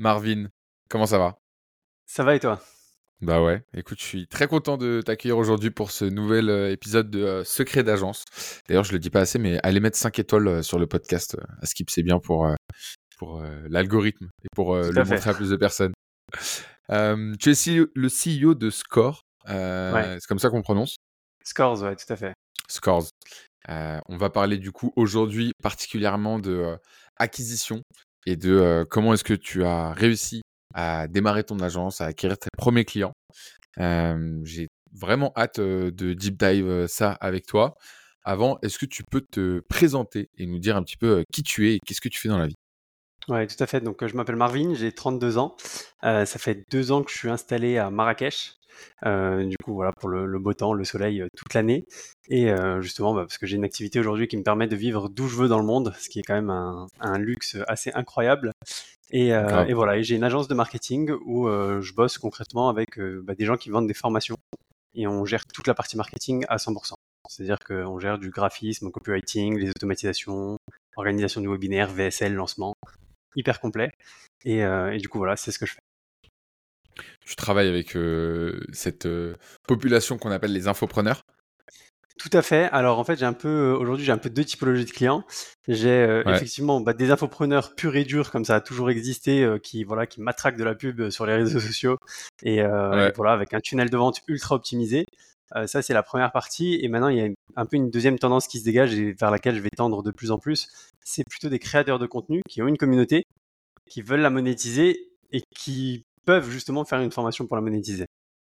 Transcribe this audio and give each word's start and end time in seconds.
Marvin, 0.00 0.46
comment 0.88 1.04
ça 1.04 1.18
va? 1.18 1.36
Ça 2.06 2.24
va 2.24 2.34
et 2.34 2.40
toi? 2.40 2.58
Bah 3.20 3.42
ouais, 3.42 3.62
écoute, 3.74 3.98
je 4.00 4.04
suis 4.04 4.26
très 4.26 4.48
content 4.48 4.78
de 4.78 5.02
t'accueillir 5.02 5.36
aujourd'hui 5.36 5.70
pour 5.70 5.90
ce 5.90 6.06
nouvel 6.06 6.48
euh, 6.48 6.72
épisode 6.72 7.10
de 7.10 7.22
euh, 7.22 7.44
Secret 7.44 7.82
d'agence. 7.82 8.24
D'ailleurs, 8.66 8.84
je 8.84 8.92
le 8.92 8.98
dis 8.98 9.10
pas 9.10 9.20
assez, 9.20 9.38
mais 9.38 9.60
allez 9.62 9.78
mettre 9.78 9.98
5 9.98 10.18
étoiles 10.18 10.48
euh, 10.48 10.62
sur 10.62 10.78
le 10.78 10.86
podcast. 10.86 11.36
à 11.60 11.66
Skip, 11.66 11.90
c'est 11.90 12.02
bien 12.02 12.18
pour, 12.18 12.48
pour 13.18 13.42
l'algorithme 13.68 14.30
et 14.42 14.48
pour 14.54 14.74
le 14.74 15.04
montrer 15.04 15.30
à 15.30 15.34
plus 15.34 15.50
de 15.50 15.56
personnes. 15.56 15.92
tu 17.38 17.50
es 17.50 17.88
le 17.94 18.08
CEO 18.08 18.54
de 18.54 18.70
Score. 18.70 19.20
C'est 19.46 20.26
comme 20.26 20.38
ça 20.38 20.48
qu'on 20.48 20.62
prononce? 20.62 20.96
Scores, 21.44 21.82
ouais, 21.82 21.94
tout 21.94 22.10
à 22.10 22.16
fait. 22.16 22.32
Scores. 22.68 23.10
on 23.68 24.16
va 24.16 24.30
parler 24.30 24.56
du 24.56 24.72
coup 24.72 24.94
aujourd'hui 24.96 25.52
particulièrement 25.62 26.38
de 26.38 26.78
acquisition 27.18 27.82
et 28.26 28.36
de 28.36 28.86
comment 28.90 29.14
est-ce 29.14 29.24
que 29.24 29.34
tu 29.34 29.64
as 29.64 29.92
réussi 29.92 30.42
à 30.74 31.08
démarrer 31.08 31.44
ton 31.44 31.58
agence, 31.60 32.00
à 32.00 32.06
acquérir 32.06 32.38
tes 32.38 32.48
premiers 32.56 32.84
clients. 32.84 33.12
J'ai 33.76 34.68
vraiment 34.92 35.32
hâte 35.36 35.60
de 35.60 36.12
deep 36.12 36.38
dive 36.38 36.86
ça 36.86 37.12
avec 37.20 37.46
toi. 37.46 37.74
Avant, 38.22 38.58
est-ce 38.62 38.78
que 38.78 38.86
tu 38.86 39.02
peux 39.10 39.22
te 39.22 39.60
présenter 39.68 40.28
et 40.36 40.46
nous 40.46 40.58
dire 40.58 40.76
un 40.76 40.82
petit 40.82 40.96
peu 40.96 41.24
qui 41.32 41.42
tu 41.42 41.70
es 41.70 41.76
et 41.76 41.78
qu'est-ce 41.84 42.00
que 42.00 42.08
tu 42.08 42.20
fais 42.20 42.28
dans 42.28 42.38
la 42.38 42.46
vie? 42.46 42.54
Oui, 43.28 43.46
tout 43.46 43.62
à 43.62 43.66
fait. 43.66 43.80
Donc, 43.80 44.04
je 44.06 44.14
m'appelle 44.14 44.36
Marvin, 44.36 44.74
j'ai 44.74 44.92
32 44.92 45.38
ans. 45.38 45.56
ça 46.02 46.26
fait 46.26 46.62
deux 46.70 46.92
ans 46.92 47.02
que 47.02 47.10
je 47.10 47.16
suis 47.16 47.30
installé 47.30 47.78
à 47.78 47.90
Marrakech. 47.90 48.54
Euh, 49.06 49.44
du 49.44 49.56
coup, 49.56 49.74
voilà, 49.74 49.92
pour 49.92 50.08
le, 50.08 50.38
beau 50.38 50.52
temps, 50.52 50.72
le 50.72 50.84
soleil 50.84 51.22
euh, 51.22 51.28
toute 51.36 51.54
l'année. 51.54 51.86
Et 52.28 52.50
euh, 52.50 52.80
justement, 52.80 53.14
bah, 53.14 53.22
parce 53.22 53.38
que 53.38 53.46
j'ai 53.46 53.56
une 53.56 53.64
activité 53.64 53.98
aujourd'hui 54.00 54.28
qui 54.28 54.36
me 54.36 54.42
permet 54.42 54.66
de 54.66 54.76
vivre 54.76 55.08
d'où 55.08 55.28
je 55.28 55.36
veux 55.36 55.48
dans 55.48 55.58
le 55.58 55.64
monde, 55.64 55.94
ce 55.98 56.08
qui 56.08 56.18
est 56.18 56.22
quand 56.22 56.34
même 56.34 56.50
un, 56.50 57.18
luxe 57.18 57.56
assez 57.66 57.90
incroyable. 57.94 58.52
Et, 59.10 59.32
voilà, 59.74 60.00
j'ai 60.02 60.16
une 60.16 60.24
agence 60.24 60.48
de 60.48 60.54
marketing 60.54 61.10
où 61.24 61.48
je 61.48 61.94
bosse 61.94 62.18
concrètement 62.18 62.68
avec 62.68 62.98
bah, 62.98 63.34
des 63.34 63.44
gens 63.44 63.56
qui 63.56 63.70
vendent 63.70 63.88
des 63.88 63.94
formations 63.94 64.36
et 64.94 65.06
on 65.06 65.24
gère 65.24 65.44
toute 65.46 65.66
la 65.66 65.74
partie 65.74 65.96
marketing 65.96 66.44
à 66.48 66.56
100%. 66.56 66.94
C'est-à-dire 67.28 67.58
qu'on 67.60 67.98
gère 67.98 68.18
du 68.18 68.30
graphisme, 68.30 68.90
copywriting, 68.90 69.56
les 69.58 69.70
automatisations, 69.70 70.56
organisation 70.96 71.40
du 71.40 71.48
webinaire, 71.48 71.88
VSL, 71.92 72.34
lancement, 72.34 72.74
hyper 73.36 73.60
complet. 73.60 73.90
et 74.44 74.62
du 74.98 75.08
coup, 75.08 75.18
voilà, 75.18 75.36
c'est 75.36 75.52
ce 75.52 75.58
que 75.58 75.66
je 75.66 75.72
fais 75.72 75.80
tu 77.24 77.36
travailles 77.36 77.68
avec 77.68 77.96
cette 78.72 79.08
population 79.66 80.18
qu'on 80.18 80.30
appelle 80.30 80.52
les 80.52 80.68
infopreneurs. 80.68 81.22
Tout 82.18 82.30
à 82.34 82.42
fait. 82.42 82.68
Alors 82.70 82.98
en 82.98 83.04
fait, 83.04 83.18
j'ai 83.18 83.24
un 83.24 83.32
peu 83.32 83.72
aujourd'hui 83.72 84.04
j'ai 84.04 84.12
un 84.12 84.18
peu 84.18 84.28
deux 84.28 84.44
typologies 84.44 84.84
de 84.84 84.90
clients. 84.90 85.24
J'ai 85.68 86.22
effectivement 86.26 86.80
bah, 86.80 86.92
des 86.92 87.10
infopreneurs 87.10 87.74
purs 87.74 87.96
et 87.96 88.04
durs 88.04 88.30
comme 88.30 88.44
ça 88.44 88.56
a 88.56 88.60
toujours 88.60 88.90
existé, 88.90 89.48
qui 89.62 89.84
voilà 89.84 90.06
qui 90.06 90.20
matraquent 90.20 90.58
de 90.58 90.64
la 90.64 90.74
pub 90.74 91.08
sur 91.08 91.24
les 91.24 91.34
réseaux 91.34 91.60
sociaux 91.60 91.96
et, 92.42 92.62
voilà 92.62 93.32
avec 93.32 93.54
un 93.54 93.60
tunnel 93.60 93.88
de 93.88 93.96
vente 93.96 94.20
ultra 94.28 94.54
optimisé. 94.54 95.06
ça 95.66 95.80
c'est 95.80 95.94
la 95.94 96.02
première 96.02 96.30
partie 96.30 96.78
et 96.82 96.88
maintenant 96.88 97.08
il 97.08 97.16
y 97.16 97.22
a 97.22 97.28
un 97.56 97.66
peu 97.66 97.76
une 97.76 97.90
deuxième 97.90 98.18
tendance 98.18 98.46
qui 98.46 98.58
se 98.58 98.64
dégage 98.64 98.94
et 98.94 99.12
vers 99.12 99.30
laquelle 99.30 99.56
je 99.56 99.60
vais 99.60 99.70
tendre 99.70 100.02
de 100.02 100.10
plus 100.10 100.30
en 100.30 100.38
plus. 100.38 100.68
C'est 101.04 101.24
plutôt 101.28 101.48
des 101.48 101.58
créateurs 101.58 101.98
de 101.98 102.06
contenu 102.06 102.42
qui 102.48 102.62
ont 102.62 102.68
une 102.68 102.76
communauté, 102.76 103.24
qui 103.88 104.02
veulent 104.02 104.20
la 104.20 104.30
monétiser 104.30 105.10
et 105.32 105.42
qui 105.56 106.04
peuvent 106.24 106.50
justement 106.50 106.84
faire 106.84 107.00
une 107.00 107.10
formation 107.10 107.46
pour 107.46 107.56
la 107.56 107.62
monétiser. 107.62 108.06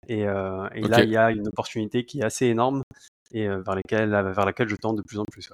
Et, 0.07 0.25
euh, 0.27 0.67
là, 0.73 1.03
il 1.03 1.09
y 1.09 1.17
a 1.17 1.31
une 1.31 1.47
opportunité 1.47 2.05
qui 2.05 2.19
est 2.19 2.25
assez 2.25 2.47
énorme 2.47 2.83
et 3.31 3.47
euh, 3.47 3.61
vers, 3.61 3.75
lesquelles, 3.75 4.09
vers 4.09 4.45
laquelle 4.45 4.69
je 4.69 4.75
tends 4.75 4.93
de 4.93 5.01
plus 5.01 5.19
en 5.19 5.25
plus. 5.25 5.49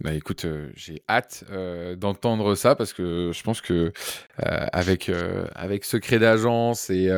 Bah 0.00 0.14
écoute, 0.14 0.44
euh, 0.44 0.70
j'ai 0.76 1.02
hâte 1.08 1.44
d'entendre 1.96 2.54
ça 2.54 2.76
parce 2.76 2.92
que 2.92 3.32
je 3.34 3.42
pense 3.42 3.60
que 3.60 3.92
avec 4.36 5.10
avec 5.56 5.84
secret 5.84 6.20
d'agence 6.20 6.88
et 6.88 7.10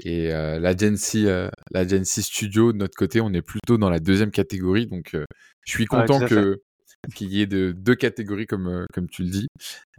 et 0.00 0.28
l'agency 0.28 1.26
l'agency 1.70 2.22
studio 2.22 2.74
de 2.74 2.78
notre 2.78 2.94
côté, 2.94 3.22
on 3.22 3.32
est 3.32 3.40
plutôt 3.40 3.78
dans 3.78 3.88
la 3.88 4.00
deuxième 4.00 4.30
catégorie. 4.30 4.86
Donc 4.86 5.16
je 5.64 5.72
suis 5.72 5.86
content 5.86 6.20
que 6.20 6.60
qu'il 7.14 7.28
y 7.28 7.40
ait 7.40 7.46
de, 7.46 7.72
deux 7.72 7.94
catégories 7.94 8.46
comme, 8.46 8.68
euh, 8.68 8.86
comme 8.92 9.08
tu 9.08 9.22
le 9.22 9.30
dis. 9.30 9.48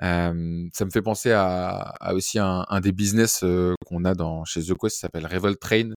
Euh, 0.01 0.67
ça 0.73 0.85
me 0.85 0.89
fait 0.89 1.01
penser 1.01 1.31
à, 1.31 1.95
aussi 2.13 2.39
un, 2.39 2.65
des 2.81 2.91
business 2.91 3.43
euh, 3.43 3.73
qu'on 3.85 4.05
a 4.05 4.13
dans, 4.13 4.45
chez 4.45 4.61
The 4.61 4.73
Quest 4.79 4.95
qui 4.95 4.99
s'appelle 4.99 5.25
Revolt 5.25 5.59
Train, 5.59 5.89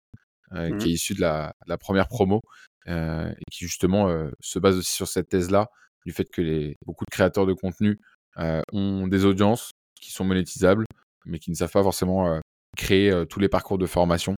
mmh 0.50 0.78
qui 0.78 0.90
est 0.90 0.92
issu 0.92 1.14
de 1.14 1.20
la, 1.20 1.52
la 1.66 1.76
première 1.78 2.06
promo 2.06 2.40
et 2.86 3.42
qui 3.50 3.64
justement 3.64 4.08
se 4.40 4.58
base 4.58 4.76
aussi 4.76 4.92
sur 4.92 5.08
cette 5.08 5.28
thèse-là, 5.28 5.66
du 6.06 6.12
fait 6.12 6.28
que 6.30 6.42
les, 6.42 6.76
beaucoup 6.84 7.04
de 7.06 7.10
créateurs 7.10 7.46
de 7.46 7.54
contenu 7.54 7.98
ont 8.36 9.08
des 9.08 9.24
audiences 9.24 9.72
qui 10.00 10.12
sont 10.12 10.24
monétisables, 10.24 10.84
mais 11.24 11.38
qui 11.40 11.50
ne 11.50 11.56
savent 11.56 11.72
pas 11.72 11.82
forcément 11.82 12.40
créer 12.76 13.24
tous 13.28 13.40
les 13.40 13.48
parcours 13.48 13.78
de 13.78 13.86
formation. 13.86 14.36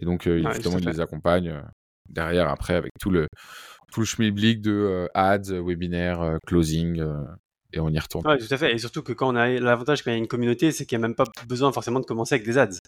Et 0.00 0.06
donc, 0.06 0.26
justement, 0.26 0.78
ils 0.78 0.86
les 0.86 1.00
accompagnent 1.00 1.60
derrière, 2.08 2.48
après, 2.48 2.74
avec 2.74 2.92
tout 3.00 3.10
le, 3.10 3.28
tout 3.92 4.00
le 4.00 4.06
schmilblick 4.06 4.60
de 4.60 4.72
euh, 4.72 5.06
ads, 5.14 5.52
webinaire, 5.52 6.20
euh, 6.20 6.36
closing, 6.46 7.00
euh, 7.00 7.24
et 7.72 7.80
on 7.80 7.88
y 7.88 7.98
retourne. 7.98 8.26
Oui, 8.26 8.38
tout 8.38 8.52
à 8.52 8.56
fait. 8.56 8.74
Et 8.74 8.78
surtout 8.78 9.02
que 9.02 9.12
quand 9.12 9.32
on 9.32 9.36
a 9.36 9.48
l'avantage 9.48 10.02
quand 10.02 10.10
il 10.10 10.14
y 10.14 10.16
a 10.16 10.18
une 10.18 10.28
communauté, 10.28 10.72
c'est 10.72 10.86
qu'il 10.86 10.98
n'y 10.98 11.04
a 11.04 11.08
même 11.08 11.16
pas 11.16 11.26
besoin 11.46 11.72
forcément 11.72 12.00
de 12.00 12.06
commencer 12.06 12.34
avec 12.34 12.46
des 12.46 12.58
ads. 12.58 12.78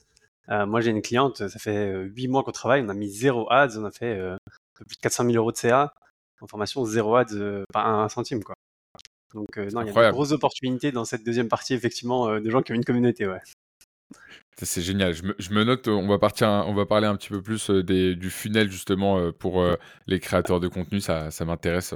moi, 0.66 0.80
j'ai 0.80 0.90
une 0.90 1.02
cliente, 1.02 1.48
ça 1.48 1.58
fait 1.58 1.94
8 1.94 2.28
mois 2.28 2.42
qu'on 2.42 2.52
travaille, 2.52 2.82
on 2.82 2.88
a 2.88 2.94
mis 2.94 3.10
zéro 3.10 3.50
ads, 3.52 3.76
on 3.76 3.84
a 3.84 3.90
fait 3.90 4.18
plus 4.74 4.96
de 4.96 5.00
400 5.02 5.24
000 5.24 5.36
euros 5.36 5.52
de 5.52 5.56
CA. 5.56 5.92
En 6.40 6.46
formation, 6.46 6.82
zéro 6.86 7.14
ads, 7.16 7.64
pas 7.74 7.84
un 7.84 8.08
centime, 8.08 8.42
quoi. 8.42 8.54
Donc, 9.34 9.58
non, 9.58 9.82
il 9.82 9.88
y 9.88 9.90
a 9.90 10.06
de 10.06 10.12
grosses 10.12 10.32
opportunités 10.32 10.92
dans 10.92 11.04
cette 11.04 11.24
deuxième 11.26 11.48
partie, 11.48 11.74
effectivement, 11.74 12.40
de 12.40 12.50
gens 12.50 12.62
qui 12.62 12.72
ont 12.72 12.74
une 12.74 12.84
communauté, 12.84 13.28
ouais. 13.28 13.42
C'est 14.62 14.82
génial. 14.82 15.14
Je 15.14 15.52
me, 15.52 15.64
note, 15.64 15.88
on 15.88 16.06
va, 16.06 16.18
partir, 16.18 16.48
on 16.48 16.74
va 16.74 16.84
parler 16.84 17.06
un 17.06 17.16
petit 17.16 17.30
peu 17.30 17.42
plus 17.42 17.70
euh, 17.70 17.82
des, 17.82 18.14
du 18.14 18.30
funnel 18.30 18.70
justement 18.70 19.18
euh, 19.18 19.32
pour 19.32 19.62
euh, 19.62 19.76
les 20.06 20.20
créateurs 20.20 20.60
de 20.60 20.68
contenu. 20.68 21.00
Ça, 21.00 21.30
ça 21.30 21.44
m'intéresse 21.44 21.94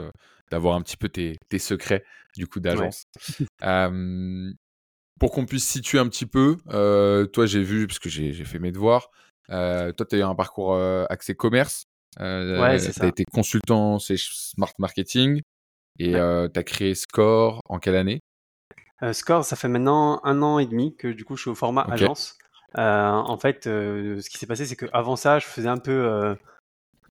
d'avoir 0.51 0.75
un 0.75 0.81
petit 0.81 0.97
peu 0.97 1.09
tes, 1.09 1.37
tes, 1.49 1.59
secrets 1.59 2.05
du 2.37 2.47
coup 2.47 2.61
d'agence. 2.61 3.05
pour 5.21 5.31
qu'on 5.31 5.47
puisse 5.47 5.67
situer 5.67 5.99
un 5.99 6.09
petit 6.09 6.27
peu, 6.27 6.57
toi 7.33 7.47
j'ai 7.47 7.63
vu, 7.63 7.87
parce 7.87 7.99
que 7.99 8.09
j'ai 8.09 8.33
fait 8.45 8.59
mes 8.59 8.73
devoirs, 8.73 9.11
toi 9.49 9.93
tu 10.09 10.15
as 10.15 10.19
eu 10.19 10.23
un 10.23 10.35
parcours 10.35 10.77
accès 11.09 11.35
commerce. 11.35 11.85
ouais, 12.21 12.79
c'est 12.79 12.93
ça. 12.93 13.01
Tu 13.01 13.07
as 13.07 13.09
été 13.09 13.25
consultant 13.25 13.99
chez 13.99 14.17
Smart 14.19 14.73
Marketing 14.79 15.41
et 15.99 16.13
tu 16.13 16.19
as 16.19 16.63
créé 16.65 16.95
Score 16.95 17.61
en 17.69 17.79
quelle 17.79 17.97
année? 17.97 18.21
Score, 19.13 19.45
ça 19.45 19.57
fait 19.57 19.69
maintenant 19.69 20.21
un 20.25 20.41
an 20.43 20.59
et 20.59 20.67
demi 20.67 20.95
que 20.97 21.09
du 21.09 21.25
coup 21.25 21.37
je 21.37 21.43
suis 21.43 21.51
au 21.51 21.55
format 21.55 21.83
agence. 21.91 22.39
Euh, 22.77 23.11
en 23.11 23.39
fait, 23.39 23.67
euh, 23.67 24.21
ce 24.21 24.29
qui 24.29 24.39
s'est 24.39 24.47
passé, 24.47 24.67
c'est 24.67 24.77
qu'avant 24.77 25.17
ça, 25.17 25.39
je 25.39 25.47
faisais 25.47 25.69
un 25.69 25.79
peu, 25.79 25.93
euh, 25.93 26.35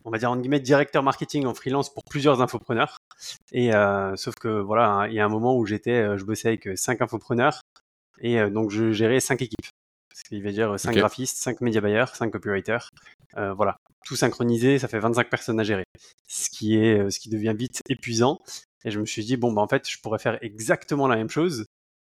on 0.05 0.11
va 0.11 0.19
dire 0.19 0.31
en 0.31 0.37
guillemets, 0.37 0.61
directeur 0.61 1.03
marketing 1.03 1.47
en 1.47 1.55
freelance 1.55 1.93
pour 1.93 2.03
plusieurs 2.05 2.41
infopreneurs. 2.41 2.97
Et 3.53 3.71
sauf 4.17 4.35
que 4.35 4.49
voilà, 4.49 4.89
hein, 4.91 5.09
il 5.09 5.15
y 5.15 5.21
a 5.21 5.25
un 5.25 5.29
moment 5.29 5.57
où 5.57 5.65
j'étais, 5.67 6.19
je 6.19 6.25
bossais 6.25 6.49
avec 6.49 6.69
cinq 6.77 7.01
infopreneurs 7.01 7.61
et 8.21 8.39
donc 8.51 8.71
je 8.71 8.93
gérais 8.93 9.21
cinq 9.21 9.43
équipes. 9.43 9.67
Ce 10.15 10.25
qui 10.25 10.41
veut 10.41 10.53
dire 10.53 10.79
cinq 10.79 10.97
graphistes, 10.97 11.37
cinq 11.37 11.61
média 11.61 11.81
buyers, 11.81 12.07
cinq 12.15 12.31
copywriters. 12.31 12.89
voilà, 13.37 13.77
tout 14.05 14.17
synchronisé, 14.17 14.81
ça 14.81 14.89
fait 14.89 14.99
25 14.99 15.31
personnes 15.31 15.61
à 15.61 15.65
gérer. 15.65 15.85
Ce 16.27 16.51
qui 16.51 16.77
est, 16.77 17.09
ce 17.11 17.21
qui 17.21 17.29
devient 17.29 17.55
vite 17.57 17.81
épuisant. 17.89 18.41
Et 18.85 18.91
je 18.91 18.99
me 18.99 19.07
suis 19.07 19.25
dit 19.25 19.37
bon 19.37 19.53
bah 19.53 19.63
en 19.63 19.69
fait, 19.69 19.89
je 19.89 19.99
pourrais 20.01 20.19
faire 20.19 20.39
exactement 20.43 21.07
la 21.07 21.15
même 21.15 21.31
chose, 21.31 21.67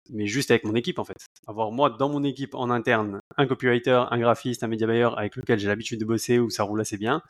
mais 0.09 0.27
juste 0.27 0.51
avec 0.51 0.63
mon 0.63 0.75
équipe 0.75 0.99
en 0.99 1.03
fait. 1.03 1.17
Avoir 1.47 1.71
moi 1.71 1.89
dans 1.89 2.09
mon 2.09 2.23
équipe 2.23 2.55
en 2.55 2.69
interne 2.69 3.19
un 3.37 3.47
copywriter, 3.47 4.03
un 4.09 4.19
graphiste, 4.19 4.63
un 4.63 4.67
media 4.67 4.87
buyer 4.87 5.09
avec 5.17 5.35
lequel 5.35 5.59
j'ai 5.59 5.67
l'habitude 5.67 5.99
de 5.99 6.05
bosser 6.05 6.39
où 6.39 6.49
ça 6.49 6.63
roule 6.63 6.81
assez 6.81 6.97
bien. 6.97 7.21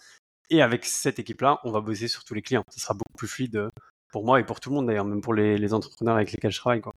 Et 0.49 0.61
avec 0.61 0.85
cette 0.85 1.19
équipe-là, 1.19 1.59
on 1.63 1.71
va 1.71 1.81
bosser 1.81 2.07
sur 2.07 2.23
tous 2.23 2.33
les 2.33 2.41
clients. 2.41 2.63
Ce 2.69 2.79
sera 2.79 2.93
beaucoup 2.93 3.17
plus 3.17 3.27
fluide 3.27 3.69
pour 4.11 4.25
moi 4.25 4.39
et 4.39 4.45
pour 4.45 4.59
tout 4.59 4.69
le 4.69 4.75
monde 4.75 4.87
d'ailleurs, 4.87 5.05
même 5.05 5.21
pour 5.21 5.33
les, 5.33 5.73
entrepreneurs 5.73 6.15
avec 6.15 6.31
lesquels 6.31 6.51
je 6.51 6.59
travaille. 6.59 6.81
Quoi. 6.81 6.93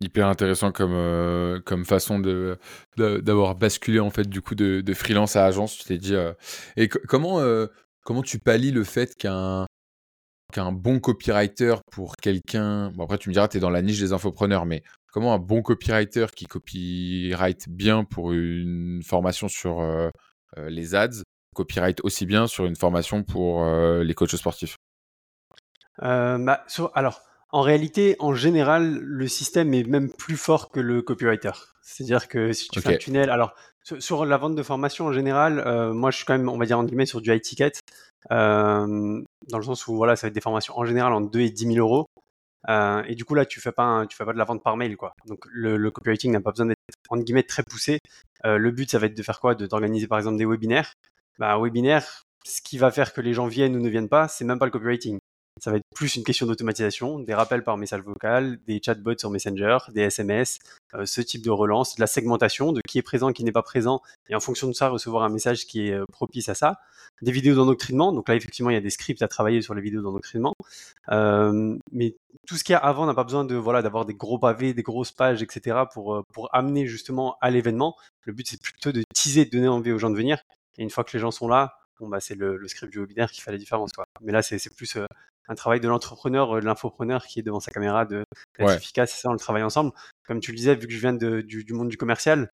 Hyper 0.00 0.28
intéressant 0.28 0.72
comme, 0.72 0.92
euh, 0.92 1.60
comme 1.60 1.84
façon 1.84 2.18
de, 2.18 2.58
d'avoir 2.96 3.54
basculé 3.54 4.00
en 4.00 4.10
fait 4.10 4.28
du 4.28 4.42
coup 4.42 4.54
de, 4.54 4.94
freelance 4.94 5.36
à 5.36 5.46
agence. 5.46 5.78
Tu 5.78 5.84
t'es 5.84 5.98
dit 5.98 6.14
euh, 6.14 6.32
et 6.76 6.88
comment 6.88 7.40
euh, 7.40 7.68
comment 8.02 8.22
tu 8.22 8.38
pallies 8.38 8.72
le 8.72 8.84
fait 8.84 9.14
qu'un 9.14 9.66
qu'un 10.54 10.70
bon 10.70 11.00
copywriter 11.00 11.74
pour 11.90 12.16
quelqu'un. 12.16 12.92
Bon, 12.92 13.04
après, 13.04 13.18
tu 13.18 13.28
me 13.28 13.34
diras, 13.34 13.48
tu 13.48 13.56
es 13.56 13.60
dans 13.60 13.70
la 13.70 13.82
niche 13.82 13.98
des 13.98 14.12
infopreneurs, 14.12 14.66
mais 14.66 14.84
comment 15.12 15.34
un 15.34 15.38
bon 15.38 15.62
copywriter 15.62 16.26
qui 16.34 16.46
copyright 16.46 17.68
bien 17.68 18.04
pour 18.04 18.32
une 18.32 19.02
formation 19.04 19.48
sur 19.48 19.80
euh, 19.80 20.08
euh, 20.56 20.70
les 20.70 20.94
ads 20.94 21.22
copyright 21.56 22.00
aussi 22.04 22.24
bien 22.26 22.46
sur 22.46 22.66
une 22.66 22.76
formation 22.76 23.22
pour 23.22 23.64
euh, 23.64 24.04
les 24.04 24.14
coachs 24.14 24.36
sportifs? 24.36 24.76
Bah, 26.00 26.64
Alors, 26.94 27.20
en 27.50 27.60
réalité, 27.60 28.16
en 28.20 28.34
général, 28.34 28.98
le 28.98 29.26
système 29.28 29.74
est 29.74 29.84
même 29.84 30.12
plus 30.12 30.36
fort 30.36 30.70
que 30.70 30.80
le 30.80 31.02
copywriter. 31.02 31.52
C'est-à-dire 31.82 32.28
que 32.28 32.52
si 32.52 32.68
tu 32.68 32.80
fais 32.80 32.94
un 32.94 32.96
tunnel, 32.96 33.30
alors 33.30 33.54
sur, 33.82 34.24
la 34.24 34.36
vente 34.36 34.54
de 34.54 34.62
formation 34.62 35.06
en 35.06 35.12
général, 35.12 35.62
moi 35.92 36.10
je 36.10 36.16
suis 36.16 36.24
quand 36.24 36.36
même, 36.36 36.48
on 36.48 36.58
va 36.58 36.66
dire 36.66 36.78
en 36.78 36.84
guillemets, 36.84 37.06
sur 37.06 37.20
du 37.20 37.32
high 37.32 37.40
ticket, 37.40 37.72
dans 39.48 39.58
le 39.58 39.64
sens 39.64 39.86
où 39.86 39.96
voilà, 39.96 40.16
ça 40.16 40.26
va 40.26 40.28
être 40.28 40.34
des 40.34 40.40
formations 40.40 40.76
en 40.78 40.84
général 40.84 41.12
en 41.12 41.20
2 41.20 41.40
et 41.40 41.50
10 41.50 41.74
000 41.74 41.78
euros. 41.78 42.06
et 42.68 43.14
du 43.14 43.24
coup, 43.24 43.34
là, 43.34 43.46
tu 43.46 43.60
fais 43.60 43.72
pas, 43.72 44.06
tu 44.08 44.16
fais 44.16 44.24
pas 44.24 44.32
de 44.32 44.38
la 44.38 44.44
vente 44.44 44.62
par 44.62 44.76
mail, 44.76 44.96
quoi. 44.96 45.14
Donc, 45.26 45.44
le, 45.50 45.90
copywriting 45.90 46.32
n'a 46.32 46.40
pas 46.40 46.50
besoin 46.50 46.66
d'être, 46.66 46.78
entre 47.10 47.24
guillemets, 47.24 47.42
très 47.44 47.62
poussé. 47.62 47.98
le 48.44 48.70
but, 48.70 48.90
ça 48.90 48.98
va 48.98 49.06
être 49.06 49.16
de 49.16 49.22
faire 49.22 49.40
quoi? 49.40 49.54
D'organiser, 49.54 50.06
par 50.06 50.18
exemple, 50.18 50.38
des 50.38 50.46
webinaires. 50.46 50.92
Bah, 51.38 51.54
un 51.54 51.62
webinaire, 51.62 52.24
ce 52.44 52.62
qui 52.62 52.78
va 52.78 52.90
faire 52.90 53.12
que 53.12 53.20
les 53.20 53.34
gens 53.34 53.46
viennent 53.46 53.76
ou 53.76 53.80
ne 53.80 53.88
viennent 53.88 54.08
pas, 54.08 54.28
c'est 54.28 54.44
même 54.44 54.58
pas 54.58 54.66
le 54.66 54.70
copywriting. 54.70 55.18
Ça 55.64 55.70
va 55.70 55.78
être 55.78 55.86
plus 55.94 56.16
une 56.16 56.24
question 56.24 56.44
d'automatisation, 56.44 57.20
des 57.20 57.32
rappels 57.32 57.64
par 57.64 57.78
message 57.78 58.02
vocal, 58.02 58.58
des 58.66 58.82
chatbots 58.84 59.16
sur 59.16 59.30
Messenger, 59.30 59.78
des 59.94 60.02
SMS, 60.02 60.58
euh, 60.92 61.06
ce 61.06 61.22
type 61.22 61.42
de 61.42 61.48
relance, 61.48 61.96
de 61.96 62.02
la 62.02 62.06
segmentation, 62.06 62.72
de 62.72 62.82
qui 62.86 62.98
est 62.98 63.02
présent, 63.02 63.32
qui 63.32 63.44
n'est 63.44 63.50
pas 63.50 63.62
présent, 63.62 64.02
et 64.28 64.34
en 64.34 64.40
fonction 64.40 64.68
de 64.68 64.74
ça, 64.74 64.90
recevoir 64.90 65.22
un 65.22 65.30
message 65.30 65.64
qui 65.64 65.88
est 65.88 65.94
euh, 65.94 66.04
propice 66.12 66.50
à 66.50 66.54
ça. 66.54 66.80
Des 67.22 67.32
vidéos 67.32 67.54
d'endoctrinement, 67.54 68.12
donc 68.12 68.28
là, 68.28 68.34
effectivement, 68.34 68.68
il 68.68 68.74
y 68.74 68.76
a 68.76 68.82
des 68.82 68.90
scripts 68.90 69.22
à 69.22 69.28
travailler 69.28 69.62
sur 69.62 69.72
les 69.72 69.80
vidéos 69.80 70.02
d'endoctrinement. 70.02 70.52
Euh, 71.10 71.78
mais 71.92 72.14
tout 72.46 72.56
ce 72.56 72.64
qu'il 72.64 72.74
y 72.74 72.76
a 72.76 72.80
avant 72.80 73.06
n'a 73.06 73.14
pas 73.14 73.24
besoin 73.24 73.46
de 73.46 73.54
voilà 73.54 73.80
d'avoir 73.80 74.04
des 74.04 74.12
gros 74.12 74.38
pavés, 74.38 74.74
des 74.74 74.82
grosses 74.82 75.12
pages, 75.12 75.42
etc. 75.42 75.78
pour, 75.90 76.26
pour 76.34 76.54
amener 76.54 76.86
justement 76.86 77.38
à 77.40 77.48
l'événement. 77.48 77.96
Le 78.24 78.34
but, 78.34 78.46
c'est 78.46 78.60
plutôt 78.60 78.92
de 78.92 79.02
teaser, 79.14 79.46
de 79.46 79.50
donner 79.50 79.68
envie 79.68 79.92
aux 79.92 79.98
gens 79.98 80.10
de 80.10 80.16
venir. 80.16 80.42
Et 80.76 80.82
une 80.82 80.90
fois 80.90 81.04
que 81.04 81.12
les 81.14 81.20
gens 81.20 81.30
sont 81.30 81.48
là, 81.48 81.78
bon, 82.00 82.08
bah, 82.08 82.20
c'est 82.20 82.34
le, 82.34 82.66
script 82.68 82.92
du 82.92 83.00
webinaire 83.00 83.30
qui 83.30 83.40
fait 83.40 83.52
la 83.52 83.58
différence. 83.58 83.92
Quoi. 83.92 84.06
Mais 84.22 84.32
là, 84.32 84.42
c'est 84.42 84.74
plus 84.74 84.96
un 85.48 85.54
travail 85.54 85.80
de 85.80 85.88
l'entrepreneur, 85.88 86.56
euh, 86.56 86.60
de 86.60 86.64
l'infopreneur 86.64 87.26
qui 87.26 87.40
est 87.40 87.42
devant 87.42 87.60
sa 87.60 87.70
caméra, 87.70 88.04
de 88.04 88.24
d'être 88.58 88.72
efficace, 88.72 89.12
c'est 89.12 89.22
ça, 89.22 89.30
on 89.30 89.32
le 89.32 89.38
travaille 89.38 89.62
ensemble. 89.62 89.92
Comme 90.26 90.40
tu 90.40 90.52
le 90.52 90.56
disais, 90.56 90.74
vu 90.74 90.86
que 90.86 90.92
je 90.92 90.98
viens 90.98 91.12
de, 91.12 91.40
du, 91.40 91.64
monde 91.72 91.88
du 91.88 91.96
commercial, 91.96 92.50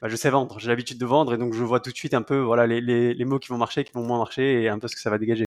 bah, 0.00 0.08
je 0.08 0.16
sais 0.16 0.30
vendre, 0.30 0.58
j'ai 0.58 0.68
l'habitude 0.68 0.98
de 0.98 1.06
vendre 1.06 1.34
et 1.34 1.38
donc 1.38 1.54
je 1.54 1.62
vois 1.62 1.80
tout 1.80 1.90
de 1.90 1.96
suite 1.96 2.14
un 2.14 2.22
peu 2.22 2.38
voilà 2.38 2.66
les, 2.66 2.80
les, 2.80 3.14
les, 3.14 3.24
mots 3.24 3.38
qui 3.38 3.48
vont 3.48 3.56
marcher, 3.56 3.84
qui 3.84 3.92
vont 3.92 4.04
moins 4.04 4.18
marcher 4.18 4.62
et 4.62 4.68
un 4.68 4.78
peu 4.78 4.88
ce 4.88 4.96
que 4.96 5.00
ça 5.00 5.10
va 5.10 5.18
dégager. 5.18 5.46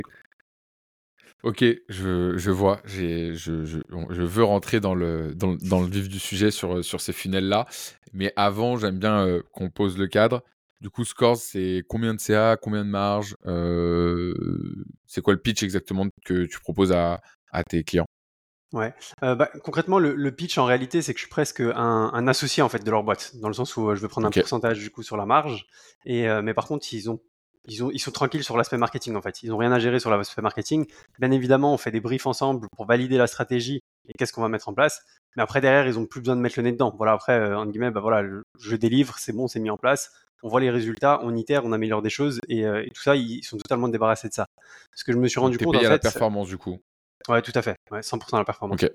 Ok, 1.44 1.64
je, 1.88 2.36
je 2.36 2.52
vois, 2.52 2.82
je, 2.84 3.34
je, 3.34 3.64
je, 3.64 4.22
veux 4.24 4.44
rentrer 4.44 4.80
dans 4.80 4.96
le, 4.96 5.36
dans, 5.36 5.56
dans, 5.56 5.82
le 5.82 5.88
vif 5.88 6.10
du 6.10 6.18
sujet 6.18 6.50
sur, 6.50 6.84
sur 6.84 7.00
ces 7.00 7.14
funnels-là, 7.14 7.68
mais 8.12 8.34
avant, 8.36 8.78
j'aime 8.78 8.98
bien 8.98 9.24
euh, 9.28 9.44
qu'on 9.52 9.70
pose 9.70 10.00
le 10.00 10.08
cadre. 10.08 10.44
Du 10.80 10.90
coup, 10.90 11.06
Scores, 11.06 11.38
c'est 11.38 11.84
combien 11.88 12.14
de 12.14 12.20
CA, 12.20 12.56
combien 12.56 12.86
de 12.86 12.90
marge 12.90 13.36
euh, 13.48 14.34
C'est 15.08 15.22
quoi 15.22 15.34
le 15.34 15.40
pitch 15.40 15.64
exactement 15.64 16.06
que 16.24 16.46
tu 16.46 16.60
proposes 16.60 16.92
à, 16.92 17.20
tes 17.68 17.84
clients? 17.84 18.06
Ouais. 18.74 18.94
Euh, 19.24 19.34
bah, 19.34 19.50
concrètement, 19.64 19.98
le, 19.98 20.32
pitch 20.32 20.58
en 20.58 20.66
réalité, 20.66 21.02
c'est 21.02 21.14
que 21.14 21.20
je 21.20 21.24
suis 21.24 21.32
presque 21.32 21.62
un, 21.62 22.28
associé 22.28 22.62
en 22.62 22.70
fait 22.70 22.84
de 22.84 22.92
leur 22.92 23.04
boîte, 23.04 23.36
dans 23.38 23.48
le 23.48 23.54
sens 23.54 23.76
où 23.76 23.90
euh, 23.90 23.96
je 23.96 24.02
vais 24.02 24.08
prendre 24.08 24.28
un 24.28 24.32
pourcentage 24.32 24.80
du 24.80 24.92
coup 24.92 25.02
sur 25.02 25.18
la 25.18 25.26
marge. 25.26 25.66
Et 26.06 26.28
mais 26.44 26.54
par 26.54 26.68
contre, 26.68 26.94
ils 26.94 27.10
ont 27.10 27.20
ils, 27.68 27.84
ont, 27.84 27.92
ils 27.92 28.00
sont 28.00 28.12
tranquilles 28.12 28.44
sur 28.44 28.58
l'aspect 28.58 28.78
marketing 28.78 29.16
en 29.16 29.22
fait. 29.22 29.44
Ils 29.44 29.50
n'ont 29.50 29.58
rien 29.58 29.72
à 29.72 29.80
gérer 29.80 30.00
sur 30.00 30.10
l'aspect 30.10 30.42
marketing. 30.42 30.86
Bien 31.20 31.32
évidemment, 31.32 31.74
on 31.74 31.78
fait 31.78 31.92
des 31.92 32.02
briefs 32.02 32.26
ensemble 32.26 32.68
pour 32.76 32.86
valider 32.86 33.18
la 33.18 33.28
stratégie 33.28 33.82
et 34.08 34.14
qu'est-ce 34.14 34.34
qu'on 34.34 34.42
va 34.42 34.50
mettre 34.50 34.70
en 34.70 34.74
place. 34.74 35.04
Mais 35.36 35.44
après 35.44 35.62
derrière, 35.62 35.88
ils 35.88 36.00
ont 36.00 36.06
plus 36.06 36.22
besoin 36.22 36.36
de 36.36 36.42
mettre 36.42 36.58
le 36.58 36.64
nez 36.64 36.72
dedans. 36.72 36.94
Voilà, 36.98 37.14
après, 37.14 37.54
en 37.54 37.66
guillemets, 37.66 37.92
bah 37.92 38.02
voilà, 38.02 38.24
je 38.60 38.76
délivre, 38.76 39.16
c'est 39.20 39.34
bon, 39.34 39.48
c'est 39.48 39.60
mis 39.60 39.70
en 39.70 39.78
place 39.78 40.12
on 40.44 40.50
voit 40.50 40.62
les 40.62 40.70
résultats, 40.70 41.20
on 41.24 41.36
itère, 41.36 41.66
on 41.66 41.72
améliore 41.72 42.02
des 42.02 42.10
choses 42.10 42.40
et, 42.48 42.66
euh, 42.66 42.86
tout 42.94 43.02
ça, 43.02 43.16
ils 43.16 43.44
sont 43.44 43.58
totalement 43.58 43.88
débarrassés 43.88 44.30
de 44.30 44.34
ça. 44.34 44.48
Ce 44.94 45.04
que 45.04 45.12
je 45.12 45.18
me 45.18 45.28
suis 45.28 45.40
rendu 45.40 45.58
compte. 45.58 45.76
en 45.76 45.80
fait, 45.80 45.88
la 45.88 46.00
performance 46.00 46.48
du 46.48 46.58
coup. 46.58 46.80
Ouais, 47.28 47.42
tout 47.42 47.52
à 47.56 47.62
fait. 47.62 47.76
100% 47.92 48.38
la 48.38 48.46
performance. 48.46 48.82
Ok. 48.84 48.92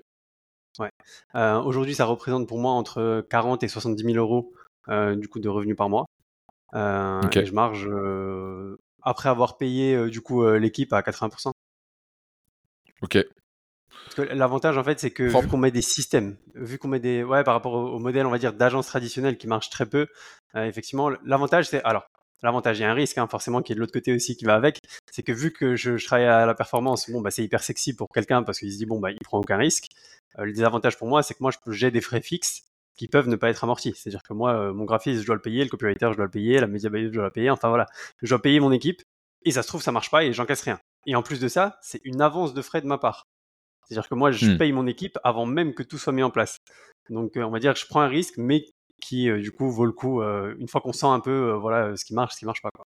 Ouais. 0.79 0.89
Euh, 1.35 1.61
aujourd'hui, 1.61 1.93
ça 1.93 2.05
représente 2.05 2.47
pour 2.47 2.57
moi 2.57 2.71
entre 2.71 3.25
40 3.29 3.63
et 3.63 3.67
70 3.67 4.03
000 4.03 4.17
euros 4.17 4.53
euh, 4.89 5.15
du 5.15 5.27
coup 5.27 5.39
de 5.39 5.49
revenus 5.49 5.75
par 5.75 5.89
mois. 5.89 6.05
Et 6.73 7.45
je 7.45 7.53
marge 7.53 7.87
après 9.01 9.29
avoir 9.29 9.57
payé 9.57 10.09
du 10.09 10.21
coup 10.21 10.45
l'équipe 10.53 10.93
à 10.93 11.01
80%. 11.01 11.51
Ok. 13.03 13.17
L'avantage, 14.17 14.77
en 14.77 14.83
fait, 14.83 14.99
c'est 14.99 15.11
que 15.11 15.23
vu 15.23 15.47
qu'on 15.47 15.57
met 15.57 15.71
des 15.71 15.81
systèmes, 15.81 16.37
vu 16.55 16.77
qu'on 16.77 16.87
met 16.87 16.99
des. 16.99 17.23
Ouais, 17.23 17.43
par 17.43 17.53
rapport 17.53 17.73
au, 17.73 17.99
modèle, 17.99 18.25
on 18.25 18.29
va 18.29 18.37
dire, 18.37 18.53
d'agence 18.53 18.87
traditionnelle 18.87 19.37
qui 19.37 19.47
marche 19.47 19.69
très 19.69 19.85
peu, 19.85 20.07
euh, 20.55 20.65
effectivement, 20.65 21.09
l'avantage, 21.25 21.67
c'est. 21.67 21.83
Alors, 21.83 22.07
l'avantage, 22.43 22.79
il 22.79 22.83
y 22.83 22.85
a 22.85 22.91
un 22.91 22.93
risque, 22.93 23.17
hein, 23.17 23.27
forcément, 23.27 23.61
qui 23.61 23.71
est 23.71 23.75
de 23.75 23.79
l'autre 23.79 23.93
côté 23.93 24.13
aussi 24.13 24.35
qui 24.35 24.45
va 24.45 24.55
avec. 24.55 24.79
C'est 25.11 25.23
que 25.23 25.31
vu 25.31 25.51
que 25.51 25.75
je, 25.75 26.03
travaille 26.03 26.27
à 26.27 26.45
la 26.45 26.53
performance, 26.53 27.09
bon, 27.09 27.21
bah, 27.21 27.31
c'est 27.31 27.43
hyper 27.43 27.63
sexy 27.63 27.95
pour 27.95 28.09
quelqu'un 28.09 28.43
parce 28.43 28.59
qu'il 28.59 28.71
se 28.71 28.77
dit, 28.77 28.85
bon, 28.85 28.99
bah, 28.99 29.11
il 29.11 29.19
prend 29.23 29.39
aucun 29.39 29.57
risque. 29.57 29.87
Euh, 30.39 30.45
le 30.45 30.53
désavantage 30.53 30.97
pour 30.97 31.07
moi, 31.07 31.23
c'est 31.23 31.33
que 31.33 31.41
moi, 31.41 31.51
j'ai 31.67 31.91
des 31.91 32.01
frais 32.01 32.21
fixes 32.21 32.63
qui 32.95 33.07
peuvent 33.07 33.27
ne 33.27 33.35
pas 33.35 33.49
être 33.49 33.63
amortis. 33.63 33.93
C'est-à-dire 33.95 34.23
que 34.23 34.33
moi, 34.33 34.53
euh, 34.53 34.73
mon 34.73 34.85
graphiste, 34.85 35.21
je 35.21 35.25
dois 35.25 35.35
le 35.35 35.41
payer, 35.41 35.63
le 35.63 35.69
copywriter, 35.69 36.09
je 36.11 36.17
dois 36.17 36.25
le 36.25 36.31
payer, 36.31 36.59
la 36.59 36.67
media 36.67 36.89
buyer, 36.89 37.07
je 37.07 37.13
dois 37.13 37.23
la 37.23 37.31
payer. 37.31 37.49
Enfin, 37.49 37.69
voilà. 37.69 37.87
Je 38.21 38.29
dois 38.29 38.41
payer 38.41 38.59
mon 38.59 38.71
équipe 38.71 39.01
et 39.45 39.51
ça 39.51 39.63
se 39.63 39.67
trouve, 39.67 39.81
ça 39.81 39.91
marche 39.91 40.11
pas 40.11 40.23
et 40.23 40.33
j'encaisse 40.33 40.61
rien. 40.61 40.79
Et 41.05 41.15
en 41.15 41.23
plus 41.23 41.39
de 41.39 41.47
ça, 41.47 41.77
c'est 41.81 42.01
une 42.03 42.21
avance 42.21 42.53
de 42.53 42.61
frais 42.61 42.81
de 42.81 42.87
ma 42.87 42.97
part. 42.97 43.27
C'est-à-dire 43.85 44.07
que 44.07 44.15
moi, 44.15 44.31
je 44.31 44.51
mmh. 44.51 44.57
paye 44.57 44.71
mon 44.71 44.87
équipe 44.87 45.17
avant 45.23 45.45
même 45.45 45.73
que 45.73 45.83
tout 45.83 45.97
soit 45.97 46.13
mis 46.13 46.23
en 46.23 46.29
place. 46.29 46.59
Donc, 47.09 47.35
euh, 47.35 47.43
on 47.43 47.51
va 47.51 47.59
dire 47.59 47.73
que 47.73 47.79
je 47.79 47.85
prends 47.85 48.01
un 48.01 48.07
risque, 48.07 48.35
mais 48.37 48.65
qui, 49.01 49.29
euh, 49.29 49.41
du 49.41 49.51
coup, 49.51 49.69
vaut 49.69 49.85
le 49.85 49.91
coup 49.91 50.21
une 50.21 50.67
fois 50.69 50.79
qu'on 50.79 50.93
sent 50.93 51.07
un 51.07 51.19
peu 51.19 51.51
voilà, 51.51 51.95
ce 51.97 52.05
qui 52.05 52.13
marche, 52.13 52.35
ce 52.35 52.39
qui 52.39 52.45
marche 52.45 52.61
pas. 52.61 52.69
Quoi. 52.73 52.85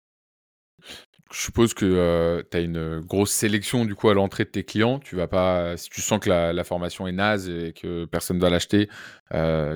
Je 1.32 1.40
suppose 1.40 1.74
que 1.74 2.44
tu 2.50 2.56
as 2.56 2.60
une 2.60 3.00
grosse 3.00 3.32
sélection 3.32 3.84
du 3.84 3.94
coup 3.94 4.08
à 4.08 4.14
l'entrée 4.14 4.44
de 4.44 4.50
tes 4.50 4.64
clients. 4.64 4.98
Tu 4.98 5.16
vas 5.16 5.26
pas, 5.26 5.76
si 5.76 5.90
tu 5.90 6.00
sens 6.00 6.20
que 6.20 6.28
la, 6.28 6.64
formation 6.64 7.06
est 7.06 7.12
naze 7.12 7.48
et 7.48 7.72
que 7.72 8.04
personne 8.04 8.36
ne 8.36 8.42
va 8.42 8.50
l'acheter, 8.50 8.88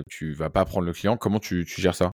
tu 0.08 0.32
vas 0.32 0.50
pas 0.50 0.64
prendre 0.64 0.86
le 0.86 0.92
client. 0.92 1.16
Comment 1.16 1.40
tu, 1.40 1.66
gères 1.66 1.94
ça? 1.94 2.12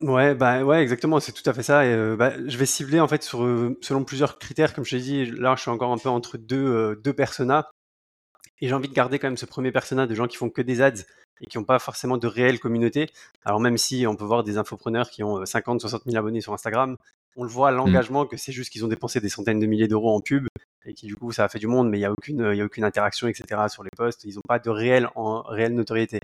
Ouais, 0.00 0.34
bah 0.34 0.64
ouais, 0.64 0.80
exactement, 0.80 1.20
c'est 1.20 1.32
tout 1.32 1.48
à 1.48 1.52
fait 1.52 1.62
ça. 1.62 1.84
Et, 1.84 2.16
bah, 2.16 2.32
je 2.46 2.56
vais 2.56 2.64
cibler 2.64 3.00
en 3.00 3.08
fait 3.08 3.22
selon 3.22 4.04
plusieurs 4.04 4.38
critères, 4.38 4.72
comme 4.72 4.84
je 4.84 4.96
t'ai 4.96 5.02
dit. 5.02 5.26
Là, 5.26 5.56
je 5.56 5.60
suis 5.60 5.70
encore 5.70 5.92
un 5.92 5.98
peu 5.98 6.08
entre 6.08 6.38
deux, 6.38 6.96
deux 7.04 7.12
personas. 7.12 7.68
Et 8.60 8.68
j'ai 8.68 8.74
envie 8.74 8.88
de 8.88 8.94
garder 8.94 9.18
quand 9.18 9.28
même 9.28 9.36
ce 9.36 9.46
premier 9.46 9.72
personnage 9.72 10.08
de 10.08 10.14
gens 10.14 10.26
qui 10.26 10.36
font 10.36 10.50
que 10.50 10.62
des 10.62 10.82
ads 10.82 11.02
et 11.40 11.46
qui 11.46 11.56
n'ont 11.58 11.64
pas 11.64 11.78
forcément 11.78 12.18
de 12.18 12.26
réelle 12.26 12.60
communauté. 12.60 13.08
Alors 13.44 13.60
même 13.60 13.78
si 13.78 14.06
on 14.06 14.16
peut 14.16 14.24
voir 14.24 14.44
des 14.44 14.58
infopreneurs 14.58 15.10
qui 15.10 15.22
ont 15.22 15.44
50, 15.44 15.80
60 15.80 16.02
000 16.04 16.16
abonnés 16.16 16.40
sur 16.40 16.52
Instagram, 16.52 16.96
on 17.36 17.44
le 17.44 17.48
voit 17.48 17.72
mmh. 17.72 17.76
l'engagement 17.76 18.26
que 18.26 18.36
c'est 18.36 18.52
juste 18.52 18.70
qu'ils 18.70 18.84
ont 18.84 18.88
dépensé 18.88 19.20
des 19.20 19.28
centaines 19.28 19.60
de 19.60 19.66
milliers 19.66 19.88
d'euros 19.88 20.14
en 20.14 20.20
pub 20.20 20.46
et 20.84 20.94
qui 20.94 21.06
du 21.06 21.16
coup 21.16 21.32
ça 21.32 21.44
a 21.44 21.48
fait 21.48 21.58
du 21.58 21.66
monde, 21.66 21.88
mais 21.88 21.98
il 21.98 22.00
n'y 22.00 22.06
a 22.06 22.12
aucune, 22.12 22.52
y 22.54 22.60
a 22.60 22.64
aucune 22.64 22.84
interaction, 22.84 23.28
etc. 23.28 23.62
sur 23.68 23.82
les 23.82 23.90
posts. 23.96 24.24
Ils 24.24 24.34
n'ont 24.34 24.42
pas 24.46 24.58
de 24.58 24.70
réelle, 24.70 25.08
en, 25.14 25.42
réelle 25.42 25.74
notoriété. 25.74 26.18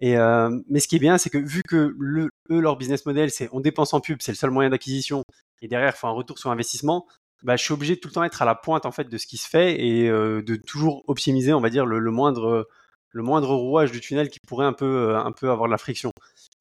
Et 0.00 0.16
euh, 0.16 0.56
mais 0.68 0.80
ce 0.80 0.88
qui 0.88 0.96
est 0.96 1.00
bien, 1.00 1.18
c'est 1.18 1.30
que 1.30 1.38
vu 1.38 1.62
que 1.66 1.94
le, 1.98 2.30
eux, 2.50 2.60
leur 2.60 2.76
business 2.76 3.04
model, 3.04 3.30
c'est 3.30 3.48
on 3.52 3.60
dépense 3.60 3.92
en 3.94 4.00
pub, 4.00 4.18
c'est 4.20 4.30
le 4.30 4.36
seul 4.36 4.50
moyen 4.50 4.70
d'acquisition, 4.70 5.24
et 5.60 5.68
derrière, 5.68 5.92
il 5.94 5.98
faut 5.98 6.06
un 6.06 6.12
retour 6.12 6.38
sur 6.38 6.50
investissement, 6.50 7.06
bah, 7.42 7.56
je 7.56 7.62
suis 7.62 7.72
obligé 7.72 7.94
de 7.94 8.00
tout 8.00 8.08
le 8.08 8.14
temps 8.14 8.24
être 8.24 8.42
à 8.42 8.44
la 8.44 8.54
pointe 8.54 8.86
en 8.86 8.92
fait 8.92 9.08
de 9.08 9.18
ce 9.18 9.26
qui 9.26 9.36
se 9.36 9.48
fait 9.48 9.80
et 9.80 10.08
euh, 10.08 10.42
de 10.42 10.56
toujours 10.56 11.04
optimiser, 11.06 11.52
on 11.52 11.60
va 11.60 11.70
dire, 11.70 11.86
le, 11.86 12.10
moindre 12.10 12.68
le 13.12 13.22
moindre 13.22 13.54
rouage 13.54 13.92
du 13.92 14.00
tunnel 14.00 14.28
qui 14.28 14.40
pourrait 14.40 14.66
un 14.66 14.72
peu 14.72 15.10
euh, 15.10 15.18
un 15.18 15.32
peu 15.32 15.50
avoir 15.50 15.68
de 15.68 15.72
la 15.72 15.78
friction. 15.78 16.10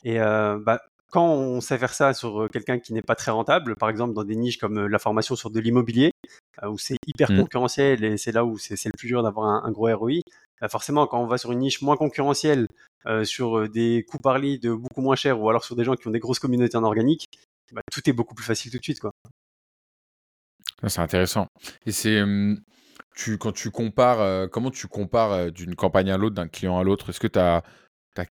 Et 0.04 0.20
euh, 0.20 0.60
bah, 0.60 0.82
quand 1.12 1.28
on 1.28 1.62
sait 1.62 1.78
faire 1.78 1.94
ça 1.94 2.14
sur 2.14 2.48
quelqu'un 2.52 2.80
qui 2.80 2.94
n'est 2.94 3.02
pas 3.02 3.16
très 3.16 3.32
rentable, 3.32 3.76
par 3.76 3.90
exemple 3.90 4.14
dans 4.14 4.24
des 4.24 4.36
niches 4.36 4.58
comme 4.58 4.88
la 4.88 5.00
formation 5.00 5.36
sur 5.36 5.50
de 5.50 5.60
l'immobilier, 5.60 6.12
où 6.64 6.78
c'est 6.78 6.98
hyper 7.08 7.32
mmh. 7.32 7.40
concurrentiel 7.40 8.04
et 8.04 8.18
c'est 8.18 8.32
là 8.32 8.46
où 8.46 8.58
c'est 8.58 8.84
le 8.86 8.98
plus 8.98 9.08
dur 9.08 9.24
d'avoir 9.24 9.66
un, 9.66 9.72
gros 9.72 9.96
ROI, 9.96 10.20
bah, 10.62 10.68
forcément 10.68 11.08
quand 11.08 11.22
on 11.22 11.28
va 11.28 11.38
sur 11.38 11.52
une 11.52 11.60
niche 11.60 11.82
moins 11.82 11.96
concurrentielle, 11.96 12.68
sur 13.24 13.70
des 13.70 14.06
coûts 14.08 14.18
par 14.18 14.38
lead 14.38 14.68
beaucoup 14.68 15.00
moins 15.00 15.16
chers 15.16 15.40
ou 15.42 15.50
alors 15.50 15.64
sur 15.64 15.78
des 15.78 15.86
gens 15.86 15.96
qui 15.96 16.10
ont 16.10 16.12
des 16.12 16.20
grosses 16.20 16.40
communautés 16.40 16.76
en 16.76 16.84
organique, 16.84 17.26
bah, 17.72 17.82
tout 17.92 18.02
est 18.10 18.14
beaucoup 18.14 18.36
plus 18.36 18.46
facile 18.46 18.72
tout 18.72 18.78
de 18.78 18.84
suite. 18.84 19.00
quoi. 19.00 19.12
Ah, 20.84 20.90
c'est 20.90 21.02
intéressant. 21.02 21.48
Et 21.86 21.92
c'est 21.92 22.22
tu, 23.16 23.38
quand 23.38 23.52
tu 23.52 23.72
compares, 23.72 24.50
comment 24.52 24.70
tu 24.70 24.88
compares 24.88 25.52
d'une 25.52 25.76
campagne 25.76 26.12
à 26.12 26.18
l'autre, 26.18 26.36
d'un 26.36 26.48
client 26.48 26.78
à 26.78 26.84
l'autre? 26.84 27.10
Est-ce 27.10 27.20
que 27.20 27.28
tu 27.28 27.40
as, 27.40 27.64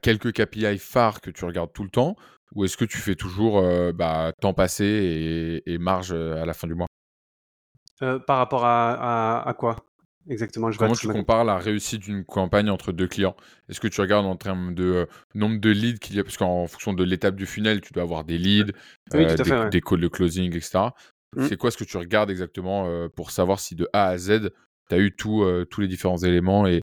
quelques 0.02 0.34
KPI 0.34 0.78
phares 0.78 1.22
que 1.22 1.30
tu 1.30 1.46
regardes 1.46 1.72
tout 1.72 1.84
le 1.84 1.90
temps? 1.90 2.16
Ou 2.54 2.66
est-ce 2.66 2.78
que 2.78 2.86
tu 2.86 2.98
fais 2.98 3.16
toujours 3.16 3.64
bah, 3.94 4.34
temps 4.42 4.54
passé 4.54 5.64
et, 5.66 5.78
marge 5.78 6.12
à 6.12 6.46
la 6.46 6.54
fin 6.54 6.68
du 6.68 6.76
mois? 6.76 6.88
Par 8.00 8.38
rapport 8.38 8.66
à, 8.66 9.56
quoi? 9.58 9.78
Exactement, 10.30 10.72
je 10.72 10.80
Comment 10.80 10.94
tu 10.94 11.08
compares 11.08 11.44
la 11.44 11.58
réussite 11.58 12.02
d'une 12.02 12.24
campagne 12.24 12.70
entre 12.70 12.92
deux 12.94 13.08
clients? 13.08 13.36
Est-ce 13.68 13.82
que 13.82 13.90
tu 13.90 14.00
regardes 14.00 14.26
en 14.26 14.38
termes 14.38 14.74
de 14.74 15.08
nombre 15.36 15.60
de 15.60 15.70
leads 15.70 16.00
qu'il 16.00 16.16
y 16.16 16.20
a? 16.20 16.24
Parce 16.24 16.38
qu'en 16.38 16.66
fonction 16.68 16.94
de 16.94 17.04
l'étape 17.04 17.36
du 17.36 17.46
funnel, 17.46 17.82
tu 17.82 17.92
dois 17.92 18.04
avoir 18.04 18.24
des 18.24 18.38
leads, 18.38 18.72
des, 19.12 19.26
des, 19.36 19.82
calls 19.82 20.00
de 20.00 20.08
closing, 20.08 20.56
etc. 20.56 20.92
Mmh. 21.36 21.48
C'est 21.48 21.58
quoi 21.58 21.72
ce 21.72 21.78
que 21.78 21.84
tu 21.84 21.98
regardes 21.98 22.30
exactement 22.30 23.10
pour 23.10 23.32
savoir 23.32 23.60
si 23.60 23.76
de 23.76 23.88
A 23.94 24.08
à 24.08 24.18
Z, 24.18 24.52
tu 24.90 24.96
as 24.96 25.00
eu 25.00 25.16
tous 25.16 25.44
les 25.80 25.88
différents 25.88 26.18
éléments 26.18 26.68
et, 26.68 26.82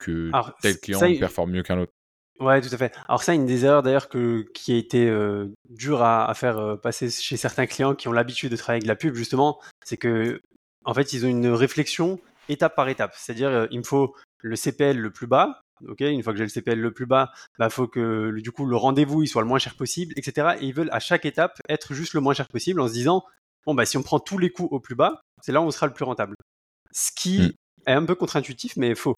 que 0.00 0.30
tel 0.62 0.78
client 0.80 1.00
performe 1.18 1.52
mieux 1.52 1.62
qu'un 1.62 1.78
autre 1.78 1.92
Ouais, 2.38 2.60
tout 2.60 2.68
à 2.70 2.76
fait. 2.76 2.94
Alors 3.08 3.22
ça, 3.22 3.32
une 3.32 3.46
des 3.46 3.64
erreurs 3.64 3.82
d'ailleurs 3.82 4.10
qui 4.10 4.72
a 4.72 4.76
été 4.76 5.10
dure 5.70 6.02
à, 6.02 6.32
faire 6.34 6.78
passer 6.82 7.10
chez 7.10 7.36
certains 7.36 7.66
clients 7.66 7.94
qui 7.94 8.08
ont 8.08 8.12
l'habitude 8.12 8.50
de 8.50 8.56
travailler 8.56 8.80
avec 8.80 8.88
la 8.88 8.96
pub, 8.96 9.14
justement, 9.14 9.60
c'est 9.84 9.96
que 9.96 10.40
en 10.84 10.94
fait, 10.94 11.12
ils 11.12 11.26
ont 11.26 11.28
une 11.28 11.48
réflexion 11.48 12.20
étape 12.48 12.76
par 12.76 12.88
étape. 12.88 13.12
C'est-à-dire, 13.16 13.66
il 13.70 13.78
me 13.78 13.84
faut 13.84 14.14
le 14.40 14.56
CPL 14.56 14.96
le 14.96 15.10
plus 15.10 15.26
bas. 15.26 15.62
Ok, 15.86 16.00
une 16.00 16.22
fois 16.22 16.32
que 16.32 16.38
j'ai 16.38 16.44
le 16.44 16.50
CPL 16.50 16.78
le 16.78 16.90
plus 16.90 17.06
bas, 17.06 17.32
il 17.34 17.58
bah, 17.58 17.70
faut 17.70 17.86
que 17.86 18.32
du 18.40 18.50
coup 18.50 18.64
le 18.64 18.76
rendez-vous 18.76 19.22
il 19.22 19.26
soit 19.26 19.42
le 19.42 19.48
moins 19.48 19.58
cher 19.58 19.74
possible, 19.74 20.14
etc. 20.16 20.56
Et 20.60 20.66
ils 20.66 20.74
veulent 20.74 20.90
à 20.92 21.00
chaque 21.00 21.26
étape 21.26 21.60
être 21.68 21.92
juste 21.92 22.14
le 22.14 22.20
moins 22.20 22.34
cher 22.34 22.48
possible 22.48 22.80
en 22.80 22.88
se 22.88 22.92
disant 22.94 23.24
bon, 23.66 23.74
bah, 23.74 23.84
si 23.84 23.96
on 23.96 24.02
prend 24.02 24.20
tous 24.20 24.38
les 24.38 24.50
coûts 24.50 24.68
au 24.70 24.80
plus 24.80 24.94
bas, 24.94 25.20
c'est 25.42 25.52
là 25.52 25.60
où 25.60 25.64
on 25.64 25.70
sera 25.70 25.86
le 25.86 25.92
plus 25.92 26.04
rentable. 26.04 26.34
Ce 26.92 27.10
qui 27.14 27.40
mmh. 27.40 27.52
est 27.90 27.92
un 27.92 28.04
peu 28.04 28.14
contre-intuitif, 28.14 28.76
mais 28.76 28.94
faux. 28.94 29.16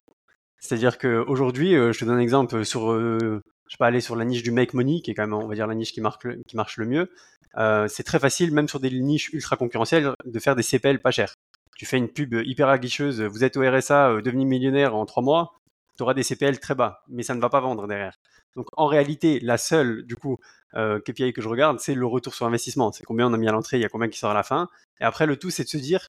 C'est-à-dire 0.59 0.99
qu'aujourd'hui, 0.99 1.77
euh, 1.77 1.93
je 1.93 2.00
te 2.00 2.05
donne 2.05 2.17
un 2.17 2.21
exemple 2.21 2.65
sur, 2.65 2.91
euh, 2.91 3.41
je 3.67 3.73
sais 3.73 3.77
pas, 3.79 3.87
aller 3.87 4.00
sur 4.00 4.17
la 4.17 4.25
niche 4.25 4.43
du 4.43 4.50
make 4.50 4.75
money, 4.75 5.00
qui 5.00 5.12
est 5.12 5.15
quand 5.15 5.23
même, 5.23 5.35
on 5.35 5.47
va 5.47 5.55
dire, 5.55 5.69
la 5.69 5.77
niche 5.77 5.93
qui, 5.93 6.00
marque 6.00 6.27
qui 6.45 6.57
marche 6.57 6.79
le 6.79 6.87
mieux. 6.87 7.11
Euh, 7.57 7.87
c'est 7.88 8.03
très 8.03 8.19
facile, 8.19 8.53
même 8.53 8.69
sur 8.69 8.81
des 8.81 8.91
niches 8.91 9.33
ultra 9.33 9.57
concurrentielles, 9.57 10.12
de 10.25 10.38
faire 10.41 10.57
des 10.57 10.62
CPL 10.62 11.00
pas 11.00 11.11
chers. 11.11 11.35
Tu 11.77 11.87
fais 11.87 11.97
une 11.97 12.09
pub 12.09 12.35
hyper 12.35 12.69
aguicheuse, 12.69 13.23
vous 13.23 13.45
êtes 13.45 13.57
au 13.57 13.62
RSA, 13.62 14.11
euh, 14.11 14.23
devenu 14.23 14.45
millionnaire 14.45 14.97
en 14.97 15.07
trois 15.07 15.23
mois, 15.23 15.58
tu 15.99 16.05
auras 16.05 16.14
des 16.14 16.23
CPL 16.23 16.61
très 16.61 16.75
bas, 16.75 17.02
mais 17.09 17.23
ça 17.23 17.35
ne 17.35 17.40
va 17.40 17.50
pas 17.50 17.61
vendre 17.61 17.87
derrière. 17.87 18.19
Donc 18.57 18.69
en 18.76 18.87
réalité, 18.87 19.40
la 19.40 19.59
seule, 19.59 20.05
du 20.07 20.17
coup, 20.17 20.38
euh, 20.75 21.00
KPI 21.00 21.33
que 21.33 21.43
je 21.43 21.49
regarde, 21.49 21.81
c'est 21.81 21.95
le 21.95 22.07
retour 22.07 22.35
sur 22.35 22.47
investissement. 22.47 22.93
C'est 22.93 23.05
combien 23.05 23.26
on 23.26 23.35
a 23.35 23.37
mis 23.37 23.49
à 23.49 23.52
l'entrée, 23.52 23.78
il 23.78 23.83
y 23.83 23.85
a 23.85 23.88
combien 23.88 24.09
qui 24.09 24.19
sort 24.19 24.31
à 24.31 24.35
la 24.35 24.43
fin. 24.43 24.69
Et 25.00 25.05
après, 25.05 25.26
le 25.26 25.37
tout, 25.37 25.50
c'est 25.50 25.64
de 25.64 25.69
se 25.69 25.76
dire 25.76 26.09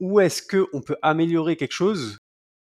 où 0.00 0.20
est-ce 0.20 0.42
qu'on 0.42 0.80
peut 0.80 0.96
améliorer 1.02 1.56
quelque 1.56 1.72
chose 1.72 2.18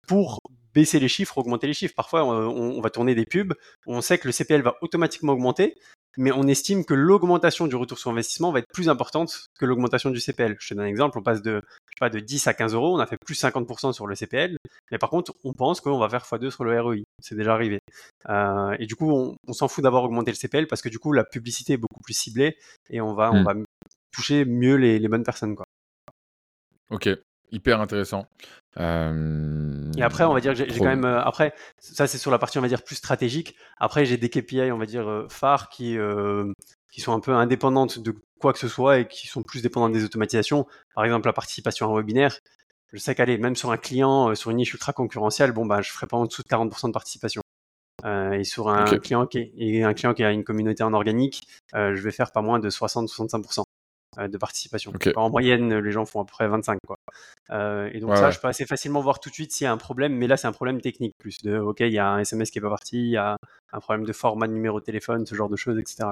pour 0.07 0.39
baisser 0.73 0.99
les 0.99 1.07
chiffres, 1.07 1.38
augmenter 1.38 1.67
les 1.67 1.73
chiffres? 1.73 1.95
Parfois, 1.95 2.23
on, 2.23 2.79
va 2.81 2.89
tourner 2.89 3.15
des 3.15 3.25
pubs, 3.25 3.53
on 3.88 4.01
sait 4.01 4.17
que 4.17 4.27
le 4.27 4.31
CPL 4.31 4.61
va 4.61 4.75
automatiquement 4.81 5.33
augmenter, 5.33 5.75
mais 6.19 6.33
on 6.33 6.43
estime 6.43 6.83
que 6.83 6.93
l'augmentation 6.93 7.65
du 7.65 7.77
retour 7.77 7.97
sur 7.97 8.11
investissement 8.11 8.51
va 8.51 8.59
être 8.59 8.67
plus 8.73 8.89
importante 8.89 9.47
que 9.57 9.65
l'augmentation 9.65 10.09
du 10.09 10.19
CPL. 10.19 10.57
Je 10.59 10.67
te 10.67 10.73
donne 10.73 10.83
un 10.83 10.88
exemple, 10.88 11.17
on 11.17 11.23
passe 11.23 11.41
de, 11.41 11.61
pas, 11.97 12.09
de 12.09 12.19
10 12.19 12.45
à 12.47 12.53
15 12.53 12.73
euros, 12.73 12.93
on 12.93 12.99
a 12.99 13.07
fait 13.07 13.17
plus 13.25 13.41
50% 13.41 13.93
sur 13.93 14.05
le 14.05 14.15
CPL, 14.15 14.57
mais 14.91 14.97
par 14.97 15.09
contre, 15.09 15.33
on 15.45 15.53
pense 15.53 15.79
qu'on 15.79 15.97
va 15.97 16.09
faire 16.09 16.25
x2 16.25 16.49
sur 16.49 16.65
le 16.65 16.79
ROI. 16.79 16.97
C'est 17.21 17.35
déjà 17.35 17.53
arrivé. 17.53 17.79
Euh, 18.27 18.75
et 18.79 18.85
du 18.85 18.97
coup, 18.97 19.09
on, 19.47 19.53
s'en 19.53 19.69
fout 19.69 19.81
d'avoir 19.81 20.03
augmenté 20.03 20.29
le 20.29 20.35
CPL 20.35 20.67
parce 20.67 20.81
que 20.81 20.89
du 20.89 20.99
coup, 20.99 21.13
la 21.13 21.23
publicité 21.23 21.73
est 21.73 21.77
beaucoup 21.77 22.01
plus 22.03 22.13
ciblée 22.13 22.57
et 22.89 22.99
on 22.99 23.13
va, 23.13 23.31
on 23.31 23.39
hmm. 23.39 23.45
va 23.45 23.53
toucher 24.11 24.43
mieux 24.43 24.75
les, 24.75 24.99
les 24.99 25.07
bonnes 25.07 25.23
personnes. 25.23 25.55
Quoi. 25.55 25.65
Ok, 26.89 27.07
hyper 27.49 27.79
intéressant. 27.79 28.27
Et 28.77 30.03
après, 30.03 30.23
on 30.23 30.33
va 30.33 30.41
dire 30.41 30.53
que 30.53 30.57
j'ai 30.57 30.79
quand 30.79 30.85
même. 30.85 31.05
Euh, 31.05 31.21
après, 31.21 31.53
ça 31.79 32.07
c'est 32.07 32.17
sur 32.17 32.31
la 32.31 32.38
partie, 32.38 32.57
on 32.57 32.61
va 32.61 32.67
dire, 32.67 32.83
plus 32.83 32.95
stratégique. 32.95 33.55
Après, 33.77 34.05
j'ai 34.05 34.17
des 34.17 34.29
KPI, 34.29 34.71
on 34.71 34.77
va 34.77 34.85
dire, 34.85 35.07
euh, 35.09 35.27
phares 35.29 35.69
qui, 35.69 35.97
euh, 35.97 36.51
qui 36.91 37.01
sont 37.01 37.13
un 37.13 37.19
peu 37.19 37.33
indépendantes 37.33 37.99
de 37.99 38.15
quoi 38.39 38.53
que 38.53 38.59
ce 38.59 38.67
soit 38.67 38.99
et 38.99 39.07
qui 39.07 39.27
sont 39.27 39.43
plus 39.43 39.61
dépendantes 39.61 39.93
des 39.93 40.03
automatisations. 40.03 40.67
Par 40.95 41.03
exemple, 41.03 41.27
la 41.27 41.33
participation 41.33 41.88
à 41.88 41.89
un 41.89 41.95
webinaire. 41.95 42.39
Je 42.93 42.97
sais 42.97 43.13
qu'aller, 43.13 43.38
même 43.38 43.55
sur 43.55 43.71
un 43.71 43.77
client, 43.77 44.33
sur 44.35 44.51
une 44.51 44.57
niche 44.57 44.73
ultra 44.73 44.93
concurrentielle, 44.93 45.51
bon, 45.51 45.65
bah, 45.65 45.81
je 45.81 45.91
ferai 45.91 46.07
pas 46.07 46.17
en 46.17 46.25
dessous 46.25 46.41
de 46.41 46.47
40% 46.47 46.88
de 46.88 46.93
participation. 46.93 47.41
et 48.05 48.43
sur 48.43 48.69
un 48.69 48.85
client 48.85 49.27
qui 49.27 49.51
et 49.57 49.83
un 49.83 49.93
client 49.93 50.13
qui 50.13 50.23
a 50.23 50.31
une 50.31 50.43
communauté 50.43 50.83
en 50.83 50.93
organique, 50.93 51.41
je 51.73 52.01
vais 52.01 52.11
faire 52.11 52.31
pas 52.31 52.41
moins 52.41 52.59
de 52.59 52.69
60-65%. 52.69 53.63
Euh, 54.19 54.27
de 54.27 54.38
participation. 54.38 54.91
En 55.15 55.29
moyenne, 55.29 55.77
les 55.77 55.91
gens 55.91 56.05
font 56.05 56.21
à 56.21 56.25
peu 56.25 56.31
près 56.31 56.47
25. 56.47 56.79
Quoi. 56.85 56.97
Euh, 57.51 57.89
et 57.93 57.99
donc 57.99 58.15
ça, 58.17 58.31
je 58.31 58.39
peux 58.39 58.47
assez 58.47 58.65
facilement 58.65 59.01
voir 59.01 59.19
tout 59.19 59.29
de 59.29 59.33
suite 59.33 59.51
s'il 59.51 59.65
y 59.65 59.67
a 59.67 59.71
un 59.71 59.77
problème, 59.77 60.13
mais 60.13 60.27
là, 60.27 60.35
c'est 60.35 60.47
un 60.47 60.51
problème 60.51 60.81
technique 60.81 61.13
plus. 61.17 61.41
De, 61.43 61.57
OK, 61.57 61.79
il 61.79 61.93
y 61.93 61.99
a 61.99 62.07
un 62.07 62.19
SMS 62.19 62.51
qui 62.51 62.59
est 62.59 62.61
pas 62.61 62.69
parti, 62.69 62.97
il 62.97 63.11
y 63.11 63.17
a 63.17 63.38
un 63.71 63.79
problème 63.79 64.05
de 64.05 64.13
format 64.13 64.47
de 64.47 64.53
numéro 64.53 64.79
de 64.79 64.85
téléphone, 64.85 65.25
ce 65.25 65.35
genre 65.35 65.49
de 65.49 65.55
choses, 65.55 65.77
etc. 65.77 66.09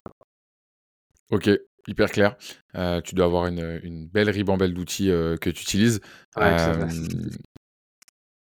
Ok, 1.32 1.50
hyper 1.88 2.12
clair. 2.12 2.36
Euh, 2.76 3.02
tu 3.02 3.16
dois 3.16 3.26
avoir 3.26 3.48
une, 3.48 4.08
belle 4.08 4.30
ribambelle 4.30 4.74
d'outils 4.74 5.08
que 5.08 5.50
tu 5.50 5.62
utilises. 5.64 6.00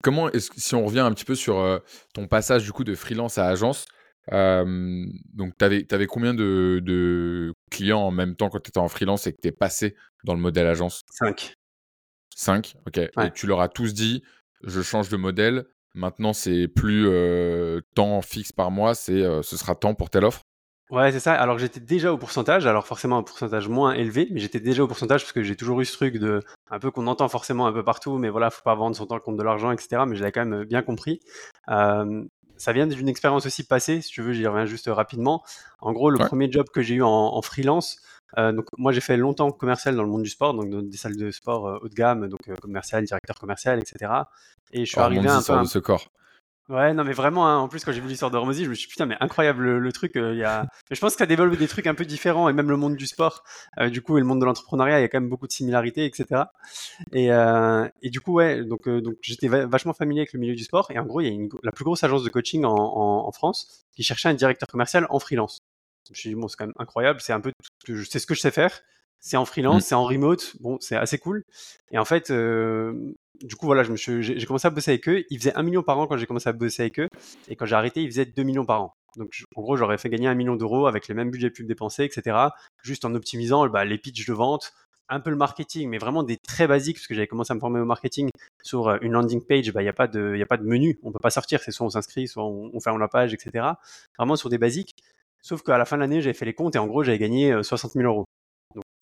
comment, 0.03 0.29
est 0.29 0.59
si 0.59 0.75
on 0.75 0.85
revient 0.85 0.99
un 0.99 1.11
petit 1.11 1.25
peu 1.25 1.35
sur 1.35 1.81
ton 2.13 2.27
passage 2.27 2.63
du 2.63 2.71
coup 2.71 2.83
de 2.83 2.95
freelance 2.95 3.37
à 3.37 3.47
agence, 3.47 3.85
donc, 4.31 5.53
tu 5.57 5.65
avais, 5.65 6.07
combien 6.07 6.33
de, 6.33 7.53
clients 7.71 8.01
en 8.01 8.11
même 8.11 8.35
temps 8.35 8.49
quand 8.49 8.59
tu 8.59 8.69
étais 8.69 8.79
en 8.79 8.87
freelance 8.87 9.27
et 9.27 9.33
que 9.33 9.41
tu 9.41 9.47
es 9.47 9.51
passé 9.51 9.95
dans 10.23 10.33
le 10.33 10.39
modèle 10.39 10.67
agence? 10.67 11.01
5. 11.11 11.53
5, 12.35 12.75
ok. 12.85 12.97
Et 12.97 13.31
tu 13.33 13.47
leur 13.47 13.61
as 13.61 13.69
tous 13.69 13.93
dit 13.93 14.23
je 14.63 14.81
change 14.81 15.09
de 15.09 15.17
modèle. 15.17 15.65
Maintenant, 15.93 16.33
c'est 16.33 16.67
plus 16.67 17.07
temps 17.95 18.21
fixe 18.21 18.51
par 18.51 18.71
mois, 18.71 18.95
c'est 18.95 19.23
ce 19.41 19.57
sera 19.57 19.75
temps 19.75 19.95
pour 19.95 20.09
telle 20.09 20.25
offre? 20.25 20.41
Ouais, 20.91 21.11
c'est 21.11 21.19
ça. 21.19 21.33
Alors 21.33 21.57
j'étais 21.57 21.79
déjà 21.79 22.13
au 22.13 22.17
pourcentage, 22.17 22.67
alors 22.67 22.85
forcément 22.85 23.17
un 23.17 23.23
pourcentage 23.23 23.67
moins 23.67 23.93
élevé, 23.93 24.27
mais 24.31 24.39
j'étais 24.39 24.59
déjà 24.59 24.83
au 24.83 24.87
pourcentage 24.87 25.21
parce 25.21 25.31
que 25.31 25.41
j'ai 25.41 25.55
toujours 25.55 25.81
eu 25.81 25.85
ce 25.85 25.93
truc 25.93 26.17
de 26.17 26.41
un 26.69 26.77
peu 26.77 26.91
qu'on 26.91 27.07
entend 27.07 27.27
forcément 27.27 27.65
un 27.65 27.73
peu 27.73 27.83
partout, 27.83 28.19
mais 28.19 28.29
voilà, 28.29 28.51
faut 28.51 28.61
pas 28.61 28.75
vendre 28.75 28.95
son 28.95 29.07
temps 29.07 29.19
contre 29.19 29.37
de 29.37 29.43
l'argent, 29.43 29.71
etc. 29.71 30.03
Mais 30.07 30.15
je 30.15 30.19
l'avais 30.19 30.31
quand 30.31 30.45
même 30.45 30.63
bien 30.63 30.83
compris 30.83 31.21
ça 32.57 32.73
vient 32.73 32.87
d'une 32.87 33.09
expérience 33.09 33.45
aussi 33.45 33.63
passée, 33.63 34.01
si 34.01 34.11
tu 34.11 34.21
veux, 34.21 34.33
j'y 34.33 34.45
reviens 34.47 34.65
juste 34.65 34.89
rapidement. 34.91 35.43
En 35.79 35.91
gros, 35.93 36.09
le 36.09 36.19
premier 36.19 36.51
job 36.51 36.67
que 36.73 36.81
j'ai 36.81 36.95
eu 36.95 37.03
en, 37.03 37.41
freelance, 37.41 37.97
euh, 38.37 38.51
donc 38.51 38.65
moi 38.77 38.91
j'ai 38.91 39.01
fait 39.01 39.17
longtemps 39.17 39.51
commercial 39.51 39.95
dans 39.95 40.03
le 40.03 40.09
monde 40.09 40.23
du 40.23 40.29
sport, 40.29 40.53
donc 40.53 40.69
dans 40.69 40.81
des 40.81 40.97
salles 40.97 41.15
de 41.15 41.31
sport 41.31 41.67
euh, 41.67 41.79
haut 41.81 41.89
de 41.89 41.93
gamme, 41.93 42.27
donc 42.27 42.39
euh, 42.49 42.55
commercial, 42.55 43.03
directeur 43.05 43.37
commercial, 43.39 43.79
etc. 43.79 44.11
Et 44.71 44.85
je 44.85 44.91
suis 44.91 44.99
arrivé 44.99 45.27
un 45.27 45.41
peu. 45.41 45.53
Un... 45.53 45.63
de 45.63 45.67
ce 45.67 45.79
corps. 45.79 46.11
Ouais, 46.67 46.95
non, 46.95 47.03
mais 47.03 47.13
vraiment, 47.13 47.47
hein, 47.47 47.57
en 47.57 47.67
plus, 47.67 47.85
quand 47.85 47.91
j'ai 47.91 48.01
vu 48.01 48.07
l'histoire 48.07 48.31
de 48.31 48.37
Romosi, 48.37 48.65
je 48.65 48.69
me 48.71 48.73
suis 48.73 48.87
dit, 48.87 48.91
putain, 48.91 49.05
mais 49.05 49.15
incroyable 49.19 49.77
le, 49.77 49.91
truc. 49.91 50.15
Euh, 50.15 50.33
il 50.33 50.39
y 50.39 50.43
a... 50.43 50.65
je 50.89 50.99
pense 50.99 51.13
que 51.13 51.19
ça 51.19 51.27
développe 51.27 51.55
des 51.57 51.67
trucs 51.67 51.85
un 51.85 51.93
peu 51.93 52.05
différents, 52.05 52.49
et 52.49 52.53
même 52.53 52.71
le 52.71 52.77
monde 52.77 52.95
du 52.95 53.05
sport, 53.05 53.43
euh, 53.79 53.89
du 53.89 54.01
coup, 54.01 54.17
et 54.17 54.19
le 54.19 54.25
monde 54.25 54.39
de 54.39 54.45
l'entrepreneuriat, 54.45 54.97
il 54.99 55.03
y 55.03 55.05
a 55.05 55.07
quand 55.07 55.19
même 55.19 55.29
beaucoup 55.29 55.45
de 55.45 55.51
similarités, 55.51 56.05
etc. 56.05 56.45
Et, 57.11 57.31
euh, 57.31 57.87
et 58.01 58.09
du 58.09 58.19
coup, 58.19 58.33
ouais, 58.33 58.63
donc, 58.63 58.89
donc 58.89 59.15
j'étais 59.21 59.47
vachement 59.47 59.93
familier 59.93 60.21
avec 60.21 60.33
le 60.33 60.39
milieu 60.39 60.55
du 60.55 60.63
sport, 60.63 60.89
et 60.89 60.97
en 60.97 61.05
gros, 61.05 61.21
il 61.21 61.25
y 61.25 61.29
a 61.29 61.33
une, 61.33 61.49
la 61.61 61.71
plus 61.71 61.85
grosse 61.85 62.03
agence 62.03 62.23
de 62.23 62.29
coaching 62.29 62.65
en, 62.65 62.73
en, 62.73 63.31
France 63.31 63.85
qui 63.95 64.01
cherchait 64.01 64.29
un 64.29 64.33
directeur 64.33 64.67
commercial 64.67 65.05
en 65.11 65.19
freelance. 65.19 65.59
Je 66.07 66.13
me 66.13 66.15
suis 66.15 66.29
dit, 66.29 66.35
bon, 66.35 66.47
c'est 66.47 66.57
quand 66.57 66.65
même 66.65 66.73
incroyable, 66.79 67.21
c'est 67.21 67.33
un 67.33 67.41
peu, 67.41 67.51
c'est 67.85 68.17
ce 68.19 68.25
que 68.25 68.33
je 68.33 68.39
sais 68.39 68.51
faire, 68.51 68.81
c'est 69.19 69.37
en 69.37 69.45
freelance, 69.45 69.83
mmh. 69.83 69.85
c'est 69.85 69.95
en 69.95 70.03
remote, 70.03 70.55
bon, 70.61 70.77
c'est 70.79 70.95
assez 70.95 71.19
cool. 71.19 71.43
Et 71.91 71.99
en 71.99 72.05
fait, 72.05 72.31
du 73.41 73.55
coup, 73.55 73.65
voilà, 73.65 73.83
j'ai 73.83 74.45
commencé 74.45 74.67
à 74.67 74.71
bosser 74.71 74.91
avec 74.91 75.07
eux. 75.09 75.23
Ils 75.29 75.39
faisaient 75.39 75.55
un 75.55 75.63
million 75.63 75.83
par 75.83 75.97
an 75.99 76.07
quand 76.07 76.17
j'ai 76.17 76.25
commencé 76.25 76.49
à 76.49 76.53
bosser 76.53 76.83
avec 76.83 76.99
eux. 76.99 77.07
Et 77.47 77.55
quand 77.55 77.65
j'ai 77.65 77.75
arrêté, 77.75 78.01
ils 78.01 78.09
faisaient 78.09 78.25
2 78.25 78.43
millions 78.43 78.65
par 78.65 78.81
an. 78.81 78.93
Donc, 79.17 79.43
en 79.55 79.61
gros, 79.61 79.77
j'aurais 79.77 79.97
fait 79.97 80.09
gagner 80.09 80.27
un 80.27 80.35
million 80.35 80.55
d'euros 80.55 80.87
avec 80.87 81.07
les 81.07 81.13
mêmes 81.13 81.31
budgets 81.31 81.49
pubs 81.49 81.67
dépensés, 81.67 82.03
etc. 82.03 82.37
Juste 82.83 83.05
en 83.05 83.15
optimisant 83.15 83.67
bah, 83.67 83.85
les 83.85 83.97
pitchs 83.97 84.25
de 84.25 84.33
vente, 84.33 84.73
un 85.09 85.19
peu 85.19 85.29
le 85.29 85.35
marketing, 85.35 85.89
mais 85.89 85.97
vraiment 85.97 86.23
des 86.23 86.37
très 86.37 86.67
basiques, 86.67 86.97
parce 86.97 87.07
que 87.07 87.13
j'avais 87.13 87.27
commencé 87.27 87.51
à 87.51 87.55
me 87.55 87.59
former 87.59 87.79
au 87.79 87.85
marketing. 87.85 88.29
Sur 88.63 88.87
euh, 88.87 88.97
une 89.01 89.13
landing 89.13 89.41
page, 89.45 89.71
bah, 89.71 89.81
il 89.81 89.85
n'y 89.85 89.89
a, 89.89 89.93
pas 89.93 90.07
de, 90.07 90.39
a 90.41 90.45
pas 90.45 90.57
de 90.57 90.63
menu. 90.63 90.99
On 91.03 91.11
peut 91.11 91.19
pas 91.21 91.29
sortir. 91.29 91.61
C'est 91.61 91.71
soit 91.71 91.85
on 91.85 91.89
s'inscrit, 91.89 92.27
soit 92.27 92.45
on, 92.45 92.79
ferme 92.79 92.99
la 92.99 93.07
page, 93.07 93.33
etc. 93.33 93.65
Vraiment 94.17 94.35
sur 94.35 94.49
des 94.49 94.57
basiques. 94.57 94.95
Sauf 95.41 95.61
qu'à 95.61 95.77
la 95.77 95.85
fin 95.85 95.95
de 95.95 96.01
l'année, 96.01 96.21
j'avais 96.21 96.33
fait 96.33 96.45
les 96.45 96.53
comptes 96.53 96.75
et 96.75 96.79
en 96.79 96.87
gros, 96.87 97.03
j'avais 97.03 97.19
gagné 97.19 97.63
60 97.63 97.91
euh, 97.91 97.99
000 97.99 98.11
euros. 98.11 98.25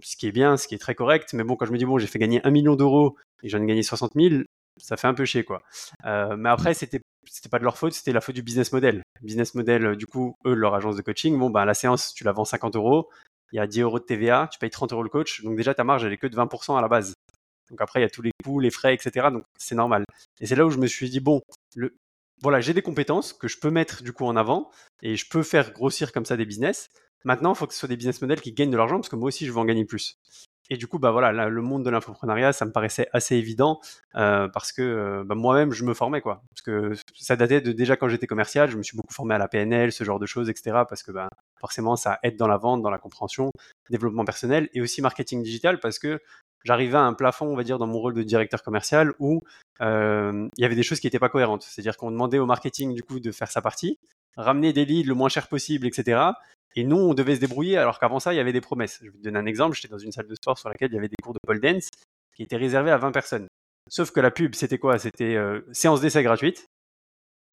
Ce 0.03 0.15
qui 0.15 0.27
est 0.27 0.31
bien, 0.31 0.57
ce 0.57 0.67
qui 0.67 0.75
est 0.75 0.79
très 0.79 0.95
correct. 0.95 1.33
Mais 1.33 1.43
bon, 1.43 1.55
quand 1.55 1.65
je 1.65 1.71
me 1.71 1.77
dis, 1.77 1.85
bon, 1.85 1.97
j'ai 1.97 2.07
fait 2.07 2.19
gagner 2.19 2.45
un 2.45 2.51
million 2.51 2.75
d'euros 2.75 3.17
et 3.41 3.49
j'en 3.49 3.61
ai 3.61 3.65
gagné 3.65 3.83
60 3.83 4.11
000, 4.15 4.43
ça 4.77 4.97
fait 4.97 5.07
un 5.07 5.13
peu 5.13 5.25
chier 5.25 5.43
quoi. 5.43 5.61
Euh, 6.05 6.35
mais 6.37 6.49
après 6.49 6.73
c'était 6.73 7.01
c'était 7.29 7.49
pas 7.49 7.59
de 7.59 7.63
leur 7.63 7.77
faute, 7.77 7.93
c'était 7.93 8.11
la 8.11 8.21
faute 8.21 8.35
du 8.35 8.43
business 8.43 8.71
model. 8.73 9.01
Business 9.21 9.55
model, 9.55 9.85
euh, 9.85 9.95
du 9.95 10.05
coup, 10.05 10.35
eux, 10.45 10.53
leur 10.53 10.75
agence 10.75 10.95
de 10.95 11.01
coaching, 11.01 11.37
bon, 11.37 11.49
bah, 11.49 11.65
la 11.65 11.73
séance, 11.73 12.13
tu 12.13 12.23
la 12.23 12.31
vends 12.31 12.45
50 12.45 12.75
euros, 12.75 13.09
il 13.51 13.57
y 13.57 13.59
a 13.59 13.67
10 13.67 13.81
euros 13.81 13.99
de 13.99 14.03
TVA, 14.03 14.49
tu 14.51 14.59
payes 14.59 14.69
30 14.69 14.91
euros 14.93 15.03
le 15.03 15.09
coach, 15.09 15.41
donc 15.43 15.55
déjà 15.55 15.73
ta 15.73 15.83
marge, 15.83 16.03
elle 16.03 16.13
est 16.13 16.17
que 16.17 16.27
de 16.27 16.35
20% 16.35 16.77
à 16.77 16.81
la 16.81 16.87
base. 16.87 17.13
Donc 17.69 17.81
après, 17.81 18.01
il 18.01 18.03
y 18.03 18.05
a 18.05 18.09
tous 18.09 18.21
les 18.21 18.31
coûts, 18.43 18.59
les 18.59 18.71
frais, 18.71 18.93
etc. 18.93 19.27
Donc 19.31 19.43
c'est 19.57 19.75
normal. 19.75 20.03
Et 20.41 20.45
c'est 20.45 20.55
là 20.55 20.65
où 20.65 20.69
je 20.69 20.77
me 20.77 20.87
suis 20.87 21.09
dit, 21.09 21.21
bon, 21.21 21.41
le... 21.75 21.95
voilà, 22.41 22.59
j'ai 22.59 22.73
des 22.73 22.81
compétences 22.81 23.31
que 23.33 23.47
je 23.47 23.57
peux 23.57 23.71
mettre 23.71 24.03
du 24.03 24.11
coup 24.11 24.25
en 24.25 24.35
avant 24.35 24.69
et 25.01 25.15
je 25.15 25.27
peux 25.29 25.43
faire 25.43 25.71
grossir 25.71 26.11
comme 26.11 26.25
ça 26.25 26.35
des 26.35 26.45
business. 26.45 26.89
Maintenant, 27.23 27.53
il 27.53 27.57
faut 27.57 27.67
que 27.67 27.73
ce 27.73 27.79
soit 27.79 27.89
des 27.89 27.97
business 27.97 28.21
models 28.21 28.41
qui 28.41 28.53
gagnent 28.53 28.71
de 28.71 28.77
l'argent 28.77 28.97
parce 28.97 29.09
que 29.09 29.15
moi 29.15 29.27
aussi, 29.27 29.45
je 29.45 29.51
veux 29.51 29.57
en 29.57 29.65
gagner 29.65 29.85
plus. 29.85 30.19
Et 30.69 30.77
du 30.77 30.87
coup, 30.87 30.97
bah 30.97 31.11
voilà, 31.11 31.49
le 31.49 31.61
monde 31.61 31.83
de 31.83 31.89
l'infoprenariat, 31.89 32.53
ça 32.53 32.65
me 32.65 32.71
paraissait 32.71 33.09
assez 33.11 33.35
évident 33.35 33.81
euh, 34.15 34.47
parce 34.47 34.71
que 34.71 34.81
euh, 34.81 35.23
bah, 35.25 35.35
moi-même, 35.35 35.71
je 35.73 35.83
me 35.83 35.93
formais 35.93 36.21
quoi. 36.21 36.41
Parce 36.49 36.61
que 36.61 36.93
ça 37.15 37.35
datait 37.35 37.59
de 37.59 37.73
déjà 37.73 37.97
quand 37.97 38.07
j'étais 38.07 38.27
commercial, 38.27 38.69
je 38.69 38.77
me 38.77 38.83
suis 38.83 38.95
beaucoup 38.95 39.13
formé 39.13 39.35
à 39.35 39.37
la 39.37 39.49
PNL, 39.49 39.91
ce 39.91 40.03
genre 40.05 40.19
de 40.19 40.25
choses, 40.25 40.49
etc. 40.49 40.83
Parce 40.87 41.03
que 41.03 41.11
bah, 41.11 41.27
forcément, 41.59 41.97
ça 41.97 42.19
aide 42.23 42.37
dans 42.37 42.47
la 42.47 42.57
vente, 42.57 42.81
dans 42.81 42.89
la 42.89 42.97
compréhension, 42.97 43.51
développement 43.89 44.23
personnel 44.23 44.69
et 44.73 44.81
aussi 44.81 45.01
marketing 45.01 45.43
digital 45.43 45.79
parce 45.79 45.99
que 45.99 46.21
j'arrivais 46.63 46.97
à 46.97 47.01
un 47.01 47.13
plafond, 47.13 47.47
on 47.47 47.55
va 47.55 47.63
dire, 47.63 47.77
dans 47.77 47.87
mon 47.87 47.99
rôle 47.99 48.13
de 48.13 48.23
directeur 48.23 48.63
commercial 48.63 49.13
où 49.19 49.41
euh, 49.81 50.47
il 50.57 50.61
y 50.61 50.65
avait 50.65 50.75
des 50.75 50.83
choses 50.83 51.01
qui 51.01 51.07
n'étaient 51.07 51.19
pas 51.19 51.29
cohérentes. 51.29 51.63
C'est-à-dire 51.63 51.97
qu'on 51.97 52.11
demandait 52.11 52.39
au 52.39 52.45
marketing 52.45 52.93
du 52.93 53.03
coup 53.03 53.19
de 53.19 53.31
faire 53.31 53.51
sa 53.51 53.61
partie, 53.61 53.99
ramener 54.37 54.71
des 54.71 54.85
leads 54.85 55.07
le 55.07 55.13
moins 55.13 55.29
cher 55.29 55.47
possible, 55.47 55.87
etc. 55.87 56.21
Et 56.75 56.83
nous, 56.83 56.97
on 56.97 57.13
devait 57.13 57.35
se 57.35 57.39
débrouiller, 57.39 57.77
alors 57.77 57.99
qu'avant 57.99 58.19
ça, 58.19 58.33
il 58.33 58.37
y 58.37 58.39
avait 58.39 58.53
des 58.53 58.61
promesses. 58.61 58.99
Je 59.01 59.09
vais 59.09 59.17
te 59.17 59.23
donner 59.23 59.39
un 59.39 59.45
exemple. 59.45 59.75
J'étais 59.75 59.89
dans 59.89 59.97
une 59.97 60.11
salle 60.11 60.27
de 60.27 60.35
sport 60.35 60.57
sur 60.57 60.69
laquelle 60.69 60.91
il 60.91 60.95
y 60.95 60.97
avait 60.97 61.07
des 61.07 61.15
cours 61.21 61.33
de 61.33 61.39
pole 61.45 61.59
dance 61.59 61.89
qui 62.35 62.43
étaient 62.43 62.57
réservés 62.57 62.91
à 62.91 62.97
20 62.97 63.11
personnes. 63.11 63.47
Sauf 63.89 64.11
que 64.11 64.19
la 64.19 64.31
pub, 64.31 64.55
c'était 64.55 64.77
quoi? 64.77 64.97
C'était 64.97 65.35
euh, 65.35 65.61
séance 65.71 66.01
d'essai 66.01 66.23
gratuite. 66.23 66.65